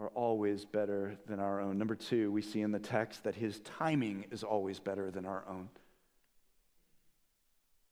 are 0.00 0.08
always 0.14 0.64
better 0.64 1.18
than 1.26 1.38
our 1.38 1.60
own. 1.60 1.76
Number 1.76 1.94
two, 1.94 2.32
we 2.32 2.40
see 2.40 2.62
in 2.62 2.72
the 2.72 2.78
text 2.78 3.24
that 3.24 3.34
his 3.34 3.60
timing 3.60 4.24
is 4.30 4.42
always 4.42 4.80
better 4.80 5.10
than 5.10 5.26
our 5.26 5.44
own. 5.46 5.68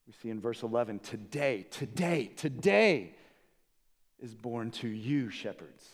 We 0.07 0.15
see 0.23 0.31
in 0.31 0.41
verse 0.41 0.63
11, 0.63 1.01
today, 1.01 1.67
today, 1.71 2.31
today 2.35 3.13
is 4.21 4.35
born 4.35 4.71
to 4.71 4.89
you, 4.89 5.29
shepherds, 5.29 5.85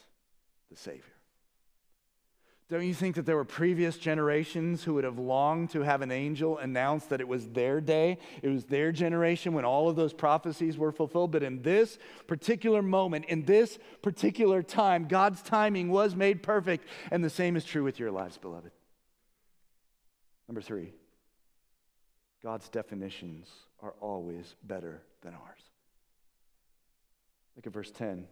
the 0.71 0.77
Savior. 0.77 1.14
Don't 2.71 2.87
you 2.87 2.95
think 2.95 3.17
that 3.17 3.27
there 3.27 3.37
were 3.37 3.45
previous 3.45 3.99
generations 3.99 4.83
who 4.83 4.95
would 4.95 5.05
have 5.05 5.19
longed 5.19 5.71
to 5.71 5.83
have 5.83 6.01
an 6.01 6.11
angel 6.11 6.57
announce 6.57 7.05
that 7.07 7.21
it 7.21 7.29
was 7.29 7.47
their 7.49 7.79
day? 7.79 8.19
It 8.43 8.49
was 8.49 8.65
their 8.65 8.91
generation 8.91 9.53
when 9.53 9.67
all 9.67 9.91
of 9.91 9.97
those 9.97 10.15
prophecies 10.15 10.79
were 10.79 10.91
fulfilled. 10.91 11.31
But 11.31 11.43
in 11.43 11.61
this 11.61 11.99
particular 12.27 12.81
moment, 12.81 13.27
in 13.27 13.45
this 13.45 13.79
particular 14.01 14.63
time, 14.63 15.09
God's 15.09 15.43
timing 15.43 15.91
was 15.91 16.17
made 16.17 16.43
perfect. 16.43 16.89
And 17.11 17.23
the 17.23 17.29
same 17.29 17.55
is 17.57 17.67
true 17.67 17.85
with 17.85 17.99
your 17.99 18.11
lives, 18.11 18.39
beloved. 18.39 18.71
Number 20.49 20.63
three, 20.63 20.95
God's 22.43 22.71
definitions 22.71 23.47
are 23.83 23.95
always 24.01 24.55
better 24.63 25.03
than 25.23 25.35
ours. 25.35 25.61
Look 27.57 27.67
at 27.67 27.73
verse 27.73 27.91
10. 27.91 28.27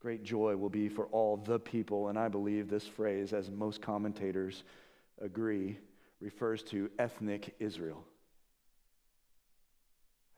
Great 0.00 0.24
joy 0.24 0.56
will 0.56 0.70
be 0.70 0.88
for 0.88 1.06
all 1.06 1.36
the 1.36 1.58
people, 1.58 2.08
and 2.08 2.18
I 2.18 2.28
believe 2.28 2.70
this 2.70 2.86
phrase, 2.86 3.34
as 3.34 3.50
most 3.50 3.82
commentators 3.82 4.64
agree, 5.20 5.78
refers 6.20 6.62
to 6.64 6.90
ethnic 6.98 7.54
Israel. 7.58 8.02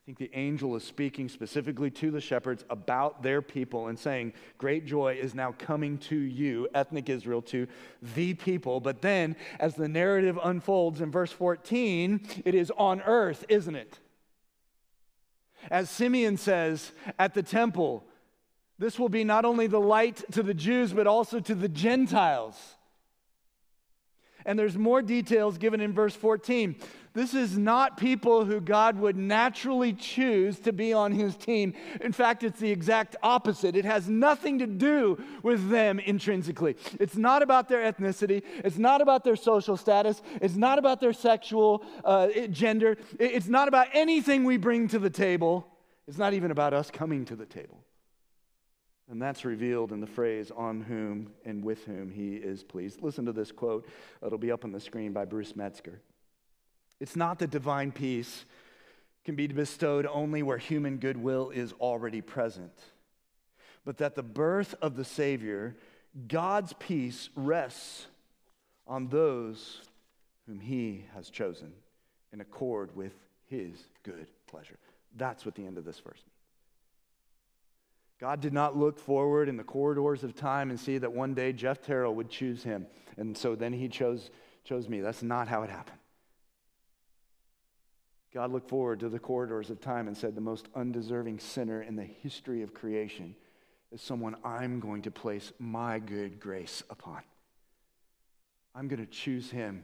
I 0.03 0.05
think 0.05 0.19
the 0.19 0.37
angel 0.37 0.75
is 0.75 0.83
speaking 0.83 1.29
specifically 1.29 1.89
to 1.93 2.11
the 2.11 2.21
shepherds 2.21 2.65
about 2.69 3.23
their 3.23 3.41
people 3.41 3.87
and 3.87 3.97
saying, 3.97 4.33
Great 4.59 4.85
joy 4.85 5.17
is 5.21 5.33
now 5.33 5.55
coming 5.57 5.97
to 5.99 6.17
you, 6.17 6.67
ethnic 6.75 7.09
Israel, 7.09 7.41
to 7.43 7.69
the 8.17 8.35
people. 8.35 8.81
But 8.81 9.01
then, 9.01 9.37
as 9.61 9.77
the 9.77 9.87
narrative 9.87 10.41
unfolds 10.43 11.01
in 11.01 11.13
verse 11.13 11.31
14, 11.31 12.21
it 12.45 12.57
is 12.57 12.73
on 12.77 13.01
earth, 13.03 13.45
isn't 13.49 13.77
it? 13.77 14.01
As 15.71 15.89
Simeon 15.89 16.37
says 16.37 16.91
at 17.17 17.35
the 17.35 17.45
temple, 17.45 18.05
this 18.83 18.99
will 18.99 19.09
be 19.09 19.23
not 19.23 19.45
only 19.45 19.69
the 19.69 19.81
light 19.81 20.25
to 20.33 20.43
the 20.43 20.55
Jews, 20.55 20.93
but 20.93 21.07
also 21.07 21.39
to 21.39 21.55
the 21.55 21.69
Gentiles. 21.69 22.57
And 24.45 24.59
there's 24.59 24.77
more 24.77 25.03
details 25.03 25.57
given 25.57 25.81
in 25.81 25.93
verse 25.93 26.17
14. 26.17 26.75
This 27.15 27.33
is 27.33 27.57
not 27.57 27.97
people 27.97 28.45
who 28.45 28.61
God 28.61 28.99
would 28.99 29.17
naturally 29.17 29.93
choose 29.93 30.59
to 30.61 30.73
be 30.73 30.93
on 30.93 31.13
his 31.13 31.37
team. 31.37 31.75
In 32.01 32.11
fact, 32.11 32.43
it's 32.43 32.59
the 32.59 32.73
exact 32.73 33.15
opposite. 33.23 33.77
It 33.77 33.85
has 33.85 34.09
nothing 34.09 34.59
to 34.59 34.67
do 34.67 35.23
with 35.45 35.71
them 35.71 36.01
intrinsically. 36.01 36.75
It's 36.99 37.17
not 37.17 37.41
about 37.41 37.69
their 37.69 37.81
ethnicity, 37.93 38.43
it's 38.65 38.79
not 38.79 39.01
about 39.01 39.23
their 39.23 39.37
social 39.37 39.77
status, 39.77 40.23
it's 40.41 40.57
not 40.57 40.81
about 40.81 41.01
their 41.01 41.13
sexual 41.13 41.85
uh, 42.05 42.29
gender, 42.51 42.97
it's 43.21 43.47
not 43.47 43.69
about 43.69 43.87
anything 43.93 44.43
we 44.43 44.57
bring 44.57 44.89
to 44.89 44.99
the 44.99 45.11
table. 45.11 45.69
It's 46.09 46.19
not 46.19 46.35
even 46.35 46.51
about 46.51 46.75
us 46.75 46.91
coming 46.91 47.25
to 47.27 47.37
the 47.37 47.47
table. 47.47 47.85
And 49.11 49.21
that's 49.21 49.45
revealed 49.45 49.93
in 49.93 50.01
the 50.01 50.07
phrase, 50.07 50.51
on 50.51 50.81
whom 50.81 51.33
and 51.45 51.63
with 51.65 51.85
whom 51.85 52.11
he 52.11 52.37
is 52.37 52.63
pleased. 52.63 53.03
Listen 53.03 53.27
to 53.27 53.33
this 53.33 53.53
quote. 53.53 53.87
It'll 54.25 54.39
be 54.39 54.53
up 54.53 54.65
on 54.65 54.73
the 54.73 54.81
screen 54.81 55.13
by 55.13 55.25
Bruce 55.25 55.55
Metzger. 55.55 56.01
It's 57.01 57.17
not 57.17 57.39
that 57.41 57.51
divine 57.51 57.93
peace 57.93 58.45
can 59.25 59.35
be 59.35 59.47
bestowed 59.49 60.07
only 60.07 60.43
where 60.43 60.59
human 60.59 60.99
goodwill 60.99 61.51
is 61.51 61.73
already 61.75 62.21
present, 62.21 62.73
but 63.85 63.99
that 63.99 64.15
the 64.15 64.23
birth 64.23 64.75
of 64.81 64.97
the 64.97 65.05
Savior, 65.05 65.77
God's 66.29 66.73
peace, 66.75 67.29
rests 67.37 68.07
on 68.87 69.09
those 69.09 69.81
whom 70.47 70.61
He 70.61 71.05
has 71.15 71.31
chosen 71.31 71.73
in 72.33 72.41
accord 72.41 72.95
with 72.97 73.15
His 73.49 73.85
good 74.03 74.27
pleasure. 74.47 74.79
That's 75.17 75.45
what 75.45 75.55
the 75.55 75.67
end 75.67 75.79
of 75.79 75.85
this 75.85 75.99
verse 75.99 76.23
means. 76.25 76.42
God 78.23 78.41
did 78.41 78.53
not 78.53 78.77
look 78.77 79.01
forward 79.01 79.49
in 79.49 79.57
the 79.57 79.65
corridors 79.65 80.23
of 80.23 80.37
time 80.37 80.71
and 80.71 80.79
see 80.79 80.97
that 80.97 81.13
one 81.13 81.35
day 81.35 81.53
Jeff 81.53 81.83
Terrell 81.83 82.15
would 82.15 82.31
choose 82.31 82.63
him. 82.63 82.87
And 83.17 83.37
so 83.37 83.57
then 83.57 83.73
he 83.73 83.89
chose, 83.89 84.31
chose 84.63 84.89
me. 84.89 85.01
That's 85.01 85.25
not 85.25 85.49
how 85.49 85.65
it 85.65 85.71
happened. 85.71 85.99
God 88.33 88.53
looked 88.53 88.69
forward 88.69 89.01
to 89.01 89.09
the 89.09 89.19
corridors 89.19 89.71
of 89.71 89.81
time 89.81 90.07
and 90.07 90.17
said, 90.17 90.37
The 90.37 90.41
most 90.41 90.69
undeserving 90.77 91.41
sinner 91.41 91.83
in 91.83 91.97
the 91.97 92.05
history 92.05 92.63
of 92.63 92.73
creation 92.73 93.35
is 93.91 94.01
someone 94.01 94.37
I'm 94.45 94.79
going 94.79 95.03
to 95.03 95.11
place 95.11 95.53
my 95.59 95.99
good 95.99 96.39
grace 96.39 96.85
upon. 96.91 97.23
I'm 98.73 98.87
going 98.87 99.05
to 99.05 99.13
choose 99.13 99.51
him 99.51 99.83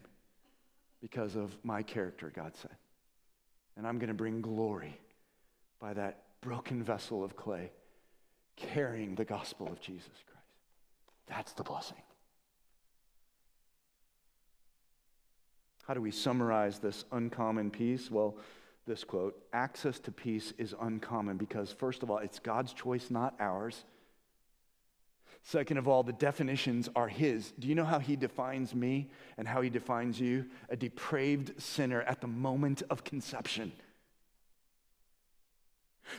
because 1.01 1.35
of 1.35 1.57
my 1.65 1.83
character, 1.83 2.33
God 2.33 2.53
said. 2.55 2.77
And 3.77 3.85
I'm 3.85 3.99
going 3.99 4.09
to 4.11 4.15
bring 4.15 4.43
glory 4.43 4.97
by 5.81 5.93
that 5.95 6.23
broken 6.41 6.85
vessel 6.85 7.25
of 7.25 7.35
clay 7.35 7.73
carrying 8.59 9.15
the 9.15 9.25
gospel 9.25 9.67
of 9.69 9.81
Jesus 9.81 10.11
Christ. 10.27 10.47
That's 11.27 11.53
the 11.53 11.63
blessing. 11.63 12.03
How 15.87 15.95
do 15.95 16.03
we 16.03 16.11
summarize 16.11 16.79
this 16.79 17.05
uncommon 17.13 17.71
peace? 17.71 18.11
Well, 18.11 18.37
this 18.87 19.05
quote 19.05 19.43
access 19.53 19.99
to 20.01 20.13
peace 20.13 20.53
is 20.59 20.75
uncommon 20.81 21.37
because, 21.37 21.73
first 21.73 22.03
of 22.03 22.11
all, 22.11 22.19
it's 22.19 22.39
God's 22.39 22.73
choice, 22.73 23.11
not 23.11 23.35
ours. 23.41 23.85
Second 25.43 25.79
of 25.79 25.89
all, 25.89 26.03
the 26.03 26.13
definitions 26.13 26.91
are 26.95 27.09
His. 27.09 27.53
Do 27.59 27.69
you 27.69 27.75
know 27.75 27.85
how 27.85 27.99
He 27.99 28.17
defines 28.17 28.75
me 28.75 29.09
and 29.39 29.49
how 29.49 29.63
He 29.63 29.71
defines 29.71 30.21
you? 30.21 30.47
A 30.69 30.77
depraved 30.77 31.61
sinner 31.61 32.03
at 32.03 32.21
the 32.21 32.27
moment 32.27 32.83
of 32.91 33.05
conception. 33.05 33.73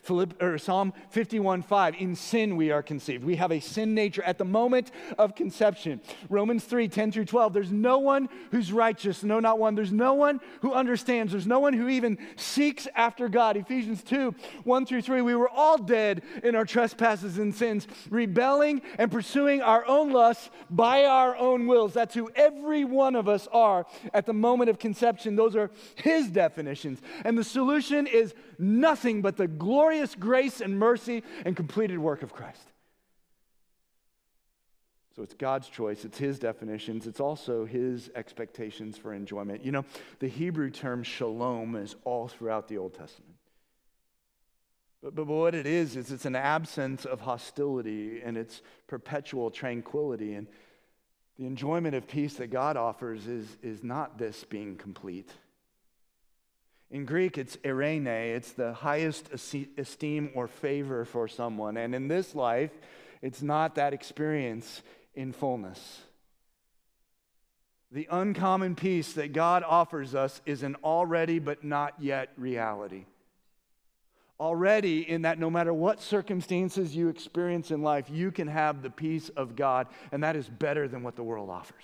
Philipp, 0.03 0.41
or 0.41 0.57
Psalm 0.57 0.93
51 1.09 1.61
5, 1.61 1.95
in 1.95 2.15
sin 2.15 2.55
we 2.55 2.71
are 2.71 2.83
conceived. 2.83 3.23
We 3.23 3.35
have 3.37 3.51
a 3.51 3.59
sin 3.59 3.93
nature 3.93 4.23
at 4.23 4.37
the 4.37 4.45
moment 4.45 4.91
of 5.17 5.35
conception. 5.35 6.01
Romans 6.29 6.63
3 6.63 6.87
10 6.87 7.11
through 7.11 7.25
12, 7.25 7.53
there's 7.53 7.71
no 7.71 7.99
one 7.99 8.29
who's 8.51 8.71
righteous, 8.71 9.23
no, 9.23 9.39
not 9.39 9.59
one. 9.59 9.75
There's 9.75 9.91
no 9.91 10.13
one 10.13 10.39
who 10.61 10.73
understands. 10.73 11.31
There's 11.31 11.47
no 11.47 11.59
one 11.59 11.73
who 11.73 11.89
even 11.89 12.17
seeks 12.35 12.87
after 12.95 13.29
God. 13.29 13.57
Ephesians 13.57 14.03
2 14.03 14.35
1 14.63 14.85
through 14.85 15.01
3, 15.01 15.21
we 15.21 15.35
were 15.35 15.49
all 15.49 15.77
dead 15.77 16.23
in 16.43 16.55
our 16.55 16.65
trespasses 16.65 17.37
and 17.37 17.53
sins, 17.53 17.87
rebelling 18.09 18.81
and 18.97 19.11
pursuing 19.11 19.61
our 19.61 19.85
own 19.85 20.11
lusts 20.11 20.49
by 20.69 21.05
our 21.05 21.35
own 21.35 21.67
wills. 21.67 21.93
That's 21.93 22.15
who 22.15 22.29
every 22.35 22.83
one 22.85 23.15
of 23.15 23.27
us 23.27 23.47
are 23.51 23.85
at 24.13 24.25
the 24.25 24.33
moment 24.33 24.69
of 24.69 24.79
conception. 24.79 25.35
Those 25.35 25.55
are 25.55 25.71
his 25.95 26.29
definitions. 26.29 27.01
And 27.23 27.37
the 27.37 27.43
solution 27.43 28.07
is 28.07 28.33
nothing 28.59 29.21
but 29.21 29.37
the 29.37 29.47
glorious 29.47 30.13
grace 30.15 30.61
and 30.61 30.77
mercy 30.77 31.23
and 31.45 31.55
completed 31.55 31.97
work 31.97 32.21
of 32.21 32.33
Christ. 32.33 32.71
So 35.15 35.23
it's 35.23 35.33
God's 35.33 35.67
choice, 35.67 36.05
it's 36.05 36.17
His 36.17 36.39
definitions, 36.39 37.07
it's 37.07 37.19
also 37.19 37.65
His 37.65 38.09
expectations 38.15 38.97
for 38.97 39.13
enjoyment. 39.13 39.65
You 39.65 39.71
know, 39.71 39.85
the 40.19 40.27
Hebrew 40.27 40.69
term 40.69 41.03
shalom 41.03 41.75
is 41.75 41.95
all 42.05 42.27
throughout 42.27 42.67
the 42.67 42.77
Old 42.77 42.93
Testament. 42.93 43.35
But, 45.01 45.15
but 45.15 45.27
what 45.27 45.55
it 45.55 45.65
is, 45.65 45.95
is 45.95 46.11
it's 46.11 46.25
an 46.25 46.35
absence 46.35 47.05
of 47.05 47.21
hostility 47.21 48.21
and 48.23 48.37
it's 48.37 48.61
perpetual 48.87 49.49
tranquility. 49.49 50.35
And 50.35 50.47
the 51.37 51.45
enjoyment 51.45 51.95
of 51.95 52.07
peace 52.07 52.35
that 52.35 52.47
God 52.47 52.75
offers 52.77 53.27
is, 53.27 53.57
is 53.63 53.83
not 53.83 54.17
this 54.17 54.43
being 54.43 54.75
complete. 54.75 55.29
In 56.91 57.05
Greek, 57.05 57.37
it's 57.37 57.55
eirene, 57.57 58.07
it's 58.07 58.53
the 58.53 58.73
highest 58.73 59.29
esteem 59.31 60.31
or 60.33 60.47
favor 60.47 61.05
for 61.05 61.27
someone. 61.27 61.77
And 61.77 61.93
in 61.93 62.07
this 62.07 62.33
life, 62.33 62.71
it's 63.21 63.41
not 63.41 63.75
that 63.75 63.93
experience 63.93 64.81
in 65.13 65.31
fullness. 65.31 66.01
The 67.91 68.07
uncommon 68.09 68.75
peace 68.75 69.13
that 69.13 69.33
God 69.33 69.63
offers 69.63 70.15
us 70.15 70.41
is 70.45 70.63
an 70.63 70.75
already 70.83 71.39
but 71.39 71.63
not 71.63 71.93
yet 71.99 72.29
reality. 72.37 73.05
Already, 74.39 75.07
in 75.07 75.23
that 75.23 75.37
no 75.37 75.49
matter 75.49 75.73
what 75.73 76.01
circumstances 76.01 76.95
you 76.95 77.09
experience 77.09 77.71
in 77.71 77.83
life, 77.83 78.09
you 78.09 78.31
can 78.31 78.47
have 78.47 78.81
the 78.81 78.89
peace 78.89 79.29
of 79.29 79.55
God, 79.55 79.87
and 80.11 80.23
that 80.23 80.35
is 80.35 80.47
better 80.47 80.87
than 80.87 81.03
what 81.03 81.15
the 81.15 81.23
world 81.23 81.49
offers 81.49 81.83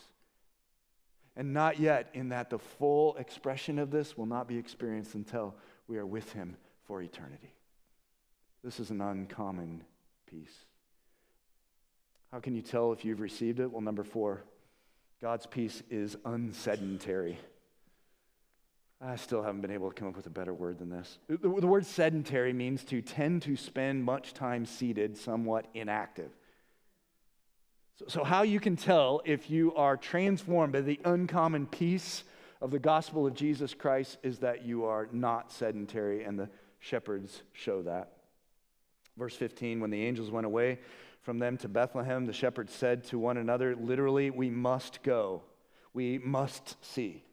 and 1.35 1.53
not 1.53 1.79
yet 1.79 2.09
in 2.13 2.29
that 2.29 2.49
the 2.49 2.59
full 2.59 3.15
expression 3.17 3.79
of 3.79 3.91
this 3.91 4.17
will 4.17 4.25
not 4.25 4.47
be 4.47 4.57
experienced 4.57 5.15
until 5.15 5.55
we 5.87 5.97
are 5.97 6.05
with 6.05 6.31
Him 6.33 6.55
for 6.85 7.01
eternity. 7.01 7.53
This 8.63 8.79
is 8.79 8.89
an 8.89 9.01
uncommon 9.01 9.83
peace. 10.25 10.65
How 12.31 12.39
can 12.39 12.55
you 12.55 12.61
tell 12.61 12.91
if 12.91 13.05
you've 13.05 13.21
received 13.21 13.59
it? 13.59 13.71
Well, 13.71 13.81
number 13.81 14.03
four, 14.03 14.43
God's 15.21 15.45
peace 15.45 15.83
is 15.89 16.15
unsedentary. 16.25 17.37
I 19.01 19.17
still 19.17 19.43
haven't 19.43 19.61
been 19.61 19.71
able 19.71 19.89
to 19.89 19.93
come 19.93 20.07
up 20.07 20.15
with 20.15 20.25
a 20.25 20.31
better 20.31 20.53
word 20.53 20.79
than 20.79 20.89
this. 20.89 21.19
The, 21.27 21.49
word 21.49 21.85
sedentary 21.85 22.53
means 22.53 22.83
to 22.85 23.01
tend 23.01 23.41
to 23.43 23.55
spend 23.55 24.03
much 24.03 24.33
time 24.33 24.65
seated, 24.65 25.17
somewhat 25.17 25.67
inactive. 25.73 26.31
So, 27.95 28.05
so, 28.09 28.23
how 28.25 28.43
you 28.43 28.59
can 28.59 28.75
tell 28.75 29.21
if 29.23 29.49
you 29.49 29.73
are 29.75 29.95
transformed 29.95 30.73
by 30.73 30.81
the 30.81 30.99
uncommon 31.05 31.65
peace 31.65 32.25
of 32.61 32.71
the 32.71 32.79
gospel 32.79 33.25
of 33.25 33.33
Jesus 33.33 33.73
Christ 33.73 34.17
is 34.21 34.39
that 34.39 34.65
you 34.65 34.83
are 34.83 35.07
not 35.13 35.51
sedentary, 35.51 36.23
and 36.25 36.37
the 36.37 36.49
shepherds 36.79 37.43
show 37.53 37.83
that. 37.83 38.11
Verse 39.17 39.35
15 39.35 39.79
When 39.79 39.91
the 39.91 40.05
angels 40.05 40.29
went 40.29 40.45
away 40.45 40.79
from 41.21 41.39
them 41.39 41.57
to 41.57 41.69
Bethlehem, 41.69 42.25
the 42.25 42.33
shepherds 42.33 42.73
said 42.73 43.05
to 43.05 43.17
one 43.17 43.37
another, 43.37 43.75
literally, 43.75 44.29
we 44.29 44.49
must 44.49 45.01
go, 45.01 45.43
we 45.93 46.17
must 46.17 46.75
see. 46.83 47.23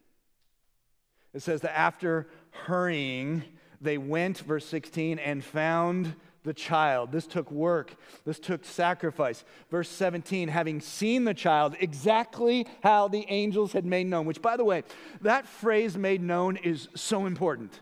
It 1.34 1.42
says 1.42 1.62
that 1.62 1.76
after 1.76 2.28
hurrying, 2.50 3.42
they 3.80 3.98
went, 3.98 4.38
verse 4.38 4.66
16, 4.66 5.18
and 5.18 5.42
found 5.42 6.14
the 6.45 6.55
child. 6.55 7.12
This 7.12 7.26
took 7.26 7.51
work, 7.51 7.95
this 8.24 8.38
took 8.38 8.64
sacrifice. 8.64 9.45
Verse 9.70 9.88
17, 9.88 10.49
having 10.49 10.80
seen 10.80 11.24
the 11.24 11.34
child 11.34 11.76
exactly 11.80 12.66
how 12.82 13.09
the 13.09 13.24
angels 13.28 13.72
had 13.72 13.84
made 13.84 14.07
known, 14.07 14.26
which, 14.26 14.43
by 14.43 14.57
the 14.57 14.64
way, 14.64 14.82
that 15.20 15.47
phrase 15.47 15.97
made 15.97 16.22
known 16.22 16.57
is 16.57 16.88
so 16.95 17.26
important. 17.26 17.80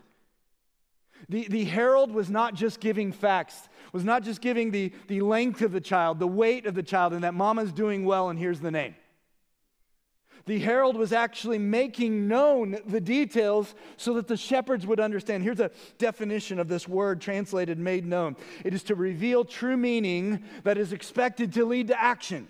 The, 1.29 1.47
the 1.47 1.63
herald 1.65 2.11
was 2.11 2.29
not 2.29 2.55
just 2.55 2.79
giving 2.79 3.11
facts, 3.11 3.69
was 3.93 4.03
not 4.03 4.23
just 4.23 4.41
giving 4.41 4.71
the, 4.71 4.91
the 5.07 5.21
length 5.21 5.61
of 5.61 5.71
the 5.71 5.81
child, 5.81 6.19
the 6.19 6.27
weight 6.27 6.65
of 6.65 6.75
the 6.75 6.83
child, 6.83 7.13
and 7.13 7.23
that 7.23 7.33
mama's 7.33 7.71
doing 7.71 8.05
well, 8.05 8.29
and 8.29 8.37
here's 8.37 8.59
the 8.59 8.71
name. 8.71 8.95
The 10.45 10.59
herald 10.59 10.95
was 10.95 11.13
actually 11.13 11.59
making 11.59 12.27
known 12.27 12.77
the 12.85 13.01
details 13.01 13.75
so 13.97 14.13
that 14.15 14.27
the 14.27 14.37
shepherds 14.37 14.87
would 14.87 14.99
understand. 14.99 15.43
Here's 15.43 15.59
a 15.59 15.71
definition 15.97 16.59
of 16.59 16.67
this 16.67 16.87
word 16.87 17.21
translated 17.21 17.77
made 17.77 18.05
known 18.05 18.35
it 18.65 18.73
is 18.73 18.83
to 18.83 18.95
reveal 18.95 19.45
true 19.45 19.77
meaning 19.77 20.43
that 20.63 20.77
is 20.77 20.93
expected 20.93 21.53
to 21.53 21.65
lead 21.65 21.87
to 21.89 22.01
action. 22.01 22.47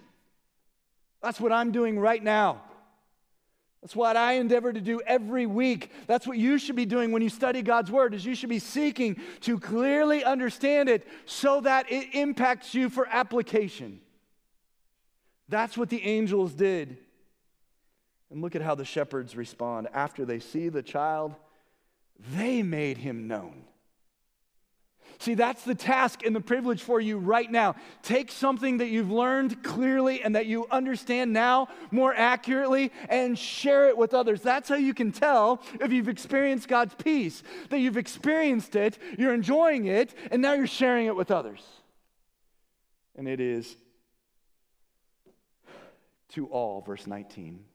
That's 1.21 1.39
what 1.39 1.51
I'm 1.51 1.71
doing 1.71 1.99
right 1.99 2.23
now. 2.23 2.61
That's 3.81 3.95
what 3.95 4.15
I 4.15 4.33
endeavor 4.33 4.71
to 4.71 4.81
do 4.81 5.01
every 5.05 5.47
week. 5.47 5.91
That's 6.05 6.27
what 6.27 6.37
you 6.37 6.59
should 6.59 6.75
be 6.75 6.85
doing 6.85 7.11
when 7.11 7.23
you 7.23 7.29
study 7.29 7.63
God's 7.63 7.89
word 7.89 8.13
is 8.13 8.23
you 8.23 8.35
should 8.35 8.49
be 8.49 8.59
seeking 8.59 9.19
to 9.41 9.59
clearly 9.59 10.23
understand 10.23 10.87
it 10.87 11.07
so 11.25 11.61
that 11.61 11.91
it 11.91 12.13
impacts 12.13 12.75
you 12.75 12.89
for 12.89 13.07
application. 13.07 13.99
That's 15.49 15.77
what 15.77 15.89
the 15.89 16.03
angels 16.03 16.53
did. 16.53 16.97
And 18.31 18.41
look 18.41 18.55
at 18.55 18.61
how 18.61 18.75
the 18.75 18.85
shepherds 18.85 19.35
respond. 19.35 19.89
After 19.93 20.25
they 20.25 20.39
see 20.39 20.69
the 20.69 20.81
child, 20.81 21.35
they 22.33 22.63
made 22.63 22.97
him 22.97 23.27
known. 23.27 23.63
See, 25.19 25.35
that's 25.35 25.63
the 25.63 25.75
task 25.75 26.25
and 26.25 26.35
the 26.35 26.41
privilege 26.41 26.81
for 26.81 26.99
you 26.99 27.19
right 27.19 27.49
now. 27.51 27.75
Take 28.01 28.31
something 28.31 28.77
that 28.77 28.87
you've 28.87 29.11
learned 29.11 29.61
clearly 29.61 30.23
and 30.23 30.35
that 30.35 30.47
you 30.47 30.65
understand 30.71 31.31
now 31.31 31.67
more 31.91 32.11
accurately 32.15 32.91
and 33.07 33.37
share 33.37 33.89
it 33.89 33.97
with 33.97 34.15
others. 34.15 34.41
That's 34.41 34.67
how 34.67 34.75
you 34.75 34.95
can 34.95 35.11
tell 35.11 35.61
if 35.79 35.91
you've 35.91 36.09
experienced 36.09 36.67
God's 36.67 36.95
peace, 36.95 37.43
that 37.69 37.79
you've 37.79 37.97
experienced 37.97 38.75
it, 38.75 38.97
you're 39.19 39.33
enjoying 39.33 39.85
it, 39.85 40.15
and 40.31 40.41
now 40.41 40.53
you're 40.53 40.65
sharing 40.65 41.05
it 41.05 41.15
with 41.15 41.29
others. 41.29 41.61
And 43.15 43.27
it 43.27 43.39
is 43.39 43.75
to 46.29 46.47
all, 46.47 46.81
verse 46.81 47.05
19. 47.05 47.65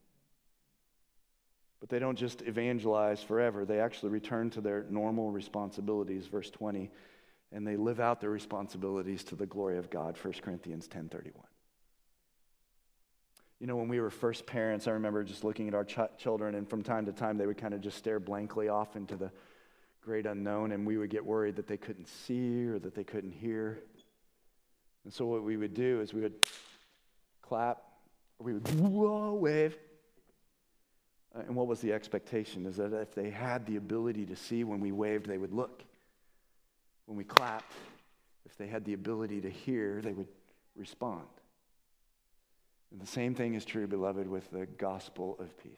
But 1.87 1.95
they 1.95 2.01
don't 2.01 2.18
just 2.18 2.43
evangelize 2.43 3.22
forever, 3.22 3.64
they 3.64 3.78
actually 3.78 4.11
return 4.11 4.51
to 4.51 4.61
their 4.61 4.87
normal 4.91 5.30
responsibilities, 5.30 6.26
verse 6.26 6.51
20, 6.51 6.91
and 7.53 7.64
they 7.64 7.76
live 7.76 8.01
out 8.01 8.20
their 8.20 8.30
responsibilities 8.30 9.22
to 9.22 9.37
the 9.37 9.47
glory 9.47 9.78
of 9.78 9.89
God, 9.89 10.16
1 10.20 10.43
Corinthians 10.43 10.89
10:31. 10.89 11.45
You 13.61 13.68
know, 13.68 13.76
when 13.76 13.87
we 13.87 14.01
were 14.01 14.11
first 14.11 14.47
parents, 14.47 14.89
I 14.89 14.91
remember 14.91 15.22
just 15.22 15.45
looking 15.45 15.68
at 15.68 15.74
our 15.74 15.84
ch- 15.84 16.18
children, 16.18 16.57
and 16.57 16.68
from 16.68 16.82
time 16.82 17.07
to 17.07 17.12
time 17.12 17.39
they 17.39 17.47
would 17.47 17.57
kind 17.57 17.72
of 17.72 17.80
just 17.82 17.99
stare 17.99 18.18
blankly 18.18 18.68
off 18.68 18.97
into 18.97 19.14
the 19.14 19.30
great 20.01 20.26
unknown, 20.26 20.72
and 20.72 20.84
we 20.84 20.99
would 20.99 21.11
get 21.11 21.24
worried 21.24 21.55
that 21.55 21.68
they 21.68 21.76
couldn't 21.76 22.09
see 22.09 22.66
or 22.66 22.80
that 22.80 22.97
they 22.97 23.05
couldn't 23.05 23.30
hear. 23.30 23.84
And 25.05 25.12
so 25.12 25.24
what 25.26 25.45
we 25.45 25.57
would 25.57 25.74
do 25.74 26.01
is 26.01 26.12
we 26.12 26.22
would 26.22 26.34
clap, 27.43 27.84
we 28.41 28.55
would 28.55 28.66
whoa, 28.80 29.34
wave, 29.34 29.78
Uh, 31.37 31.41
and 31.41 31.57
what 31.57 31.66
was 31.66 31.80
the 31.80 31.93
expectation? 31.93 32.66
Is 32.66 32.76
that 32.76 32.93
if 32.93 33.14
they 33.14 33.30
had 33.30 33.66
the 33.66 33.76
ability 33.76 34.26
to 34.26 34.37
see 34.37 34.64
when 34.64 34.80
we 34.80 34.93
waved, 34.93 35.26
they 35.26 35.39
would 35.39 35.53
look. 35.53 35.82
When 37.07 37.16
we 37.16 37.24
clapped, 37.24 37.72
if 38.45 38.57
they 38.57 38.66
had 38.66 38.84
the 38.84 38.95
ability 38.95 39.41
to 39.43 39.51
hear, 39.51 40.01
they 40.03 40.12
would 40.12 40.28
respond. 40.74 41.26
And 42.91 43.01
the 43.01 43.07
same 43.07 43.34
thing 43.34 43.55
is 43.55 43.64
true, 43.64 43.87
beloved, 43.87 44.28
with 44.28 44.51
the 44.51 44.66
gospel 44.66 45.37
of 45.39 45.57
peace. 45.62 45.72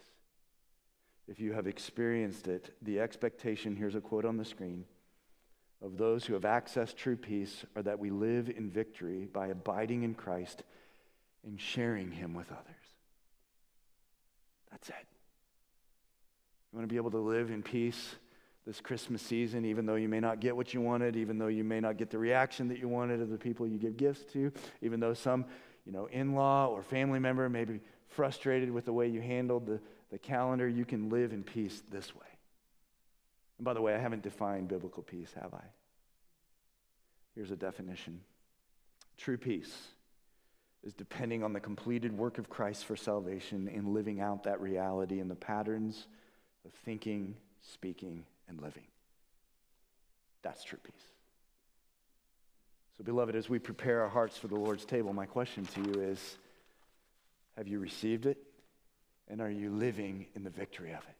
If 1.26 1.40
you 1.40 1.52
have 1.52 1.66
experienced 1.66 2.48
it, 2.48 2.74
the 2.82 3.00
expectation 3.00 3.76
here's 3.76 3.94
a 3.94 4.00
quote 4.00 4.24
on 4.24 4.36
the 4.36 4.44
screen 4.44 4.84
of 5.82 5.96
those 5.96 6.24
who 6.24 6.34
have 6.34 6.42
accessed 6.42 6.96
true 6.96 7.16
peace 7.16 7.64
are 7.76 7.82
that 7.82 7.98
we 7.98 8.10
live 8.10 8.48
in 8.48 8.70
victory 8.70 9.28
by 9.32 9.48
abiding 9.48 10.02
in 10.02 10.14
Christ 10.14 10.62
and 11.46 11.60
sharing 11.60 12.10
him 12.10 12.34
with 12.34 12.50
others. 12.50 12.74
That's 14.70 14.88
it. 14.88 15.17
You 16.72 16.78
want 16.78 16.88
to 16.88 16.92
be 16.92 16.98
able 16.98 17.10
to 17.12 17.18
live 17.18 17.50
in 17.50 17.62
peace 17.62 18.16
this 18.66 18.80
Christmas 18.80 19.22
season, 19.22 19.64
even 19.64 19.86
though 19.86 19.94
you 19.94 20.08
may 20.08 20.20
not 20.20 20.40
get 20.40 20.54
what 20.54 20.74
you 20.74 20.82
wanted, 20.82 21.16
even 21.16 21.38
though 21.38 21.46
you 21.46 21.64
may 21.64 21.80
not 21.80 21.96
get 21.96 22.10
the 22.10 22.18
reaction 22.18 22.68
that 22.68 22.78
you 22.78 22.86
wanted 22.86 23.22
of 23.22 23.30
the 23.30 23.38
people 23.38 23.66
you 23.66 23.78
give 23.78 23.96
gifts 23.96 24.30
to, 24.34 24.52
even 24.82 25.00
though 25.00 25.14
some, 25.14 25.46
you 25.86 25.92
know, 25.92 26.06
in-law 26.06 26.66
or 26.66 26.82
family 26.82 27.18
member 27.18 27.48
may 27.48 27.64
be 27.64 27.80
frustrated 28.08 28.70
with 28.70 28.84
the 28.84 28.92
way 28.92 29.08
you 29.08 29.22
handled 29.22 29.66
the, 29.66 29.80
the 30.10 30.18
calendar, 30.18 30.68
you 30.68 30.84
can 30.84 31.08
live 31.08 31.32
in 31.32 31.42
peace 31.42 31.82
this 31.90 32.14
way. 32.14 32.26
And 33.56 33.64
by 33.64 33.72
the 33.72 33.80
way, 33.80 33.94
I 33.94 33.98
haven't 33.98 34.22
defined 34.22 34.68
biblical 34.68 35.02
peace, 35.02 35.32
have 35.40 35.54
I? 35.54 35.64
Here's 37.34 37.50
a 37.50 37.56
definition. 37.56 38.20
True 39.16 39.38
peace 39.38 39.74
is 40.84 40.92
depending 40.92 41.42
on 41.42 41.54
the 41.54 41.60
completed 41.60 42.16
work 42.16 42.36
of 42.36 42.50
Christ 42.50 42.84
for 42.84 42.96
salvation 42.96 43.70
and 43.74 43.94
living 43.94 44.20
out 44.20 44.44
that 44.44 44.60
reality 44.60 45.20
in 45.20 45.28
the 45.28 45.34
patterns 45.34 46.06
of 46.64 46.72
thinking, 46.84 47.34
speaking, 47.72 48.24
and 48.48 48.60
living. 48.60 48.84
That's 50.42 50.64
true 50.64 50.78
peace. 50.82 50.94
So, 52.96 53.04
beloved, 53.04 53.36
as 53.36 53.48
we 53.48 53.58
prepare 53.58 54.02
our 54.02 54.08
hearts 54.08 54.36
for 54.36 54.48
the 54.48 54.56
Lord's 54.56 54.84
table, 54.84 55.12
my 55.12 55.26
question 55.26 55.64
to 55.66 55.80
you 55.82 56.00
is 56.00 56.36
Have 57.56 57.68
you 57.68 57.78
received 57.78 58.26
it? 58.26 58.38
And 59.28 59.40
are 59.40 59.50
you 59.50 59.70
living 59.70 60.26
in 60.34 60.42
the 60.42 60.50
victory 60.50 60.92
of 60.92 61.00
it? 61.00 61.17